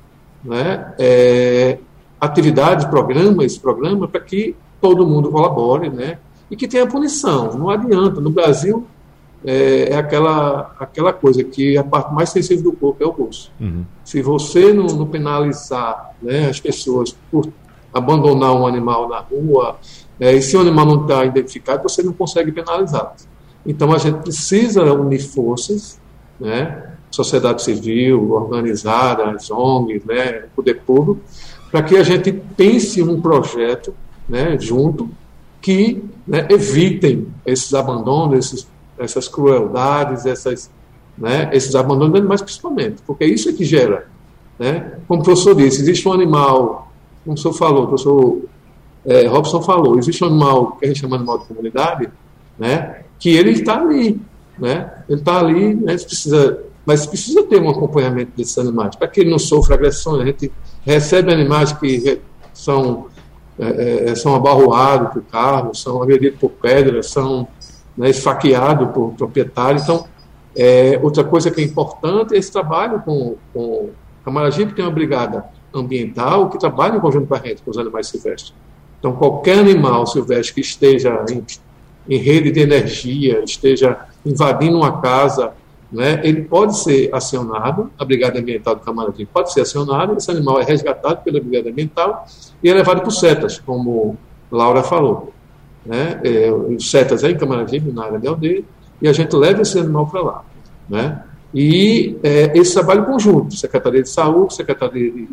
né, 0.43 0.93
é, 0.99 1.77
atividades, 2.19 2.85
programas, 2.85 3.57
programa 3.57 4.07
para 4.07 4.19
que 4.19 4.55
todo 4.81 5.07
mundo 5.07 5.29
colabore, 5.29 5.89
né? 5.89 6.19
E 6.49 6.55
que 6.55 6.67
tenha 6.67 6.87
punição. 6.87 7.53
Não 7.57 7.69
adianta. 7.69 8.21
No 8.21 8.29
Brasil 8.29 8.85
é, 9.49 9.93
é, 9.93 9.95
aquela 9.95 10.75
aquela 10.77 11.13
coisa 11.13 11.41
que 11.41 11.77
a 11.77 11.83
parte 11.83 12.13
mais 12.13 12.31
sensível 12.31 12.65
do 12.65 12.73
corpo 12.73 13.01
é 13.01 13.07
o 13.07 13.13
bolso. 13.13 13.49
Uhum. 13.61 13.85
Se 14.03 14.21
você 14.21 14.73
não, 14.73 14.87
não 14.87 15.07
penalizar 15.07 16.13
né, 16.21 16.49
as 16.49 16.59
pessoas 16.59 17.15
por 17.31 17.47
abandonar 17.93 18.53
um 18.53 18.67
animal 18.67 19.07
na 19.07 19.19
rua, 19.19 19.77
é, 20.19 20.33
e 20.33 20.41
se 20.41 20.57
o 20.57 20.59
animal 20.59 20.85
não 20.85 21.01
está 21.03 21.23
identificado, 21.23 21.81
você 21.81 22.03
não 22.03 22.11
consegue 22.11 22.51
penalizá-lo. 22.51 23.11
Então 23.65 23.93
a 23.93 23.97
gente 23.97 24.17
precisa 24.17 24.83
unir 24.93 25.21
forças, 25.21 25.97
né? 26.37 26.95
Sociedade 27.09 27.63
civil, 27.63 28.29
organizada, 28.33 29.31
as 29.31 29.49
ONGs, 29.49 30.03
né, 30.03 30.43
poder 30.53 30.81
público, 30.81 31.21
para 31.71 31.81
que 31.81 31.95
a 31.95 32.03
gente 32.03 32.33
pense 32.33 33.01
um 33.01 33.21
projeto 33.21 33.93
né, 34.27 34.57
junto 34.59 35.09
que 35.61 36.03
né, 36.27 36.45
evitem 36.49 37.27
esses 37.45 37.73
abandonos, 37.73 38.37
esses, 38.37 38.67
essas 38.97 39.27
crueldades, 39.27 40.25
essas, 40.25 40.69
né, 41.17 41.49
esses 41.53 41.75
abandonos 41.75 42.13
de 42.13 42.19
animais 42.19 42.41
principalmente, 42.41 43.01
porque 43.05 43.23
é 43.23 43.27
isso 43.27 43.53
que 43.53 43.63
gera. 43.63 44.07
Né? 44.57 44.93
Como 45.07 45.21
o 45.21 45.23
professor 45.23 45.55
disse, 45.55 45.81
existe 45.81 46.07
um 46.07 46.13
animal, 46.13 46.91
como 47.23 47.35
o 47.35 47.39
senhor 47.39 47.53
falou, 47.53 47.83
o 47.83 47.87
professor 47.87 48.41
é, 49.05 49.27
Robson 49.27 49.61
falou, 49.61 49.97
existe 49.97 50.23
um 50.23 50.27
animal 50.27 50.73
que 50.73 50.85
a 50.85 50.87
gente 50.87 50.99
chama 50.99 51.15
de 51.17 51.23
animal 51.23 51.39
de 51.39 51.45
comunidade, 51.45 52.09
né, 52.57 53.03
que 53.19 53.29
ele 53.29 53.51
está 53.51 53.79
ali, 53.79 54.19
né, 54.57 54.91
ele 55.07 55.19
está 55.19 55.39
ali, 55.39 55.75
né, 55.75 55.95
precisa, 55.97 56.63
mas 56.85 57.05
precisa 57.05 57.43
ter 57.43 57.61
um 57.61 57.69
acompanhamento 57.69 58.31
desses 58.35 58.57
animais, 58.57 58.95
para 58.95 59.07
que 59.07 59.21
ele 59.21 59.29
não 59.29 59.39
sofra 59.39 59.75
agressões, 59.75 60.21
a 60.21 60.25
gente 60.25 60.51
recebe 60.83 61.31
animais 61.31 61.71
que 61.71 62.19
são, 62.53 63.07
é, 63.59 64.09
é, 64.09 64.15
são 64.15 64.35
abarroados 64.35 65.13
por 65.13 65.21
carro, 65.23 65.73
são 65.75 66.01
agredidos 66.01 66.39
por 66.39 66.49
pedras, 66.49 67.07
são 67.07 67.47
né, 67.97 68.09
esfaqueados 68.09 68.89
por 68.91 69.13
proprietários. 69.13 69.83
Então, 69.83 70.05
é, 70.55 70.99
outra 71.01 71.23
coisa 71.23 71.51
que 71.51 71.61
é 71.61 71.63
importante 71.63 72.35
é 72.35 72.37
esse 72.37 72.51
trabalho 72.51 73.01
com, 73.01 73.35
com 73.53 73.89
Camaragibe 74.23 74.73
tem 74.73 74.83
uma 74.83 74.91
brigada 74.91 75.45
ambiental 75.73 76.49
que 76.49 76.59
trabalha 76.59 76.97
em 76.97 76.99
conjunto 76.99 77.27
com 77.27 77.35
a 77.35 77.39
gente, 77.39 77.61
com 77.61 77.71
os 77.71 77.77
animais 77.77 78.07
silvestres. 78.07 78.53
Então, 78.99 79.13
qualquer 79.13 79.59
animal 79.59 80.05
silvestre 80.07 80.55
que 80.55 80.61
esteja 80.61 81.23
em, 81.29 81.45
em 82.09 82.17
rede 82.17 82.51
de 82.51 82.59
energia, 82.59 83.43
esteja 83.43 84.05
invadindo 84.25 84.77
uma 84.77 84.99
casa, 84.99 85.53
né, 85.91 86.19
ele 86.23 86.41
pode 86.41 86.77
ser 86.77 87.13
acionado, 87.13 87.89
a 87.97 88.03
Brigada 88.03 88.39
Ambiental 88.39 88.75
do 88.75 88.81
Camaragibe 88.81 89.29
pode 89.31 89.53
ser 89.53 89.61
acionado, 89.61 90.17
esse 90.17 90.29
animal 90.29 90.59
é 90.59 90.63
resgatado 90.63 91.21
pela 91.23 91.39
Brigada 91.39 91.69
Ambiental 91.69 92.25
e 92.61 92.69
é 92.69 92.73
levado 92.73 93.01
para 93.01 93.11
setas, 93.11 93.59
como 93.59 94.17
Laura 94.51 94.83
falou. 94.83 95.31
Né, 95.87 96.19
é, 96.23 96.51
os 96.51 96.91
setas 96.91 97.23
é 97.23 97.31
em 97.31 97.93
na 97.93 98.05
área 98.05 98.19
de 98.19 98.27
aldeia, 98.27 98.63
e 99.01 99.07
a 99.07 99.13
gente 99.13 99.33
leva 99.35 99.61
esse 99.61 99.79
animal 99.79 100.07
para 100.07 100.21
lá. 100.21 100.45
Né, 100.89 101.23
e 101.53 102.17
é, 102.23 102.57
esse 102.57 102.73
trabalho 102.73 103.05
conjunto, 103.05 103.55
Secretaria 103.55 104.03
de 104.03 104.09
Saúde, 104.09 104.53
Secretaria 104.53 105.11
de, 105.11 105.29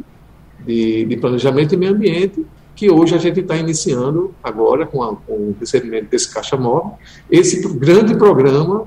de, 0.65 1.05
de 1.05 1.17
Planejamento 1.17 1.75
e 1.75 1.77
Meio 1.77 1.93
Ambiente, 1.93 2.47
que 2.75 2.91
hoje 2.91 3.15
a 3.15 3.19
gente 3.19 3.41
está 3.41 3.57
iniciando 3.57 4.35
agora 4.43 4.87
com, 4.87 5.03
a, 5.03 5.15
com, 5.15 5.33
o 5.33 5.57
recebimento 5.59 6.09
desse 6.11 6.33
caixa 6.33 6.57
móvel, 6.57 6.93
esse 7.31 7.67
grande 7.77 8.15
programa 8.17 8.87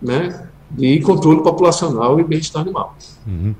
né, 0.00 0.48
de 0.70 1.00
controle 1.00 1.42
populacional 1.42 2.18
e 2.18 2.24
bem-estar 2.24 2.62
animal. 2.62 2.96
Uhum. 3.26 3.54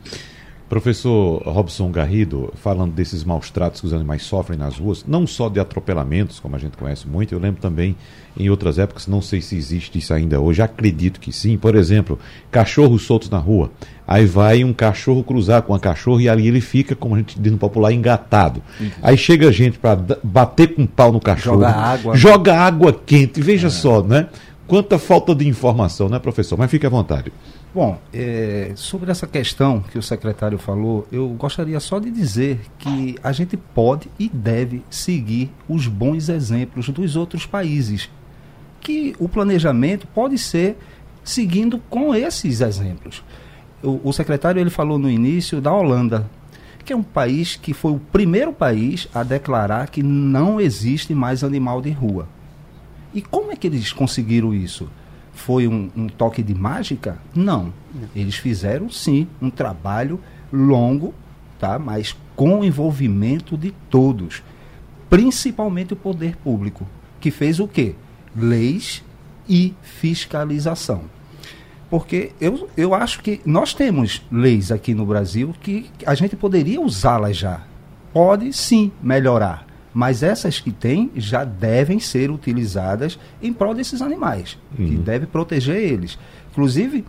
Professor 0.68 1.42
Robson 1.44 1.92
Garrido, 1.92 2.52
falando 2.56 2.92
desses 2.92 3.22
maus 3.22 3.50
tratos 3.50 3.80
que 3.80 3.86
os 3.86 3.92
animais 3.92 4.24
sofrem 4.24 4.58
nas 4.58 4.78
ruas, 4.78 5.04
não 5.06 5.24
só 5.24 5.48
de 5.48 5.60
atropelamentos, 5.60 6.40
como 6.40 6.56
a 6.56 6.58
gente 6.58 6.76
conhece 6.76 7.06
muito, 7.06 7.32
eu 7.32 7.38
lembro 7.38 7.60
também 7.60 7.94
em 8.36 8.50
outras 8.50 8.76
épocas, 8.76 9.06
não 9.06 9.22
sei 9.22 9.40
se 9.40 9.56
existe 9.56 9.98
isso 9.98 10.12
ainda 10.12 10.40
hoje, 10.40 10.60
acredito 10.60 11.20
que 11.20 11.30
sim. 11.30 11.56
Por 11.56 11.76
exemplo, 11.76 12.18
cachorros 12.50 13.02
soltos 13.02 13.30
na 13.30 13.38
rua. 13.38 13.70
Aí 14.06 14.26
vai 14.26 14.64
um 14.64 14.72
cachorro 14.72 15.22
cruzar 15.22 15.62
com 15.62 15.72
uma 15.72 15.78
cachorra 15.78 16.22
e 16.22 16.28
ali 16.28 16.48
ele 16.48 16.60
fica, 16.60 16.96
como 16.96 17.14
a 17.14 17.18
gente 17.18 17.40
diz 17.40 17.52
no 17.52 17.58
popular, 17.58 17.92
engatado. 17.92 18.60
Uhum. 18.80 18.90
Aí 19.02 19.16
chega 19.16 19.52
gente 19.52 19.78
para 19.78 19.96
bater 20.22 20.74
com 20.74 20.82
um 20.82 20.86
pau 20.86 21.12
no 21.12 21.20
cachorro. 21.20 21.60
Joga 21.60 21.70
água. 21.70 22.16
Joga 22.16 22.58
água 22.58 22.92
quente, 22.92 23.40
veja 23.40 23.68
é. 23.68 23.70
só, 23.70 24.02
né? 24.02 24.28
Quanta 24.66 24.98
falta 24.98 25.32
de 25.32 25.46
informação, 25.46 26.08
né, 26.08 26.18
professor? 26.18 26.58
Mas 26.58 26.70
fique 26.70 26.84
à 26.84 26.90
vontade. 26.90 27.32
Bom, 27.76 28.00
é, 28.10 28.72
sobre 28.74 29.10
essa 29.10 29.26
questão 29.26 29.82
que 29.82 29.98
o 29.98 30.02
secretário 30.02 30.56
falou, 30.56 31.06
eu 31.12 31.28
gostaria 31.28 31.78
só 31.78 31.98
de 31.98 32.10
dizer 32.10 32.58
que 32.78 33.16
a 33.22 33.32
gente 33.32 33.54
pode 33.54 34.08
e 34.18 34.30
deve 34.30 34.82
seguir 34.88 35.50
os 35.68 35.86
bons 35.86 36.30
exemplos 36.30 36.88
dos 36.88 37.16
outros 37.16 37.44
países. 37.44 38.08
Que 38.80 39.14
o 39.18 39.28
planejamento 39.28 40.06
pode 40.06 40.38
ser 40.38 40.78
seguindo 41.22 41.78
com 41.90 42.14
esses 42.14 42.62
exemplos. 42.62 43.22
O, 43.82 44.08
o 44.08 44.10
secretário 44.10 44.58
ele 44.58 44.70
falou 44.70 44.98
no 44.98 45.10
início 45.10 45.60
da 45.60 45.70
Holanda, 45.70 46.30
que 46.82 46.94
é 46.94 46.96
um 46.96 47.02
país 47.02 47.56
que 47.56 47.74
foi 47.74 47.92
o 47.92 48.00
primeiro 48.10 48.54
país 48.54 49.06
a 49.12 49.22
declarar 49.22 49.90
que 49.90 50.02
não 50.02 50.58
existe 50.58 51.14
mais 51.14 51.44
animal 51.44 51.82
de 51.82 51.90
rua. 51.90 52.26
E 53.12 53.20
como 53.20 53.52
é 53.52 53.54
que 53.54 53.66
eles 53.66 53.92
conseguiram 53.92 54.54
isso? 54.54 54.88
Foi 55.36 55.68
um, 55.68 55.90
um 55.94 56.08
toque 56.08 56.42
de 56.42 56.54
mágica? 56.54 57.18
Não. 57.34 57.72
Eles 58.14 58.36
fizeram 58.36 58.90
sim 58.90 59.28
um 59.40 59.50
trabalho 59.50 60.18
longo, 60.50 61.14
tá? 61.58 61.78
mas 61.78 62.16
com 62.34 62.60
o 62.60 62.64
envolvimento 62.64 63.56
de 63.56 63.70
todos, 63.90 64.42
principalmente 65.10 65.92
o 65.92 65.96
poder 65.96 66.36
público, 66.36 66.86
que 67.20 67.30
fez 67.30 67.60
o 67.60 67.68
quê? 67.68 67.94
Leis 68.34 69.04
e 69.46 69.74
fiscalização. 69.82 71.02
Porque 71.90 72.32
eu, 72.40 72.68
eu 72.74 72.94
acho 72.94 73.20
que 73.22 73.40
nós 73.44 73.74
temos 73.74 74.22
leis 74.32 74.72
aqui 74.72 74.94
no 74.94 75.04
Brasil 75.04 75.54
que 75.60 75.90
a 76.04 76.14
gente 76.14 76.34
poderia 76.34 76.80
usá-las 76.80 77.36
já. 77.36 77.62
Pode 78.12 78.52
sim 78.54 78.90
melhorar 79.02 79.65
mas 79.96 80.22
essas 80.22 80.60
que 80.60 80.70
tem 80.70 81.10
já 81.16 81.42
devem 81.42 81.98
ser 81.98 82.30
utilizadas 82.30 83.18
em 83.40 83.50
prol 83.50 83.72
desses 83.72 84.02
animais, 84.02 84.58
uhum. 84.78 84.84
que 84.84 84.94
deve 84.94 85.24
proteger 85.24 85.76
eles. 85.76 86.18
Inclusive, 86.52 87.02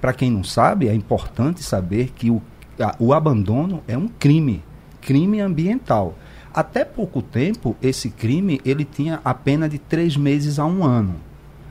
para 0.00 0.14
quem 0.14 0.30
não 0.30 0.42
sabe, 0.42 0.88
é 0.88 0.94
importante 0.94 1.62
saber 1.62 2.12
que 2.16 2.30
o, 2.30 2.40
a, 2.80 2.96
o 2.98 3.12
abandono 3.12 3.82
é 3.86 3.94
um 3.94 4.08
crime, 4.08 4.64
crime 5.02 5.38
ambiental. 5.38 6.16
Até 6.54 6.82
pouco 6.82 7.20
tempo, 7.20 7.76
esse 7.82 8.08
crime 8.08 8.58
ele 8.64 8.86
tinha 8.86 9.20
a 9.22 9.34
pena 9.34 9.68
de 9.68 9.78
três 9.78 10.16
meses 10.16 10.58
a 10.58 10.64
um 10.64 10.82
ano. 10.82 11.16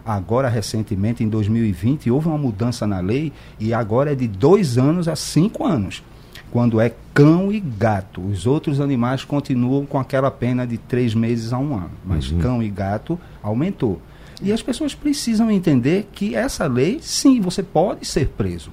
Agora, 0.05 0.49
recentemente, 0.49 1.23
em 1.23 1.29
2020, 1.29 2.11
houve 2.11 2.27
uma 2.27 2.37
mudança 2.37 2.85
na 2.85 2.99
lei 2.99 3.33
e 3.59 3.73
agora 3.73 4.11
é 4.11 4.15
de 4.15 4.27
dois 4.27 4.77
anos 4.77 5.07
a 5.07 5.15
cinco 5.15 5.65
anos 5.65 6.03
quando 6.51 6.79
é 6.79 6.93
cão 7.13 7.51
e 7.51 7.59
gato. 7.59 8.21
Os 8.21 8.45
outros 8.45 8.79
animais 8.79 9.23
continuam 9.23 9.85
com 9.85 9.99
aquela 9.99 10.31
pena 10.31 10.65
de 10.65 10.77
três 10.77 11.13
meses 11.13 11.53
a 11.53 11.57
um 11.57 11.75
ano, 11.75 11.91
mas 12.05 12.31
uhum. 12.31 12.39
cão 12.39 12.63
e 12.63 12.69
gato 12.69 13.19
aumentou. 13.41 14.01
E 14.41 14.53
as 14.53 14.61
pessoas 14.61 14.95
precisam 14.95 15.51
entender 15.51 16.07
que 16.13 16.33
essa 16.35 16.65
lei, 16.65 16.99
sim, 17.01 17.41
você 17.41 17.61
pode 17.61 18.05
ser 18.05 18.29
preso. 18.29 18.71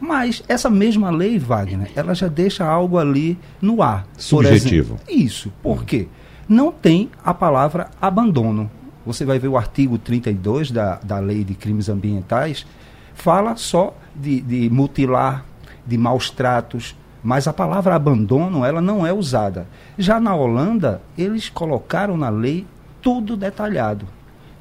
Mas 0.00 0.42
essa 0.48 0.68
mesma 0.68 1.10
lei, 1.10 1.38
Wagner, 1.38 1.90
ela 1.94 2.14
já 2.14 2.26
deixa 2.26 2.64
algo 2.64 2.98
ali 2.98 3.38
no 3.60 3.82
ar. 3.82 4.06
Subjetivo. 4.16 4.96
Por 4.96 5.12
exemplo, 5.12 5.24
isso. 5.24 5.52
Por 5.62 5.84
quê? 5.84 6.08
Não 6.48 6.72
tem 6.72 7.10
a 7.24 7.32
palavra 7.32 7.88
abandono. 8.00 8.70
Você 9.06 9.24
vai 9.24 9.38
ver 9.38 9.48
o 9.48 9.56
artigo 9.56 9.98
32 9.98 10.70
da, 10.70 10.96
da 10.96 11.18
Lei 11.18 11.44
de 11.44 11.54
Crimes 11.54 11.88
Ambientais, 11.88 12.66
fala 13.14 13.54
só 13.56 13.96
de, 14.14 14.40
de 14.40 14.70
mutilar, 14.70 15.44
de 15.86 15.98
maus 15.98 16.30
tratos, 16.30 16.96
mas 17.22 17.46
a 17.46 17.52
palavra 17.52 17.94
abandono 17.94 18.64
ela 18.64 18.80
não 18.80 19.06
é 19.06 19.12
usada. 19.12 19.66
Já 19.96 20.20
na 20.20 20.34
Holanda, 20.34 21.00
eles 21.16 21.48
colocaram 21.48 22.16
na 22.16 22.28
lei 22.28 22.66
tudo 23.00 23.36
detalhado. 23.36 24.06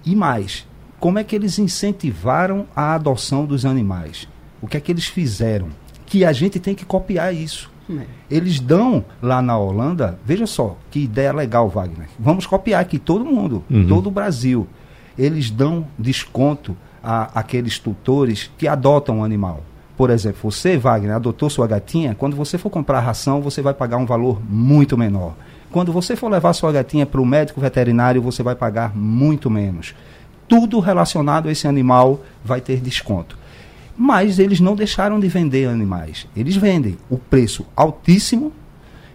E 0.06 0.16
mais, 0.16 0.68
como 1.00 1.20
é 1.20 1.24
que 1.24 1.36
eles 1.36 1.58
incentivaram 1.58 2.66
a 2.76 2.94
adoção 2.94 3.46
dos 3.46 3.66
animais? 3.66 4.28
O 4.62 4.68
que 4.68 4.78
é 4.78 4.80
que 4.80 4.92
eles 4.92 5.06
fizeram? 5.06 5.70
Que 6.06 6.24
a 6.24 6.32
gente 6.32 6.60
tem 6.60 6.76
que 6.76 6.86
copiar 6.86 7.34
isso. 7.34 7.72
É. 7.90 8.06
Eles 8.30 8.60
dão 8.60 9.04
lá 9.22 9.42
na 9.42 9.58
Holanda, 9.58 10.20
veja 10.24 10.46
só, 10.46 10.78
que 10.90 11.00
ideia 11.00 11.34
legal, 11.34 11.68
Wagner. 11.68 12.08
Vamos 12.20 12.46
copiar 12.46 12.82
aqui 12.82 13.00
todo 13.00 13.26
mundo, 13.26 13.64
uhum. 13.70 13.88
todo 13.88 14.08
o 14.08 14.12
Brasil. 14.12 14.68
Eles 15.18 15.50
dão 15.50 15.88
desconto 15.98 16.78
a 17.04 17.40
aqueles 17.40 17.80
tutores 17.80 18.52
que 18.58 18.68
adotam 18.68 19.20
o 19.20 19.24
animal. 19.24 19.64
Por 20.02 20.10
exemplo, 20.10 20.50
você, 20.50 20.80
Wagner, 20.80 21.16
adotou 21.16 21.48
sua 21.48 21.68
gatinha, 21.68 22.16
quando 22.16 22.36
você 22.36 22.58
for 22.58 22.72
comprar 22.72 23.02
ração, 23.02 23.40
você 23.40 23.62
vai 23.62 23.72
pagar 23.72 23.98
um 23.98 24.06
valor 24.08 24.42
muito 24.50 24.98
menor. 24.98 25.36
Quando 25.70 25.94
você 25.94 26.16
for 26.16 26.28
levar 26.28 26.54
sua 26.54 26.72
gatinha 26.72 27.06
para 27.06 27.22
o 27.22 27.26
médico 27.26 27.62
veterinário, 27.62 28.20
você 28.20 28.42
vai 28.42 28.56
pagar 28.56 28.98
muito 28.98 29.48
menos. 29.48 29.94
Tudo 30.48 30.80
relacionado 30.80 31.48
a 31.48 31.52
esse 31.52 31.68
animal 31.68 32.22
vai 32.44 32.60
ter 32.60 32.80
desconto. 32.80 33.38
Mas 33.96 34.40
eles 34.40 34.60
não 34.60 34.76
deixaram 34.76 35.20
de 35.20 35.28
vender 35.28 35.70
animais. 35.70 36.28
Eles 36.36 36.56
vendem 36.56 36.98
o 37.08 37.20
preço 37.20 37.64
altíssimo 37.76 38.52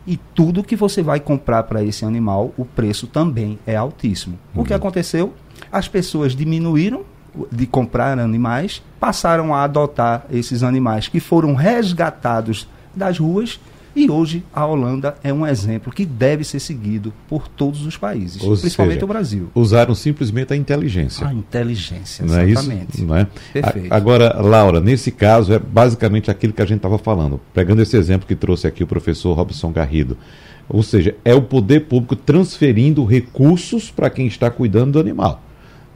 e 0.07 0.17
tudo 0.17 0.63
que 0.63 0.77
você 0.77 1.03
vai 1.03 1.19
comprar 1.19 1.65
para 1.65 1.83
esse 1.83 2.05
animal, 2.05 2.55
o 2.57 2.65
preço 2.65 3.09
também 3.09 3.59
é 3.67 3.75
altíssimo. 3.75 4.39
Uhum. 4.55 4.63
O 4.63 4.65
que 4.65 4.73
uhum. 4.73 4.77
aconteceu? 4.77 5.35
As 5.73 5.89
pessoas 5.89 6.37
diminuíram 6.37 7.05
de 7.51 7.67
comprar 7.67 8.19
animais, 8.19 8.83
passaram 8.99 9.55
a 9.55 9.63
adotar 9.63 10.27
esses 10.31 10.63
animais 10.63 11.09
que 11.09 11.21
foram 11.21 11.55
resgatados 11.55 12.69
das 12.95 13.19
ruas 13.19 13.61
e 13.97 14.11
hoje 14.11 14.45
a 14.53 14.67
Holanda 14.67 15.15
é 15.25 15.33
um 15.33 15.47
exemplo 15.47 15.91
que 15.91 16.05
deve 16.05 16.45
ser 16.45 16.61
seguido 16.61 17.15
por 17.27 17.49
todos 17.49 17.87
os 17.87 17.97
países, 17.97 18.43
Ou 18.43 18.55
principalmente 18.55 18.97
seja, 18.97 19.05
o 19.07 19.09
Brasil. 19.09 19.51
Usaram 19.55 19.95
simplesmente 19.95 20.53
a 20.53 20.57
inteligência. 20.57 21.27
A 21.27 21.33
inteligência, 21.33 22.27
não 22.27 22.43
exatamente. 22.43 22.81
É 22.81 22.95
isso? 22.95 23.07
Não 23.07 23.17
é? 23.17 23.27
Perfeito. 23.55 23.91
A, 23.91 23.97
agora, 23.97 24.39
Laura, 24.43 24.83
nesse 24.83 25.11
caso 25.11 25.55
é 25.55 25.59
basicamente 25.59 26.31
aquilo 26.31 26.53
que 26.53 26.61
a 26.61 26.67
gente 26.67 26.77
estava 26.77 26.99
falando, 26.99 27.41
pegando 27.55 27.81
esse 27.81 27.97
exemplo 27.97 28.29
que 28.29 28.37
trouxe 28.37 28.67
aqui 28.67 28.85
o 28.85 28.87
professor 28.87 29.33
Robson 29.33 29.73
Garrido. 29.73 30.19
Ou 30.69 30.83
seja, 30.83 31.15
é 31.25 31.35
o 31.35 31.41
poder 31.41 31.87
público 31.87 32.15
transferindo 32.15 33.03
recursos 33.03 33.91
para 33.91 34.11
quem 34.11 34.27
está 34.27 34.51
cuidando 34.51 34.93
do 34.93 35.01
animal. 35.01 35.43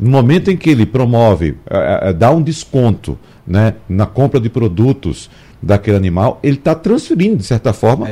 No 0.00 0.10
momento 0.10 0.50
em 0.50 0.56
que 0.56 0.70
ele 0.70 0.86
promove, 0.86 1.50
uh, 1.50 2.10
uh, 2.10 2.14
dá 2.14 2.30
um 2.30 2.42
desconto 2.42 3.18
né, 3.46 3.74
na 3.88 4.06
compra 4.06 4.40
de 4.40 4.48
produtos 4.48 5.30
daquele 5.62 5.96
animal, 5.96 6.40
ele 6.42 6.56
está 6.56 6.74
transferindo, 6.74 7.36
de 7.36 7.44
certa 7.44 7.72
forma, 7.72 8.06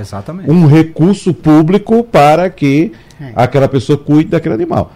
um 0.46 0.66
recurso 0.66 1.32
público 1.32 2.04
para 2.04 2.50
que 2.50 2.92
é. 3.20 3.32
aquela 3.34 3.68
pessoa 3.68 3.96
cuide 3.96 4.30
daquele 4.30 4.54
animal. 4.54 4.92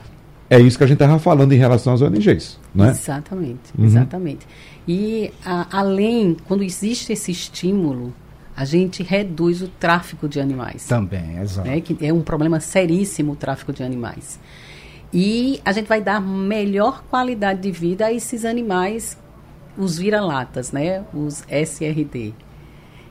É 0.50 0.60
isso 0.60 0.76
que 0.76 0.84
a 0.84 0.86
gente 0.86 0.96
estava 1.02 1.18
falando 1.18 1.52
em 1.52 1.56
relação 1.56 1.94
às 1.94 2.02
ONGs. 2.02 2.58
Né? 2.74 2.90
Exatamente, 2.90 3.72
uhum. 3.78 3.86
exatamente. 3.86 4.46
E 4.86 5.32
a, 5.44 5.78
além, 5.78 6.36
quando 6.46 6.62
existe 6.62 7.12
esse 7.14 7.30
estímulo, 7.30 8.12
a 8.54 8.66
gente 8.66 9.02
reduz 9.02 9.62
o 9.62 9.68
tráfico 9.68 10.28
de 10.28 10.38
animais. 10.40 10.86
Também, 10.86 11.38
exato. 11.38 11.66
Né? 11.66 11.80
Que 11.80 11.96
é 12.04 12.12
um 12.12 12.20
problema 12.20 12.60
seríssimo 12.60 13.32
o 13.32 13.36
tráfico 13.36 13.72
de 13.72 13.82
animais. 13.82 14.38
E 15.12 15.60
a 15.64 15.72
gente 15.72 15.86
vai 15.86 16.00
dar 16.00 16.20
melhor 16.20 17.04
qualidade 17.10 17.60
de 17.60 17.70
vida 17.70 18.06
a 18.06 18.12
esses 18.12 18.44
animais, 18.44 19.18
os 19.76 19.98
vira-latas, 19.98 20.72
né? 20.72 21.04
Os 21.12 21.44
SRD. 21.48 22.32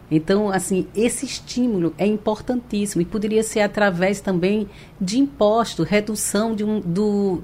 Então, 0.10 0.50
assim, 0.50 0.88
esse 0.96 1.26
estímulo 1.26 1.94
é 1.98 2.06
importantíssimo 2.06 3.02
e 3.02 3.06
poderia 3.06 3.44
ser 3.44 3.62
através 3.62 4.20
também 4.20 4.68
de 5.00 5.20
impostos, 5.20 5.88
redução 5.88 6.54
de 6.54 6.66
um, 6.66 6.82
do, 6.82 7.42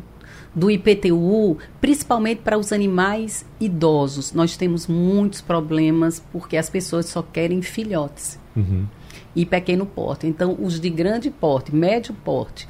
do 0.53 0.70
IPTU, 0.70 1.58
principalmente 1.80 2.41
para 2.41 2.58
os 2.58 2.74
animais 2.74 3.45
idosos. 3.60 4.34
Nós 4.34 4.58
temos 4.58 4.86
muitos 4.86 5.39
problemas 5.39 6.22
porque 6.32 6.58
as 6.58 6.70
pessoas 6.70 7.05
só 7.05 7.22
querem 7.22 7.62
filhotes 7.62 8.38
uhum. 8.53 8.86
e 9.34 9.45
pequeno 9.45 9.86
porte. 9.86 10.28
Então, 10.28 10.58
os 10.60 10.78
de 10.78 10.89
grande 10.89 11.30
porte, 11.30 11.74
médio 11.74 12.14
porte 12.26 12.68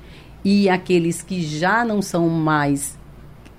e 0.49 0.69
aqueles 0.69 1.21
que 1.21 1.41
já 1.41 1.83
não 1.83 2.01
são 2.01 2.29
mais 2.29 2.97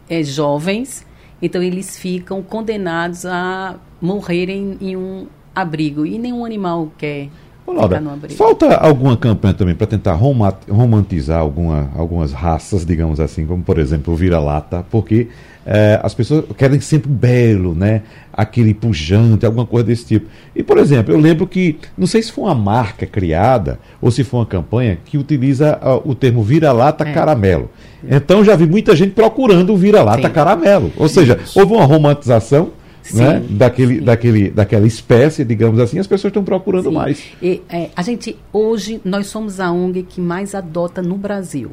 é, 0.08 0.22
jovens, 0.22 1.04
então 1.42 1.62
eles 1.62 1.98
ficam 1.98 2.42
condenados 2.42 3.26
a 3.26 3.76
morrerem 4.00 4.78
em 4.80 4.96
um 4.96 5.26
abrigo. 5.54 6.06
E 6.06 6.18
nenhum 6.18 6.46
animal 6.46 6.90
quer 6.96 7.28
Laura, 7.66 8.02
falta 8.30 8.74
alguma 8.74 9.18
campanha 9.18 9.52
também 9.52 9.74
para 9.74 9.86
tentar 9.86 10.14
romantizar 10.14 11.38
alguma, 11.38 11.90
algumas 11.94 12.32
raças, 12.32 12.86
digamos 12.86 13.20
assim, 13.20 13.46
como 13.46 13.62
por 13.62 13.78
exemplo 13.78 14.14
o 14.14 14.16
vira-lata, 14.16 14.82
porque 14.90 15.28
é, 15.70 16.00
as 16.02 16.14
pessoas 16.14 16.46
querem 16.56 16.80
sempre 16.80 17.10
belo, 17.10 17.74
né? 17.74 18.00
Aquele 18.32 18.72
pujante, 18.72 19.44
alguma 19.44 19.66
coisa 19.66 19.88
desse 19.88 20.06
tipo. 20.06 20.26
E, 20.56 20.62
por 20.62 20.78
exemplo, 20.78 21.12
eu 21.12 21.18
lembro 21.20 21.46
que, 21.46 21.76
não 21.96 22.06
sei 22.06 22.22
se 22.22 22.32
foi 22.32 22.44
uma 22.44 22.54
marca 22.54 23.04
criada 23.04 23.78
ou 24.00 24.10
se 24.10 24.24
foi 24.24 24.40
uma 24.40 24.46
campanha 24.46 24.96
que 25.04 25.18
utiliza 25.18 25.78
uh, 25.82 26.08
o 26.08 26.14
termo 26.14 26.42
vira-lata 26.42 27.06
é. 27.06 27.12
caramelo. 27.12 27.70
Então 28.02 28.42
já 28.42 28.56
vi 28.56 28.66
muita 28.66 28.96
gente 28.96 29.10
procurando 29.10 29.74
o 29.74 29.76
vira-lata 29.76 30.30
caramelo. 30.30 30.90
Ou 30.96 31.06
seja, 31.06 31.38
houve 31.54 31.74
uma 31.74 31.84
romantização 31.84 32.70
né? 33.12 33.44
daquele, 33.50 34.00
daquele, 34.00 34.50
daquela 34.50 34.86
espécie, 34.86 35.44
digamos 35.44 35.78
assim, 35.80 35.98
as 35.98 36.06
pessoas 36.06 36.30
estão 36.30 36.44
procurando 36.44 36.88
sim. 36.88 36.94
mais. 36.94 37.22
E, 37.42 37.60
é, 37.68 37.90
a 37.94 38.00
gente, 38.00 38.38
hoje, 38.52 39.02
nós 39.04 39.26
somos 39.26 39.60
a 39.60 39.70
ONG 39.70 40.02
que 40.04 40.20
mais 40.20 40.54
adota 40.54 41.02
no 41.02 41.18
Brasil. 41.18 41.72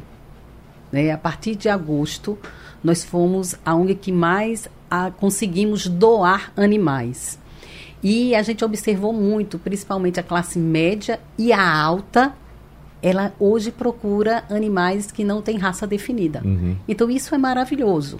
Né? 0.92 1.10
A 1.10 1.18
partir 1.18 1.54
de 1.54 1.70
agosto, 1.70 2.36
nós 2.82 3.04
fomos 3.04 3.54
a 3.64 3.74
ONG 3.74 3.94
que 3.94 4.12
mais 4.12 4.68
a, 4.90 5.10
conseguimos 5.10 5.86
doar 5.86 6.52
animais. 6.56 7.38
E 8.02 8.34
a 8.34 8.42
gente 8.42 8.64
observou 8.64 9.12
muito, 9.12 9.58
principalmente 9.58 10.20
a 10.20 10.22
classe 10.22 10.58
média 10.58 11.18
e 11.36 11.52
a 11.52 11.82
alta, 11.82 12.34
ela 13.02 13.32
hoje 13.38 13.70
procura 13.70 14.44
animais 14.50 15.10
que 15.10 15.24
não 15.24 15.42
têm 15.42 15.58
raça 15.58 15.86
definida. 15.86 16.42
Uhum. 16.44 16.76
Então 16.86 17.10
isso 17.10 17.34
é 17.34 17.38
maravilhoso. 17.38 18.18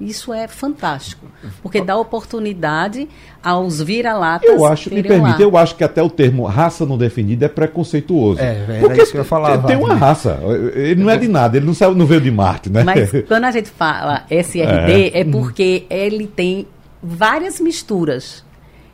Isso 0.00 0.32
é 0.32 0.48
fantástico, 0.48 1.26
porque 1.62 1.82
dá 1.82 1.94
oportunidade 1.94 3.06
aos 3.42 3.82
vira-latas. 3.82 4.48
Eu 4.48 4.64
acho, 4.64 4.88
me 4.88 5.02
permite, 5.02 5.38
lá. 5.38 5.40
eu 5.42 5.56
acho 5.58 5.76
que 5.76 5.84
até 5.84 6.02
o 6.02 6.08
termo 6.08 6.44
raça 6.46 6.86
não 6.86 6.96
definida 6.96 7.44
é 7.44 7.48
preconceituoso. 7.50 8.40
É, 8.40 8.78
é 8.78 8.80
porque 8.80 9.02
isso 9.02 9.12
que 9.12 9.18
eu 9.18 9.24
falava. 9.26 9.66
Tem 9.66 9.76
uma 9.76 9.94
raça, 9.94 10.40
ele 10.74 11.02
não 11.02 11.10
é 11.10 11.18
de 11.18 11.28
nada, 11.28 11.58
ele 11.58 11.66
não, 11.66 11.74
saiu, 11.74 11.94
não 11.94 12.06
veio 12.06 12.22
de 12.22 12.30
Marte, 12.30 12.70
né? 12.70 12.82
Mas 12.82 13.10
quando 13.28 13.44
a 13.44 13.50
gente 13.50 13.68
fala 13.68 14.24
SRD, 14.30 15.10
é, 15.12 15.20
é 15.20 15.24
porque 15.24 15.84
ele 15.90 16.26
tem 16.26 16.66
várias 17.02 17.60
misturas. 17.60 18.42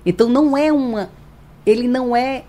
Então 0.04 0.28
não 0.28 0.56
é 0.56 0.72
uma. 0.72 1.08
Ele 1.64 1.86
não 1.86 2.16
é 2.16 2.42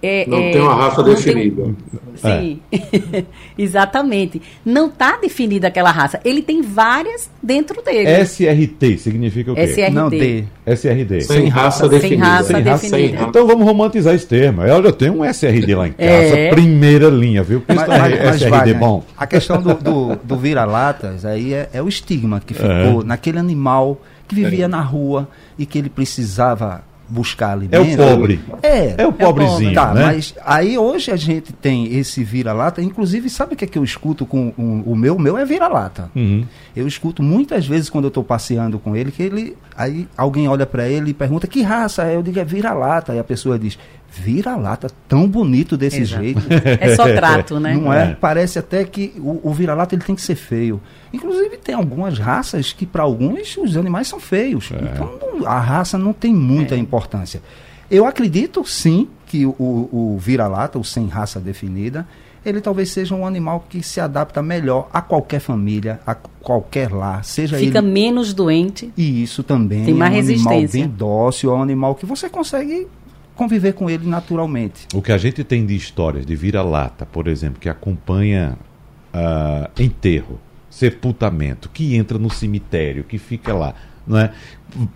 é, 0.00 0.24
não 0.28 0.38
é, 0.38 0.52
tem 0.52 0.60
uma 0.60 0.74
raça 0.74 1.02
definida. 1.02 1.62
Um... 1.62 1.74
Sim, 2.14 2.60
é. 2.70 3.24
exatamente. 3.58 4.40
Não 4.64 4.86
está 4.86 5.16
definida 5.16 5.68
aquela 5.68 5.90
raça. 5.90 6.20
Ele 6.24 6.40
tem 6.40 6.62
várias 6.62 7.30
dentro 7.42 7.82
dele. 7.82 8.08
SRT 8.24 8.98
significa 8.98 9.52
o 9.52 9.54
quê? 9.54 9.62
SRD. 9.62 9.90
Não, 9.90 10.08
D. 10.08 10.44
SRD. 10.66 11.20
Sem, 11.22 11.36
sem 11.36 11.48
raça, 11.48 11.84
raça 11.84 11.88
definida. 11.88 12.24
Sem 12.24 12.30
raça, 12.32 12.52
sem 12.52 12.62
raça 12.62 12.96
definida. 12.96 13.22
Então 13.24 13.46
vamos 13.46 13.64
romantizar 13.64 14.14
esse 14.14 14.26
termo. 14.26 14.62
Olha, 14.62 14.86
eu 14.86 14.92
tenho 14.92 15.14
um 15.14 15.24
SRD 15.24 15.74
lá 15.74 15.88
em 15.88 15.92
casa, 15.92 16.38
é. 16.38 16.50
primeira 16.50 17.08
linha, 17.08 17.42
viu? 17.42 17.62
Mas, 17.66 17.76
mas, 17.76 17.88
mas 17.88 18.36
SRD 18.36 18.50
vai, 18.50 18.74
bom. 18.74 18.98
Né? 18.98 19.02
A 19.16 19.26
questão 19.26 19.60
do, 19.60 19.74
do, 19.74 20.16
do 20.16 20.36
vira-latas 20.36 21.24
aí 21.24 21.54
é, 21.54 21.68
é, 21.72 21.82
o 21.82 21.88
estigma 21.88 22.40
que 22.44 22.54
ficou 22.54 23.02
naquele 23.04 23.38
animal 23.38 24.00
que 24.28 24.34
vivia 24.34 24.66
é. 24.66 24.68
na 24.68 24.80
rua 24.80 25.28
e 25.58 25.64
que 25.64 25.78
ele 25.78 25.88
precisava 25.88 26.84
buscar 27.08 27.52
alimento. 27.52 27.74
É 27.74 27.80
o 27.80 27.96
pobre. 27.96 28.40
É. 28.62 28.94
É 28.98 29.06
o 29.06 29.12
pobrezinho. 29.12 29.70
É 29.70 29.74
tá, 29.74 29.94
né? 29.94 30.02
mas 30.06 30.34
aí 30.44 30.76
hoje 30.76 31.10
a 31.10 31.16
gente 31.16 31.52
tem 31.52 31.96
esse 31.96 32.22
vira-lata. 32.22 32.82
Inclusive, 32.82 33.30
sabe 33.30 33.54
o 33.54 33.56
que 33.56 33.64
é 33.64 33.68
que 33.68 33.78
eu 33.78 33.84
escuto 33.84 34.26
com 34.26 34.52
o, 34.56 34.92
o 34.92 34.96
meu? 34.96 35.16
O 35.16 35.20
meu 35.20 35.38
é 35.38 35.44
vira-lata. 35.44 36.10
Uhum. 36.14 36.44
Eu 36.76 36.86
escuto 36.86 37.22
muitas 37.22 37.66
vezes 37.66 37.88
quando 37.88 38.04
eu 38.04 38.08
estou 38.08 38.22
passeando 38.22 38.78
com 38.78 38.94
ele 38.94 39.10
que 39.10 39.22
ele. 39.22 39.56
Aí 39.76 40.06
alguém 40.16 40.48
olha 40.48 40.66
para 40.66 40.88
ele 40.88 41.10
e 41.10 41.14
pergunta 41.14 41.46
que 41.46 41.62
raça 41.62 42.04
é? 42.04 42.16
Eu 42.16 42.22
digo 42.22 42.38
é 42.38 42.44
vira-lata. 42.44 43.12
Aí 43.12 43.18
a 43.18 43.24
pessoa 43.24 43.58
diz: 43.58 43.78
vira-lata 44.10 44.90
tão 45.06 45.28
bonito 45.28 45.76
desse 45.76 46.00
Exato. 46.00 46.22
jeito. 46.22 46.40
É 46.80 46.94
só 46.94 47.04
trato, 47.04 47.58
né? 47.60 47.74
Não 47.74 47.92
é? 47.92 48.10
é. 48.10 48.14
Parece 48.14 48.58
até 48.58 48.84
que 48.84 49.12
o, 49.18 49.40
o 49.42 49.52
vira-lata 49.52 49.94
ele 49.94 50.02
tem 50.02 50.14
que 50.14 50.22
ser 50.22 50.34
feio. 50.34 50.80
Inclusive 51.12 51.56
tem 51.56 51.74
algumas 51.74 52.18
raças 52.18 52.72
que 52.72 52.86
para 52.86 53.02
alguns 53.02 53.56
os 53.56 53.76
animais 53.76 54.08
são 54.08 54.20
feios. 54.20 54.70
É. 54.72 54.76
Então 54.76 55.18
a 55.46 55.58
raça 55.58 55.98
não 55.98 56.12
tem 56.12 56.34
muita 56.34 56.74
é. 56.74 56.78
importância. 56.78 57.42
Eu 57.90 58.04
acredito 58.04 58.64
sim 58.66 59.08
que 59.26 59.46
o, 59.46 59.54
o 59.58 60.18
vira-lata, 60.18 60.78
o 60.78 60.84
sem 60.84 61.06
raça 61.06 61.40
definida, 61.40 62.06
ele 62.44 62.60
talvez 62.60 62.90
seja 62.90 63.14
um 63.14 63.26
animal 63.26 63.64
que 63.68 63.82
se 63.82 64.00
adapta 64.00 64.42
melhor 64.42 64.88
a 64.92 65.00
qualquer 65.00 65.40
família, 65.40 66.00
a 66.06 66.14
qualquer 66.14 66.92
lar, 66.92 67.24
seja 67.24 67.58
Fica 67.58 67.78
ele... 67.78 67.88
menos 67.88 68.32
doente. 68.32 68.92
E 68.96 69.22
isso 69.22 69.42
também 69.42 69.84
tem 69.84 69.94
mais 69.94 70.12
é 70.12 70.14
um 70.14 70.20
resistência. 70.20 70.50
animal 70.52 70.70
bem 70.70 70.88
dócil, 70.88 71.50
é 71.50 71.54
um 71.54 71.62
animal 71.62 71.94
que 71.94 72.06
você 72.06 72.28
consegue 72.28 72.86
conviver 73.38 73.72
com 73.72 73.88
ele 73.88 74.06
naturalmente. 74.06 74.88
O 74.92 75.00
que 75.00 75.12
a 75.12 75.16
gente 75.16 75.44
tem 75.44 75.64
de 75.64 75.74
histórias 75.76 76.26
de 76.26 76.34
vira-lata, 76.34 77.06
por 77.06 77.28
exemplo, 77.28 77.60
que 77.60 77.68
acompanha 77.68 78.58
uh, 79.14 79.70
enterro, 79.80 80.40
sepultamento, 80.68 81.68
que 81.68 81.94
entra 81.94 82.18
no 82.18 82.28
cemitério, 82.28 83.04
que 83.04 83.16
fica 83.16 83.54
lá. 83.54 83.74
né? 84.04 84.32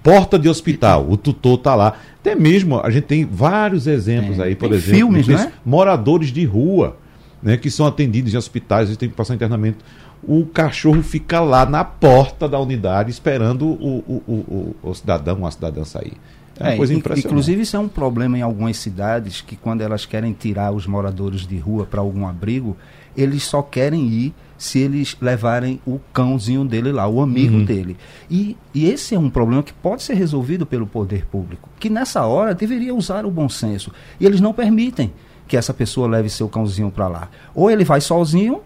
Porta 0.02 0.38
de 0.38 0.48
hospital, 0.48 1.08
o 1.08 1.16
tutor 1.16 1.54
está 1.58 1.76
lá. 1.76 1.94
Até 2.20 2.34
mesmo, 2.34 2.80
a 2.80 2.90
gente 2.90 3.04
tem 3.04 3.24
vários 3.24 3.86
exemplos 3.86 4.40
aí, 4.40 4.56
por 4.56 4.72
exemplo, 4.72 4.96
filmes, 4.96 5.28
né? 5.28 5.52
moradores 5.64 6.30
de 6.30 6.44
rua, 6.44 6.98
né, 7.40 7.56
que 7.56 7.70
são 7.70 7.86
atendidos 7.86 8.34
em 8.34 8.36
hospitais 8.36 8.90
e 8.90 8.96
têm 8.96 9.08
que 9.08 9.14
passar 9.14 9.34
internamento. 9.34 9.84
O 10.22 10.46
cachorro 10.46 11.02
fica 11.02 11.40
lá 11.40 11.64
na 11.64 11.84
porta 11.84 12.48
da 12.48 12.58
unidade 12.58 13.10
esperando 13.10 13.66
o, 13.66 14.04
o, 14.06 14.74
o, 14.82 14.90
o 14.90 14.94
cidadão 14.94 15.40
ou 15.40 15.46
a 15.46 15.50
cidadã 15.50 15.84
sair. 15.84 16.12
É 16.58 16.64
uma 16.64 16.72
é, 16.72 16.76
coisa 16.76 16.94
impressionante. 16.94 17.26
Inclusive, 17.26 17.62
isso 17.62 17.76
é 17.76 17.78
um 17.78 17.88
problema 17.88 18.38
em 18.38 18.42
algumas 18.42 18.76
cidades 18.76 19.40
que, 19.40 19.56
quando 19.56 19.80
elas 19.80 20.04
querem 20.06 20.32
tirar 20.32 20.72
os 20.72 20.86
moradores 20.86 21.46
de 21.46 21.58
rua 21.58 21.86
para 21.86 22.00
algum 22.00 22.26
abrigo, 22.26 22.76
eles 23.16 23.42
só 23.42 23.62
querem 23.62 24.06
ir 24.08 24.34
se 24.56 24.78
eles 24.78 25.16
levarem 25.20 25.80
o 25.84 25.98
cãozinho 26.12 26.64
dele 26.64 26.92
lá, 26.92 27.08
o 27.08 27.20
amigo 27.20 27.56
uhum. 27.56 27.64
dele. 27.64 27.96
E, 28.30 28.56
e 28.72 28.86
esse 28.86 29.14
é 29.14 29.18
um 29.18 29.28
problema 29.28 29.62
que 29.62 29.72
pode 29.72 30.02
ser 30.04 30.14
resolvido 30.14 30.64
pelo 30.64 30.86
poder 30.86 31.26
público, 31.26 31.68
que 31.80 31.90
nessa 31.90 32.24
hora 32.24 32.54
deveria 32.54 32.94
usar 32.94 33.26
o 33.26 33.30
bom 33.30 33.48
senso. 33.48 33.90
E 34.20 34.24
eles 34.24 34.40
não 34.40 34.52
permitem 34.52 35.12
que 35.48 35.56
essa 35.56 35.74
pessoa 35.74 36.06
leve 36.06 36.30
seu 36.30 36.48
cãozinho 36.48 36.90
para 36.90 37.08
lá. 37.08 37.28
Ou 37.54 37.70
ele 37.70 37.84
vai 37.84 38.00
sozinho, 38.00 38.60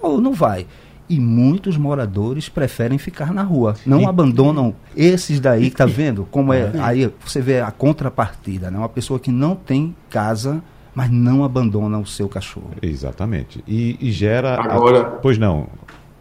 ou 0.00 0.20
não 0.20 0.32
vai. 0.32 0.66
E 1.10 1.18
muitos 1.18 1.76
moradores 1.76 2.48
preferem 2.48 2.96
ficar 2.96 3.34
na 3.34 3.42
rua. 3.42 3.74
Não 3.84 4.02
e... 4.02 4.06
abandonam 4.06 4.74
esses 4.96 5.40
daí, 5.40 5.70
tá 5.70 5.84
vendo? 5.86 6.26
Como 6.30 6.52
é. 6.52 6.72
Aí 6.80 7.12
você 7.22 7.40
vê 7.40 7.60
a 7.60 7.70
contrapartida, 7.70 8.70
né? 8.70 8.78
Uma 8.78 8.88
pessoa 8.88 9.18
que 9.18 9.30
não 9.30 9.54
tem 9.54 9.94
casa 10.08 10.62
mas 10.92 11.10
não 11.10 11.44
abandona 11.44 11.98
o 11.98 12.06
seu 12.06 12.28
cachorro. 12.28 12.72
Exatamente. 12.82 13.62
E, 13.66 13.96
e 14.00 14.10
gera. 14.10 14.60
Agora, 14.60 15.00
a... 15.00 15.04
Pois 15.04 15.38
não, 15.38 15.68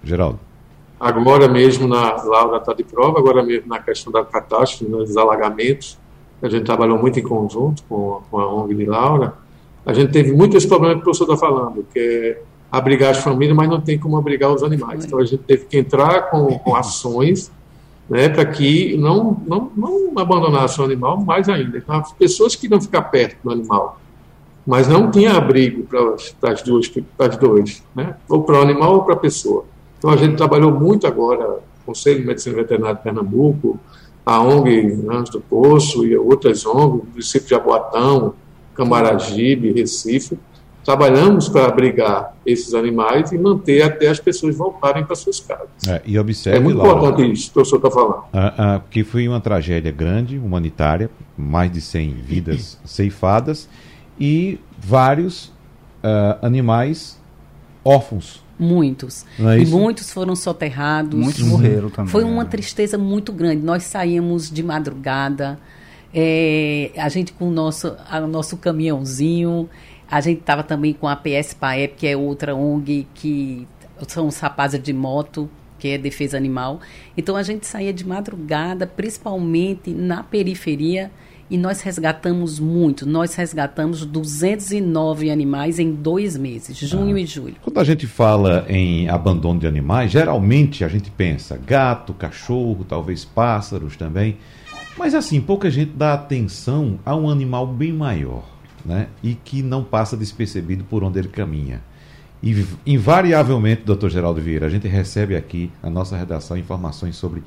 Geraldo. 0.03 0.39
Agora 0.99 1.47
mesmo, 1.47 1.87
na 1.87 2.21
Laura 2.23 2.57
está 2.57 2.73
de 2.73 2.83
prova, 2.83 3.19
agora 3.19 3.41
mesmo 3.41 3.67
na 3.67 3.79
questão 3.79 4.11
da 4.11 4.23
catástrofe, 4.23 4.91
nos 4.91 5.15
alagamentos, 5.15 5.97
a 6.41 6.49
gente 6.49 6.65
trabalhou 6.65 6.97
muito 6.97 7.19
em 7.19 7.23
conjunto 7.23 7.83
com, 7.87 8.21
com 8.29 8.39
a 8.39 8.53
ONG 8.53 8.75
de 8.75 8.85
Laura. 8.85 9.33
A 9.85 9.93
gente 9.93 10.11
teve 10.11 10.33
muitos 10.33 10.65
problemas 10.65 10.97
que 10.97 11.01
o 11.01 11.03
professor 11.05 11.23
está 11.23 11.37
falando, 11.37 11.85
que 11.93 11.99
é 11.99 12.41
abrigar 12.72 13.11
as 13.11 13.20
famílias, 13.20 13.55
mas 13.55 13.70
não 13.70 13.82
tem 13.82 13.97
como 13.97 14.17
abrigar 14.17 14.51
os 14.51 14.63
animais. 14.63 15.05
Então 15.05 15.20
a 15.20 15.26
gente 15.26 15.43
teve 15.43 15.65
que 15.65 15.78
entrar 15.78 16.30
com, 16.30 16.59
com 16.59 16.76
ações 16.76 17.51
né, 18.09 18.30
para 18.30 18.45
que 18.45 18.97
não, 18.97 19.41
não, 19.47 19.72
não 19.76 20.11
abandonasse 20.17 20.80
o 20.82 20.84
animal 20.84 21.17
mais 21.17 21.47
ainda. 21.47 21.78
Então, 21.78 21.95
as 21.95 22.11
pessoas 22.13 22.55
que 22.55 22.67
não 22.67 22.82
ficar 22.82 23.03
perto 23.03 23.38
do 23.43 23.51
animal 23.51 23.99
mas 24.70 24.88
não 24.88 25.09
tinha 25.09 25.34
abrigo 25.34 25.84
para 25.84 26.51
as 26.51 26.61
duas, 26.61 26.91
as 27.17 27.38
duas, 27.38 27.84
né? 27.95 28.15
ou 28.30 28.43
para 28.43 28.59
o 28.59 28.61
animal 28.61 28.97
ou 28.97 29.03
para 29.03 29.15
a 29.15 29.17
pessoa. 29.17 29.65
Então 29.97 30.11
a 30.11 30.15
gente 30.15 30.36
trabalhou 30.36 30.72
muito 30.72 31.07
agora, 31.07 31.53
o 31.53 31.86
Conselho 31.88 32.22
de 32.22 32.28
Medicina 32.28 32.55
Veterinária 32.55 32.95
de 32.95 33.01
Pernambuco, 33.01 33.80
a 34.24 34.39
ONG 34.39 35.07
Anjos 35.09 35.32
do 35.32 35.41
Poço 35.41 36.05
e 36.05 36.15
outras 36.15 36.67
ONGs, 36.67 37.01
o 37.01 37.07
município 37.09 37.47
de 37.47 37.55
Aboatão, 37.55 38.36
Camaragibe, 38.76 39.72
Recife, 39.72 40.38
trabalhamos 40.89 41.47
para 41.47 41.67
abrigar 41.67 42.33
esses 42.43 42.73
animais 42.73 43.31
e 43.31 43.37
manter 43.37 43.83
até 43.83 44.07
as 44.07 44.19
pessoas 44.19 44.55
voltarem 44.55 45.05
para 45.05 45.15
suas 45.15 45.39
casas. 45.39 45.67
É, 45.87 46.01
e 46.03 46.17
observe 46.17 46.57
é 46.57 46.59
muito 46.59 46.79
lá, 46.79 46.87
importante 46.87 47.31
isso 47.31 47.51
que 47.53 47.59
o 47.59 47.63
senhor 47.63 47.77
está 47.77 47.91
falando. 47.91 48.23
Ah, 48.33 48.53
ah, 48.57 48.81
que 48.89 49.03
foi 49.03 49.27
uma 49.27 49.39
tragédia 49.39 49.91
grande, 49.91 50.39
humanitária, 50.39 51.07
mais 51.37 51.71
de 51.71 51.79
100 51.79 52.13
vidas 52.23 52.79
ceifadas, 52.83 53.69
e 54.19 54.59
vários 54.79 55.45
uh, 56.03 56.41
animais 56.41 57.21
órfãos. 57.85 58.43
Muitos. 58.57 59.27
É 59.39 59.59
e 59.59 59.67
muitos 59.67 60.11
foram 60.11 60.35
soterrados. 60.35 61.19
Muitos 61.19 61.43
uhum. 61.43 61.49
morreram 61.49 61.89
também. 61.91 62.11
Foi 62.11 62.23
uma 62.23 62.41
é. 62.41 62.45
tristeza 62.45 62.97
muito 62.97 63.31
grande. 63.31 63.61
Nós 63.61 63.83
saímos 63.83 64.49
de 64.49 64.63
madrugada, 64.63 65.59
é, 66.11 66.89
a 66.97 67.07
gente 67.09 67.31
com 67.31 67.47
o 67.47 67.51
nosso, 67.51 67.95
a, 68.09 68.19
nosso 68.21 68.57
caminhãozinho, 68.57 69.69
a 70.10 70.22
gente 70.22 70.39
estava 70.39 70.64
também 70.64 70.93
com 70.93 71.07
a 71.07 71.16
PS 71.16 71.53
PAEP, 71.53 71.95
que 71.95 72.07
é 72.07 72.18
outra 72.18 72.55
ONG 72.55 73.07
que 73.14 73.68
são 74.07 74.28
os 74.28 74.39
rapazes 74.39 74.82
de 74.82 74.93
moto, 74.93 75.49
que 75.78 75.89
é 75.89 75.97
defesa 75.97 76.38
animal. 76.38 76.80
Então 77.18 77.36
a 77.36 77.43
gente 77.43 77.66
saía 77.66 77.93
de 77.93 78.05
madrugada, 78.05 78.88
principalmente 78.88 79.91
na 79.91 80.24
periferia 80.24 81.12
e 81.49 81.57
nós 81.57 81.82
resgatamos 81.82 82.60
muito. 82.60 83.07
Nós 83.07 83.34
resgatamos 83.36 84.05
209 84.05 85.32
animais 85.32 85.80
em 85.80 85.91
dois 85.91 86.38
meses, 86.38 86.78
junho 86.78 87.16
ah. 87.16 87.20
e 87.20 87.26
julho. 87.26 87.55
Quando 87.62 87.80
a 87.80 87.84
gente 87.84 88.05
fala 88.05 88.66
em 88.70 89.10
abandono 89.10 89.60
de 89.60 89.68
animais, 89.68 90.12
geralmente 90.12 90.84
a 90.84 90.88
gente 90.88 91.10
pensa 91.10 91.57
gato, 91.57 92.14
cachorro, 92.14 92.86
talvez 92.88 93.26
pássaros 93.26 93.95
também. 93.95 94.38
Mas 94.97 95.16
assim, 95.16 95.39
pouca 95.41 95.72
gente 95.72 95.91
dá 95.95 96.14
atenção 96.14 96.99
a 97.05 97.16
um 97.16 97.30
animal 97.30 97.66
bem 97.66 97.93
maior, 97.93 98.43
né? 98.86 99.07
E 99.23 99.34
que 99.36 99.61
não 99.61 99.84
passa 99.84 100.15
despercebido 100.17 100.84
por 100.84 101.03
onde 101.03 101.19
ele 101.19 101.27
caminha. 101.27 101.82
E 102.41 102.65
invariavelmente, 102.86 103.84
doutor 103.86 104.09
Geraldo 104.09 104.39
Vieira, 104.39 104.65
a 104.65 104.69
gente 104.69 104.88
recebe 104.88 105.36
aqui 105.36 105.69
na 105.84 105.89
nossa 105.89 106.15
redação 106.15 106.57
informações 106.57 107.15
sobre 107.17 107.43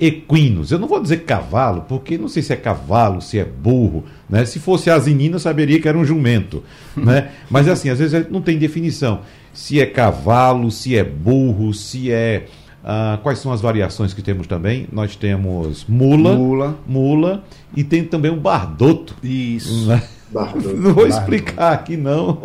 equinos. 0.00 0.72
Eu 0.72 0.78
não 0.78 0.88
vou 0.88 1.00
dizer 1.00 1.18
cavalo, 1.24 1.82
porque 1.86 2.16
não 2.16 2.26
sei 2.26 2.42
se 2.42 2.52
é 2.52 2.56
cavalo, 2.56 3.20
se 3.20 3.38
é 3.38 3.44
burro. 3.44 4.04
Né? 4.28 4.46
Se 4.46 4.58
fosse 4.58 4.88
asinina, 4.88 5.36
eu 5.36 5.40
saberia 5.40 5.78
que 5.78 5.86
era 5.86 5.98
um 5.98 6.04
jumento. 6.04 6.64
Né? 6.96 7.30
Mas 7.48 7.68
assim, 7.68 7.88
às 7.88 7.98
vezes 7.98 8.28
não 8.30 8.42
tem 8.42 8.58
definição. 8.58 9.20
Se 9.52 9.80
é 9.80 9.86
cavalo, 9.86 10.70
se 10.70 10.96
é 10.96 11.04
burro, 11.04 11.72
se 11.72 12.10
é. 12.10 12.46
Ah, 12.82 13.18
quais 13.22 13.38
são 13.38 13.52
as 13.52 13.60
variações 13.60 14.14
que 14.14 14.22
temos 14.22 14.46
também? 14.46 14.88
Nós 14.90 15.14
temos 15.14 15.84
mula, 15.86 16.34
mula, 16.34 16.78
mula 16.86 17.44
e 17.76 17.84
tem 17.84 18.04
também 18.04 18.30
o 18.30 18.36
bardoto. 18.36 19.14
Isso. 19.22 19.86
Né? 19.86 20.02
Não 20.76 20.94
vou 20.94 21.06
explicar 21.06 21.72
aqui 21.72 21.96
não. 21.96 22.40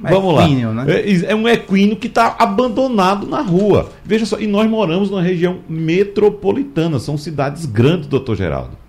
Vamos 0.00 0.40
equínio, 0.44 0.72
lá. 0.72 0.84
Né? 0.84 1.00
É, 1.00 1.32
é 1.32 1.34
um 1.34 1.48
equino 1.48 1.96
que 1.96 2.06
está 2.06 2.36
abandonado 2.38 3.26
na 3.26 3.40
rua. 3.40 3.90
Veja 4.04 4.24
só, 4.24 4.38
e 4.38 4.46
nós 4.46 4.68
moramos 4.70 5.10
numa 5.10 5.22
região 5.22 5.58
metropolitana, 5.68 6.98
são 6.98 7.18
cidades 7.18 7.66
grandes, 7.66 8.06
doutor 8.06 8.36
Geraldo. 8.36 8.84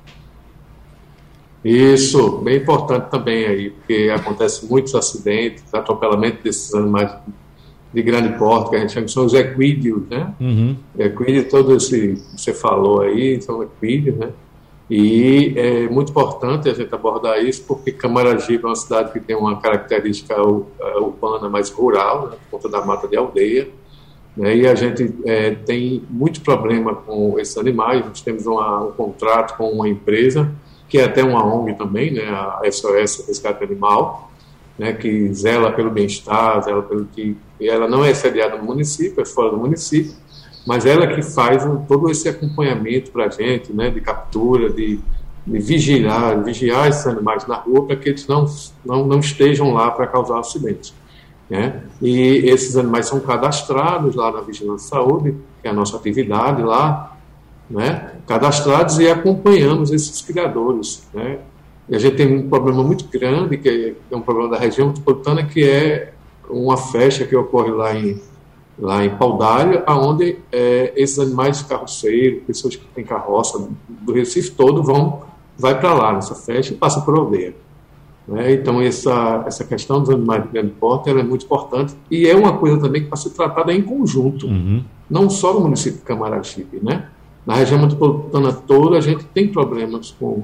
Isso, 1.63 2.37
bem 2.43 2.57
importante 2.57 3.09
também 3.09 3.45
aí, 3.45 3.69
porque 3.71 4.13
acontece 4.15 4.67
muitos 4.67 4.93
acidentes, 4.93 5.63
atropelamento 5.73 6.43
desses 6.43 6.71
animais 6.75 7.11
de 7.91 8.03
grande 8.03 8.37
porte, 8.37 8.69
que 8.69 8.75
a 8.75 8.79
gente 8.79 8.93
chama 8.93 9.05
que 9.07 9.11
são 9.11 9.25
os 9.25 9.33
equídeos, 9.33 10.03
né? 10.07 10.31
Uhum. 10.39 10.75
Equídeo, 10.99 11.49
todo 11.49 11.75
esse 11.75 12.21
que 12.35 12.39
você 12.39 12.53
falou 12.53 13.01
aí, 13.01 13.41
são 13.41 13.63
equídeos, 13.63 14.15
né? 14.17 14.29
E 14.89 15.53
é 15.57 15.89
muito 15.89 16.11
importante 16.11 16.69
a 16.69 16.73
gente 16.73 16.93
abordar 16.93 17.43
isso, 17.43 17.63
porque 17.67 17.91
Camaragibe 17.91 18.63
é 18.63 18.67
uma 18.67 18.75
cidade 18.75 19.11
que 19.11 19.19
tem 19.19 19.35
uma 19.35 19.59
característica 19.59 20.35
é, 20.35 20.97
urbana 20.97 21.49
mais 21.49 21.71
rural, 21.71 22.27
né, 22.27 22.37
por 22.49 22.59
conta 22.59 22.69
da 22.69 22.85
mata 22.85 23.07
de 23.07 23.17
aldeia, 23.17 23.67
né, 24.37 24.55
e 24.55 24.67
a 24.67 24.75
gente 24.75 25.11
é, 25.25 25.51
tem 25.51 26.03
muito 26.07 26.41
problema 26.41 26.93
com 26.93 27.39
esses 27.39 27.57
animais. 27.57 28.05
Nós 28.05 28.21
temos 28.21 28.45
uma, 28.45 28.83
um 28.83 28.91
contrato 28.91 29.57
com 29.57 29.71
uma 29.71 29.89
empresa, 29.89 30.51
que 30.87 30.99
é 30.99 31.05
até 31.05 31.23
uma 31.23 31.43
ONG 31.43 31.73
também, 31.73 32.11
né, 32.11 32.27
a 32.29 32.61
SOS 32.71 33.25
Resgate 33.27 33.63
Animal, 33.63 34.31
né, 34.77 34.93
que 34.93 35.33
zela 35.33 35.71
pelo 35.71 35.89
bem-estar, 35.89 36.61
zela 36.63 36.83
pelo 36.83 37.05
que. 37.05 37.35
Ela 37.59 37.87
não 37.87 38.03
é 38.03 38.13
sediada 38.13 38.57
no 38.57 38.65
município, 38.65 39.21
é 39.21 39.25
fora 39.25 39.49
do 39.49 39.57
município, 39.57 40.13
mas 40.65 40.85
ela 40.85 41.07
que 41.07 41.21
faz 41.21 41.65
um, 41.65 41.77
todo 41.85 42.09
esse 42.09 42.27
acompanhamento 42.27 43.11
para 43.11 43.25
a 43.25 43.29
gente, 43.29 43.71
né, 43.71 43.89
de 43.89 44.01
captura, 44.01 44.69
de, 44.69 44.99
de 45.45 45.59
vigiar, 45.59 46.43
vigiar 46.43 46.87
esses 46.87 47.05
animais 47.05 47.45
na 47.45 47.55
rua 47.55 47.85
para 47.85 47.95
que 47.95 48.09
eles 48.09 48.27
não, 48.27 48.45
não, 48.83 49.05
não 49.05 49.19
estejam 49.19 49.71
lá 49.71 49.91
para 49.91 50.07
causar 50.07 50.39
acidentes. 50.39 50.93
Né? 51.47 51.83
E 52.01 52.49
esses 52.49 52.75
animais 52.75 53.07
são 53.07 53.19
cadastrados 53.19 54.15
lá 54.15 54.31
na 54.31 54.41
Vigilância 54.41 54.89
Saúde, 54.89 55.35
que 55.61 55.67
é 55.67 55.71
a 55.71 55.73
nossa 55.73 55.95
atividade 55.95 56.63
lá, 56.63 57.15
né? 57.69 58.13
cadastrados 58.25 58.97
e 58.97 59.07
acompanhamos 59.07 59.91
esses 59.91 60.21
criadores. 60.21 61.07
Né? 61.13 61.37
E 61.87 61.95
a 61.95 61.99
gente 61.99 62.15
tem 62.15 62.35
um 62.35 62.49
problema 62.49 62.83
muito 62.83 63.07
grande, 63.07 63.57
que 63.57 63.95
é 64.09 64.15
um 64.15 64.21
problema 64.21 64.49
da 64.49 64.57
região 64.57 64.87
metropolitana, 64.87 65.43
que 65.43 65.63
é 65.63 66.13
uma 66.49 66.77
festa 66.77 67.25
que 67.25 67.35
ocorre 67.35 67.71
lá 67.71 67.93
em 67.93 68.19
lá 68.77 69.05
em 69.05 69.09
Paudalho, 69.15 69.83
aonde 69.85 70.37
é, 70.51 70.93
esses 70.95 71.17
animais 71.17 71.59
de 71.59 71.65
carroceiro, 71.65 72.41
pessoas 72.41 72.75
que 72.75 72.85
têm 72.87 73.03
carroça 73.03 73.67
do 73.87 74.13
Recife 74.13 74.51
todo 74.51 74.83
vão 74.83 75.23
vai 75.57 75.79
para 75.79 75.93
lá 75.93 76.13
nessa 76.13 76.35
festa 76.35 76.73
e 76.73 76.75
passa 76.75 76.99
por 77.01 77.17
aldeia. 77.17 77.55
Né? 78.27 78.53
Então 78.53 78.81
essa 78.81 79.43
essa 79.47 79.63
questão 79.63 80.01
dos 80.01 80.09
animais 80.09 80.43
de 80.43 80.49
grande 80.49 80.71
porte 80.71 81.09
é 81.09 81.23
muito 81.23 81.45
importante 81.45 81.95
e 82.09 82.27
é 82.27 82.35
uma 82.35 82.57
coisa 82.57 82.79
também 82.79 83.03
que 83.03 83.09
pode 83.09 83.21
ser 83.21 83.29
tratada 83.29 83.71
em 83.71 83.81
conjunto, 83.81 84.47
uhum. 84.47 84.83
não 85.09 85.29
só 85.29 85.53
no 85.53 85.61
município 85.61 85.99
de 85.99 86.05
Camaragibe, 86.05 86.79
né? 86.81 87.07
Na 87.45 87.55
região 87.55 87.79
metropolitana 87.79 88.51
toda 88.51 88.97
a 88.97 89.01
gente 89.01 89.23
tem 89.25 89.47
problemas 89.47 90.11
com 90.11 90.43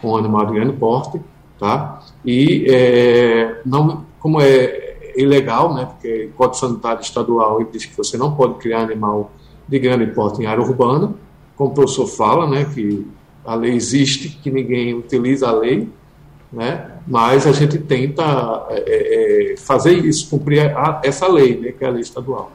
com 0.00 0.16
animal 0.16 0.46
de 0.46 0.54
grande 0.54 0.72
porte, 0.72 1.20
tá? 1.58 2.00
E 2.24 2.66
é, 2.68 3.60
não 3.64 4.04
como 4.18 4.40
é 4.40 4.91
ilegal, 5.16 5.74
né, 5.74 5.86
porque 5.86 6.26
o 6.26 6.36
Código 6.36 6.56
Sanitário 6.56 7.00
Estadual 7.00 7.62
diz 7.64 7.84
que 7.84 7.96
você 7.96 8.16
não 8.16 8.34
pode 8.34 8.54
criar 8.54 8.82
animal 8.82 9.30
de 9.68 9.78
grande 9.78 10.06
porte 10.06 10.42
em 10.42 10.46
área 10.46 10.62
urbana, 10.62 11.14
como 11.56 11.70
o 11.70 11.74
professor 11.74 12.06
fala, 12.06 12.48
né, 12.48 12.66
que 12.72 13.06
a 13.44 13.54
lei 13.54 13.74
existe, 13.74 14.28
que 14.28 14.50
ninguém 14.50 14.94
utiliza 14.94 15.48
a 15.48 15.52
lei, 15.52 15.88
né, 16.52 16.92
mas 17.06 17.46
a 17.46 17.52
gente 17.52 17.78
tenta 17.78 18.66
é, 18.70 19.52
é, 19.52 19.56
fazer 19.56 19.94
isso, 20.04 20.28
cumprir 20.28 20.76
a, 20.76 21.00
essa 21.02 21.26
lei, 21.26 21.58
né, 21.58 21.72
que 21.72 21.84
é 21.84 21.88
a 21.88 21.90
lei 21.90 22.02
estadual. 22.02 22.52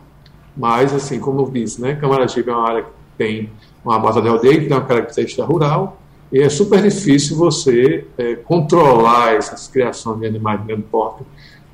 Mas, 0.56 0.94
assim, 0.94 1.20
como 1.20 1.42
eu 1.42 1.52
disse, 1.52 1.82
né, 1.82 1.96
Camaragibe 1.96 2.50
é 2.50 2.54
uma 2.54 2.68
área 2.68 2.84
que 2.84 2.90
tem 3.18 3.50
uma 3.84 4.00
mata 4.00 4.22
de 4.22 4.28
aldeia, 4.28 4.60
que 4.60 4.68
tem 4.68 4.78
uma 4.78 4.86
característica 4.86 5.44
rural, 5.44 5.98
e 6.32 6.42
é 6.42 6.50
super 6.50 6.82
difícil 6.82 7.38
você 7.38 8.06
é, 8.18 8.36
controlar 8.36 9.36
essas 9.36 9.68
criações 9.68 10.20
de 10.20 10.26
animais 10.26 10.60
de 10.62 10.68
grande 10.68 10.84
porte 10.84 11.24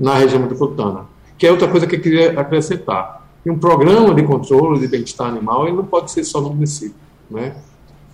na 0.04 0.16
região 0.16 0.41
metropolitana. 0.41 1.06
Que 1.38 1.47
é 1.47 1.51
outra 1.51 1.68
coisa 1.68 1.88
que 1.88 1.95
eu 1.95 2.01
queria 2.01 2.39
acrescentar. 2.39 3.26
E 3.45 3.49
um 3.49 3.58
programa 3.58 4.14
de 4.14 4.24
controle 4.24 4.80
de 4.80 4.88
bem-estar 4.88 5.28
animal 5.28 5.68
ele 5.68 5.78
não 5.78 5.86
pode 5.86 6.12
ser 6.12 6.24
só 6.24 6.39
no 6.41 6.49
município, 6.49 6.95
né? 7.30 7.56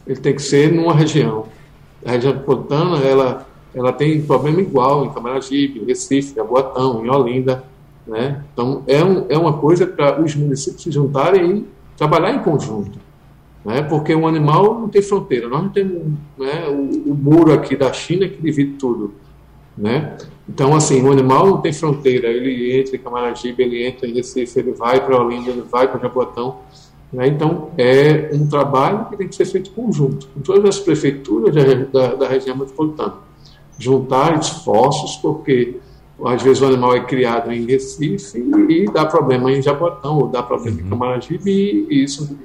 Ele 0.08 0.20
tem 0.20 0.36
que 0.36 0.42
ser 0.42 0.72
numa 0.72 0.94
região. 0.94 1.46
A 2.06 2.12
região 2.12 2.34
metropolitana 2.34 2.98
ela 3.00 3.46
ela 3.74 3.94
tem 3.94 4.20
problema 4.22 4.62
igual 4.62 5.06
em 5.06 5.12
Camaragibe, 5.12 5.86
Recife, 5.86 6.34
Jaboatão, 6.36 7.06
em 7.06 7.10
Olinda, 7.10 7.64
né? 8.08 8.44
Então 8.52 8.84
é, 8.88 9.04
um, 9.04 9.26
é 9.30 9.38
uma 9.38 9.54
coisa 9.54 9.86
para 9.86 10.20
os 10.22 10.36
municípios 10.36 10.82
se 10.82 10.92
juntarem 10.92 11.58
e 11.58 11.68
trabalhar 11.96 12.32
em 12.32 12.40
conjunto 12.40 12.98
né? 13.64 13.82
porque 13.84 14.14
o 14.14 14.28
animal 14.28 14.80
não 14.80 14.90
tem 14.90 15.02
fronteira. 15.02 15.48
Nós 15.48 15.64
não 15.64 15.70
temos 15.70 16.04
né, 16.38 16.68
o, 16.70 17.12
o, 17.12 17.16
muro 17.16 17.54
aqui 17.54 17.76
da 17.76 17.92
China 17.94 18.28
que 18.28 18.42
divide 18.42 18.78
tudo. 18.78 19.14
Né? 19.80 20.18
Então, 20.48 20.76
assim, 20.76 21.02
o 21.02 21.12
animal 21.12 21.48
não 21.48 21.62
tem 21.62 21.72
fronteira. 21.72 22.28
Ele 22.28 22.78
entra 22.78 22.96
em 22.98 23.00
Camaragibe, 23.00 23.64
ele 23.64 23.88
entra 23.88 24.08
em 24.08 24.14
Recife, 24.14 24.60
ele 24.60 24.74
vai 24.74 25.04
para 25.04 25.18
Olinda, 25.20 25.50
ele 25.50 25.62
vai 25.62 25.88
para 25.88 26.02
Jaboatão. 26.02 26.58
Né? 27.14 27.28
Então, 27.28 27.70
é 27.78 28.30
um 28.34 28.46
trabalho 28.46 29.06
que 29.06 29.16
tem 29.16 29.28
que 29.28 29.36
ser 29.36 29.46
feito 29.46 29.72
conjunto, 29.72 30.28
com 30.34 30.42
todas 30.42 30.66
as 30.66 30.80
prefeituras 30.80 31.56
da, 31.56 31.64
da, 31.86 32.16
da 32.16 32.28
região 32.28 32.58
metropolitana. 32.58 33.14
Juntar 33.78 34.38
esforços, 34.38 35.16
porque 35.16 35.78
às 36.26 36.42
vezes 36.42 36.62
o 36.62 36.66
animal 36.66 36.94
é 36.94 37.06
criado 37.06 37.50
em 37.54 37.66
Recife 37.66 38.38
e 38.68 38.86
dá 38.92 39.06
problema 39.06 39.50
em 39.54 39.62
Jaboatão, 39.62 40.18
ou 40.18 40.28
dá 40.28 40.44
problema 40.44 40.78
uhum. 40.78 40.86
em 40.86 40.90
Camaragibe, 40.90 41.50
e, 41.50 41.88
e 41.90 42.04
isso 42.04 42.38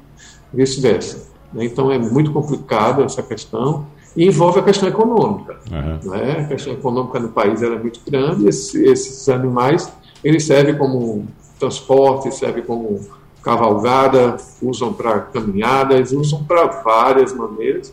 vice-versa. 0.52 1.28
Né? 1.52 1.64
Então 1.64 1.90
é 1.90 1.98
muito 1.98 2.32
complicado 2.32 3.02
essa 3.02 3.22
questão 3.24 3.86
e 4.16 4.26
envolve 4.26 4.60
a 4.60 4.62
questão 4.62 4.88
econômica. 4.88 5.56
Uhum. 5.70 6.10
Né? 6.10 6.40
A 6.40 6.44
questão 6.44 6.72
econômica 6.72 7.18
no 7.18 7.28
país 7.28 7.62
é 7.62 7.70
muito 7.70 8.00
grande. 8.06 8.48
Esses, 8.48 8.74
esses 8.74 9.28
animais 9.28 9.92
eles 10.22 10.44
servem 10.44 10.76
como 10.76 11.26
transporte, 11.58 12.34
servem 12.34 12.64
como 12.64 13.00
cavalgada, 13.42 14.38
usam 14.62 14.92
para 14.92 15.20
caminhadas, 15.20 16.12
usam 16.12 16.42
para 16.42 16.66
várias 16.66 17.34
maneiras, 17.34 17.92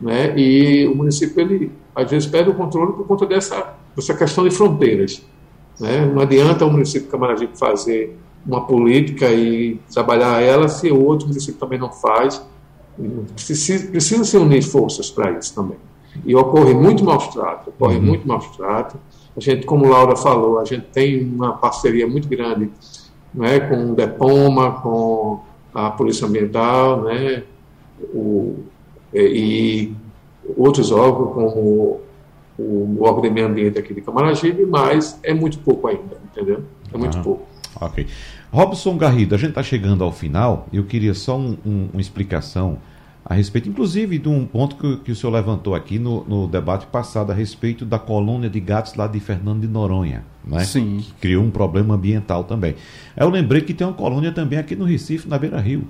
né? 0.00 0.36
E 0.36 0.86
o 0.88 0.96
município 0.96 1.40
ele 1.40 1.72
às 1.94 2.10
vezes 2.10 2.28
perde 2.28 2.50
o 2.50 2.54
controle 2.54 2.92
por 2.92 3.06
conta 3.06 3.24
dessa 3.24 3.74
dessa 3.94 4.14
questão 4.14 4.46
de 4.46 4.54
fronteiras, 4.54 5.22
né? 5.78 6.04
Não 6.04 6.22
adianta 6.22 6.64
o 6.64 6.70
município 6.70 7.02
de 7.02 7.12
Camaragibe 7.12 7.56
fazer 7.56 8.18
uma 8.44 8.66
política 8.66 9.30
e 9.30 9.80
trabalhar 9.92 10.42
ela 10.42 10.68
se 10.68 10.90
o 10.90 11.04
outro 11.04 11.28
município 11.28 11.60
também 11.60 11.78
não 11.78 11.92
faz. 11.92 12.42
Precisa, 13.34 13.86
precisa 13.88 14.24
se 14.24 14.36
unir 14.36 14.62
forças 14.62 15.10
para 15.10 15.30
isso 15.32 15.54
também. 15.54 15.76
E 16.24 16.34
ocorre 16.34 16.74
muito 16.74 17.04
maus 17.04 17.28
trato, 17.28 17.70
ocorre 17.70 17.96
uhum. 17.96 18.02
muito 18.02 18.26
maus 18.26 18.46
trato. 18.56 18.98
A 19.36 19.40
gente, 19.40 19.64
como 19.66 19.88
Laura 19.88 20.16
falou, 20.16 20.58
a 20.58 20.64
gente 20.64 20.86
tem 20.86 21.22
uma 21.24 21.52
parceria 21.52 22.06
muito 22.08 22.28
grande 22.28 22.70
né, 23.32 23.60
com 23.60 23.92
o 23.92 23.94
DEPOMA, 23.94 24.72
com 24.80 25.40
a 25.72 25.90
Polícia 25.90 26.26
Ambiental, 26.26 27.02
né, 27.02 27.44
o, 28.12 28.64
e, 29.14 29.92
outros 30.56 30.90
órgãos, 30.90 31.34
como 31.34 32.00
o, 32.58 32.96
o 32.98 33.02
órgão 33.02 33.22
de 33.22 33.30
meio 33.30 33.46
ambiente 33.46 33.78
aqui 33.78 33.94
de 33.94 34.00
Camaragibe, 34.00 34.66
mas 34.66 35.18
é 35.22 35.32
muito 35.32 35.58
pouco 35.58 35.86
ainda, 35.86 36.18
entendeu? 36.32 36.64
É 36.92 36.98
muito 36.98 37.18
uhum. 37.18 37.22
pouco. 37.22 37.46
Ok. 37.80 38.06
Robson 38.52 38.96
Garrido, 38.96 39.34
a 39.34 39.38
gente 39.38 39.50
está 39.50 39.62
chegando 39.62 40.02
ao 40.02 40.10
final. 40.10 40.66
Eu 40.72 40.84
queria 40.84 41.14
só 41.14 41.36
um, 41.36 41.56
um, 41.64 41.88
uma 41.92 42.00
explicação 42.00 42.78
a 43.28 43.34
respeito, 43.34 43.68
inclusive, 43.68 44.18
de 44.18 44.28
um 44.28 44.46
ponto 44.46 44.76
que, 44.76 44.96
que 45.04 45.12
o 45.12 45.16
senhor 45.16 45.32
levantou 45.32 45.74
aqui 45.74 45.98
no, 45.98 46.24
no, 46.24 46.46
debate 46.46 46.86
passado 46.86 47.30
a 47.30 47.34
respeito 47.34 47.84
da 47.84 47.98
colônia 47.98 48.48
de 48.48 48.58
gatos 48.58 48.94
lá 48.94 49.06
de 49.06 49.20
Fernando 49.20 49.60
de 49.60 49.68
Noronha, 49.68 50.24
né? 50.42 50.64
Sim. 50.64 50.98
Que 50.98 51.12
criou 51.20 51.44
um 51.44 51.50
problema 51.50 51.94
ambiental 51.94 52.44
também. 52.44 52.74
Eu 53.14 53.28
lembrei 53.28 53.60
que 53.60 53.74
tem 53.74 53.86
uma 53.86 53.92
colônia 53.92 54.32
também 54.32 54.58
aqui 54.58 54.74
no 54.74 54.86
Recife, 54.86 55.28
na 55.28 55.38
Beira 55.38 55.60
Rio. 55.60 55.84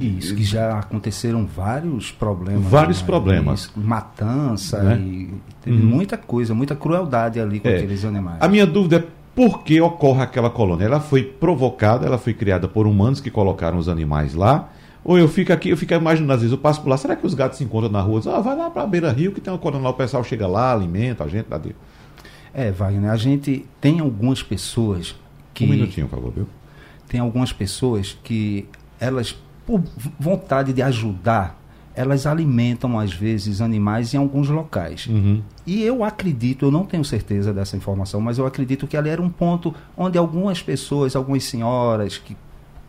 Isso, 0.00 0.34
que 0.34 0.42
já 0.42 0.78
aconteceram 0.78 1.44
vários 1.44 2.10
problemas. 2.10 2.64
Vários 2.64 3.00
né? 3.00 3.06
problemas. 3.06 3.70
matança 3.76 4.82
né? 4.82 4.98
e 4.98 5.34
teve 5.60 5.76
uhum. 5.76 5.84
muita 5.84 6.16
coisa, 6.16 6.54
muita 6.54 6.74
crueldade 6.74 7.38
ali 7.38 7.60
com 7.60 7.68
é. 7.68 7.76
aqueles 7.76 8.02
animais. 8.02 8.38
A 8.40 8.48
minha 8.48 8.66
dúvida 8.66 8.96
é 8.96 9.04
por 9.34 9.62
que 9.62 9.78
ocorre 9.78 10.22
aquela 10.22 10.48
colônia? 10.48 10.86
Ela 10.86 11.00
foi 11.00 11.22
provocada, 11.22 12.06
ela 12.06 12.16
foi 12.16 12.32
criada 12.32 12.66
por 12.66 12.86
humanos 12.86 13.20
que 13.20 13.30
colocaram 13.30 13.76
os 13.76 13.90
animais 13.90 14.32
lá. 14.32 14.70
Ou 15.04 15.18
eu 15.18 15.28
fico 15.28 15.52
aqui, 15.52 15.70
eu 15.70 15.76
fico 15.76 15.92
imaginando, 15.94 16.32
às 16.32 16.40
vezes 16.40 16.52
eu 16.52 16.58
passo 16.58 16.80
por 16.80 16.88
lá, 16.88 16.96
será 16.96 17.16
que 17.16 17.26
os 17.26 17.34
gatos 17.34 17.58
se 17.58 17.64
encontram 17.64 17.90
na 17.90 18.00
rua? 18.00 18.20
ah, 18.26 18.40
vai 18.40 18.56
lá 18.56 18.70
para 18.70 18.82
a 18.82 18.86
beira 18.86 19.10
rio 19.10 19.32
que 19.32 19.40
tem 19.40 19.52
uma 19.52 19.78
lá, 19.78 19.90
o 19.90 19.94
pessoal 19.94 20.22
chega 20.22 20.46
lá, 20.46 20.72
alimenta 20.72 21.24
a 21.24 21.28
gente, 21.28 21.46
dá 21.48 21.58
Deus. 21.58 21.74
É, 22.54 22.70
Wagner, 22.70 23.10
a 23.10 23.16
gente 23.16 23.66
tem 23.80 24.00
algumas 24.00 24.42
pessoas 24.42 25.16
que. 25.54 25.64
Um 25.64 25.68
minutinho, 25.68 26.06
por 26.06 26.16
favor, 26.16 26.32
viu? 26.32 26.46
Tem 27.08 27.20
algumas 27.20 27.52
pessoas 27.52 28.16
que 28.22 28.66
elas, 29.00 29.36
por 29.66 29.82
vontade 30.18 30.72
de 30.72 30.82
ajudar, 30.82 31.60
elas 31.94 32.26
alimentam 32.26 32.98
às 32.98 33.12
vezes 33.12 33.60
animais 33.60 34.14
em 34.14 34.18
alguns 34.18 34.48
locais. 34.48 35.06
Uhum. 35.06 35.42
E 35.66 35.82
eu 35.82 36.04
acredito, 36.04 36.66
eu 36.66 36.70
não 36.70 36.84
tenho 36.84 37.04
certeza 37.04 37.52
dessa 37.52 37.76
informação, 37.76 38.20
mas 38.20 38.38
eu 38.38 38.46
acredito 38.46 38.86
que 38.86 38.96
ali 38.96 39.10
era 39.10 39.20
um 39.20 39.28
ponto 39.28 39.74
onde 39.96 40.16
algumas 40.16 40.62
pessoas, 40.62 41.16
algumas 41.16 41.44
senhoras 41.44 42.18
que 42.18 42.36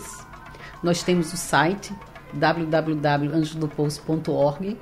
Nós 0.82 1.02
temos 1.02 1.32
o 1.32 1.36
site 1.36 1.92
www.anjosdopoço.org 2.34 4.76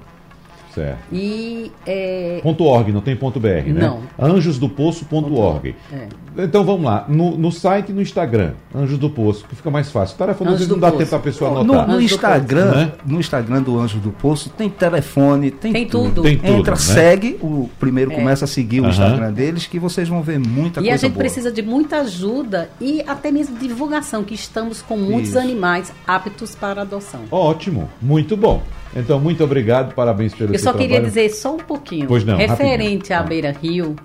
Certo. 0.76 0.98
E. 1.10 1.72
É... 1.86 2.38
Ponto 2.42 2.62
.org, 2.64 2.92
não 2.92 3.00
tem 3.00 3.16
ponto 3.16 3.40
.br, 3.40 3.48
né? 3.48 3.80
Não. 3.80 4.02
Anjosdopoço.org. 4.18 5.74
É. 5.90 6.08
Então 6.44 6.64
vamos 6.64 6.84
lá. 6.84 7.06
No, 7.08 7.34
no 7.34 7.50
site 7.50 7.88
e 7.88 7.92
no 7.94 8.02
Instagram, 8.02 8.52
Anjos 8.74 8.98
do 8.98 9.08
Poço, 9.08 9.46
que 9.48 9.56
fica 9.56 9.70
mais 9.70 9.90
fácil. 9.90 10.18
Telefone 10.18 10.50
às 10.50 10.56
vezes 10.56 10.68
não 10.68 10.78
dá 10.78 10.88
Poço. 10.88 10.98
tempo 10.98 11.08
para 11.08 11.18
a 11.18 11.22
pessoa 11.22 11.50
anotar. 11.50 11.88
No, 11.88 11.94
no 11.94 12.00
Instagram, 12.02 12.74
né? 12.74 12.92
no 13.06 13.18
Instagram 13.18 13.62
do 13.62 13.78
Anjos 13.78 14.02
do 14.02 14.10
Poço, 14.10 14.50
tem 14.50 14.68
telefone, 14.68 15.50
tem, 15.50 15.72
tem 15.72 15.86
tudo. 15.86 16.16
tudo. 16.16 16.22
Tem 16.24 16.36
tudo 16.36 16.58
Entra, 16.58 16.72
né? 16.72 16.76
segue, 16.76 17.38
o 17.40 17.70
primeiro 17.80 18.12
é. 18.12 18.14
começa 18.14 18.44
a 18.44 18.48
seguir 18.48 18.82
o 18.82 18.86
Instagram 18.86 19.32
deles, 19.32 19.66
que 19.66 19.78
vocês 19.78 20.10
vão 20.10 20.22
ver 20.22 20.38
muita 20.38 20.80
e 20.80 20.82
coisa 20.82 20.88
E 20.88 20.90
a 20.90 20.96
gente 20.98 21.12
boa. 21.12 21.20
precisa 21.20 21.50
de 21.50 21.62
muita 21.62 22.00
ajuda 22.00 22.68
e 22.78 23.02
até 23.06 23.30
mesmo 23.30 23.58
divulgação, 23.58 24.22
que 24.22 24.34
estamos 24.34 24.82
com 24.82 24.98
muitos 24.98 25.30
Isso. 25.30 25.38
animais 25.38 25.90
aptos 26.06 26.54
para 26.54 26.82
adoção. 26.82 27.22
Ótimo, 27.30 27.88
muito 28.02 28.36
bom. 28.36 28.62
Então, 28.96 29.20
muito 29.20 29.44
obrigado, 29.44 29.94
parabéns 29.94 30.34
pelo 30.34 30.54
Eu 30.54 30.58
só 30.58 30.70
trabalho. 30.72 30.88
queria 30.88 31.06
dizer 31.06 31.28
só 31.30 31.54
um 31.54 31.58
pouquinho. 31.58 32.06
Pois 32.06 32.24
não, 32.24 32.36
Referente 32.36 33.12
rapidinho. 33.12 33.18
à 33.18 33.22
Beira 33.22 33.50
Rio, 33.52 33.96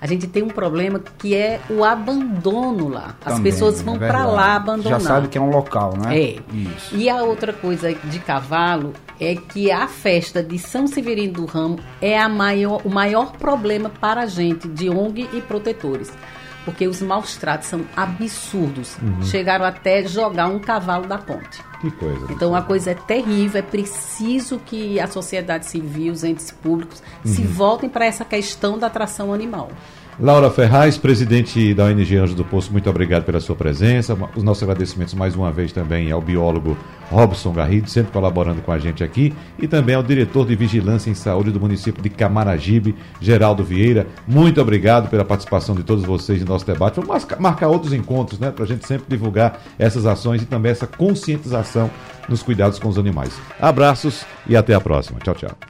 a 0.00 0.06
gente 0.06 0.26
tem 0.26 0.42
um 0.42 0.48
problema 0.48 1.00
que 1.18 1.36
é 1.36 1.60
o 1.70 1.84
abandono 1.84 2.88
lá. 2.88 3.14
As 3.24 3.34
Também, 3.34 3.52
pessoas 3.52 3.80
vão 3.82 3.96
é 3.96 3.98
para 3.98 4.24
lá 4.26 4.56
abandonar. 4.56 4.98
Já 4.98 5.06
sabe 5.06 5.28
que 5.28 5.38
é 5.38 5.40
um 5.40 5.50
local, 5.50 5.94
né? 5.96 6.18
É. 6.18 6.36
Isso. 6.52 6.96
E 6.96 7.08
a 7.08 7.22
outra 7.22 7.52
coisa 7.52 7.92
de 7.92 8.18
cavalo 8.18 8.92
é 9.20 9.34
que 9.36 9.70
a 9.70 9.86
festa 9.86 10.42
de 10.42 10.58
São 10.58 10.86
Severino 10.86 11.34
do 11.34 11.44
Ramo 11.44 11.78
é 12.00 12.18
a 12.18 12.28
maior, 12.28 12.80
o 12.84 12.88
maior 12.90 13.32
problema 13.32 13.90
para 13.90 14.22
a 14.22 14.26
gente 14.26 14.66
de 14.66 14.88
ONG 14.88 15.28
e 15.32 15.40
protetores 15.42 16.10
porque 16.64 16.86
os 16.86 17.00
maus 17.00 17.36
tratos 17.36 17.68
são 17.68 17.84
absurdos. 17.96 18.96
Uhum. 19.02 19.22
Chegaram 19.22 19.64
até 19.64 20.06
jogar 20.06 20.48
um 20.48 20.58
cavalo 20.58 21.06
da 21.06 21.18
ponte. 21.18 21.62
Que 21.80 21.90
coisa. 21.90 22.26
Então 22.30 22.54
a 22.54 22.62
coisa 22.62 22.90
é 22.90 22.94
terrível, 22.94 23.58
é 23.58 23.62
preciso 23.62 24.58
que 24.58 25.00
a 25.00 25.06
sociedade 25.06 25.66
civil, 25.66 26.12
os 26.12 26.22
entes 26.22 26.50
públicos, 26.50 27.02
uhum. 27.24 27.32
se 27.32 27.42
voltem 27.42 27.88
para 27.88 28.04
essa 28.04 28.24
questão 28.24 28.78
da 28.78 28.86
atração 28.86 29.32
animal. 29.32 29.70
Laura 30.22 30.50
Ferraz, 30.50 30.98
presidente 30.98 31.72
da 31.72 31.86
ONG 31.86 32.18
Anjos 32.18 32.34
do 32.34 32.44
Poço, 32.44 32.70
muito 32.70 32.90
obrigado 32.90 33.24
pela 33.24 33.40
sua 33.40 33.56
presença. 33.56 34.14
Os 34.36 34.42
nossos 34.42 34.62
agradecimentos 34.62 35.14
mais 35.14 35.34
uma 35.34 35.50
vez 35.50 35.72
também 35.72 36.12
ao 36.12 36.20
biólogo 36.20 36.76
Robson 37.10 37.54
Garrido, 37.54 37.88
sempre 37.88 38.12
colaborando 38.12 38.60
com 38.60 38.70
a 38.70 38.78
gente 38.78 39.02
aqui, 39.02 39.32
e 39.58 39.66
também 39.66 39.94
ao 39.94 40.02
diretor 40.02 40.46
de 40.46 40.54
Vigilância 40.54 41.08
em 41.08 41.14
Saúde 41.14 41.50
do 41.50 41.58
município 41.58 42.02
de 42.02 42.10
Camaragibe, 42.10 42.94
Geraldo 43.18 43.64
Vieira. 43.64 44.06
Muito 44.28 44.60
obrigado 44.60 45.08
pela 45.08 45.24
participação 45.24 45.74
de 45.74 45.82
todos 45.82 46.04
vocês 46.04 46.38
no 46.40 46.48
nosso 46.48 46.66
debate. 46.66 47.00
Vamos 47.00 47.26
marcar 47.38 47.68
outros 47.68 47.94
encontros, 47.94 48.38
né, 48.38 48.50
para 48.50 48.64
a 48.64 48.68
gente 48.68 48.86
sempre 48.86 49.06
divulgar 49.08 49.58
essas 49.78 50.04
ações 50.04 50.42
e 50.42 50.44
também 50.44 50.70
essa 50.70 50.86
conscientização 50.86 51.90
nos 52.28 52.42
cuidados 52.42 52.78
com 52.78 52.90
os 52.90 52.98
animais. 52.98 53.32
Abraços 53.58 54.26
e 54.46 54.54
até 54.54 54.74
a 54.74 54.80
próxima. 54.80 55.18
Tchau, 55.18 55.34
tchau. 55.34 55.69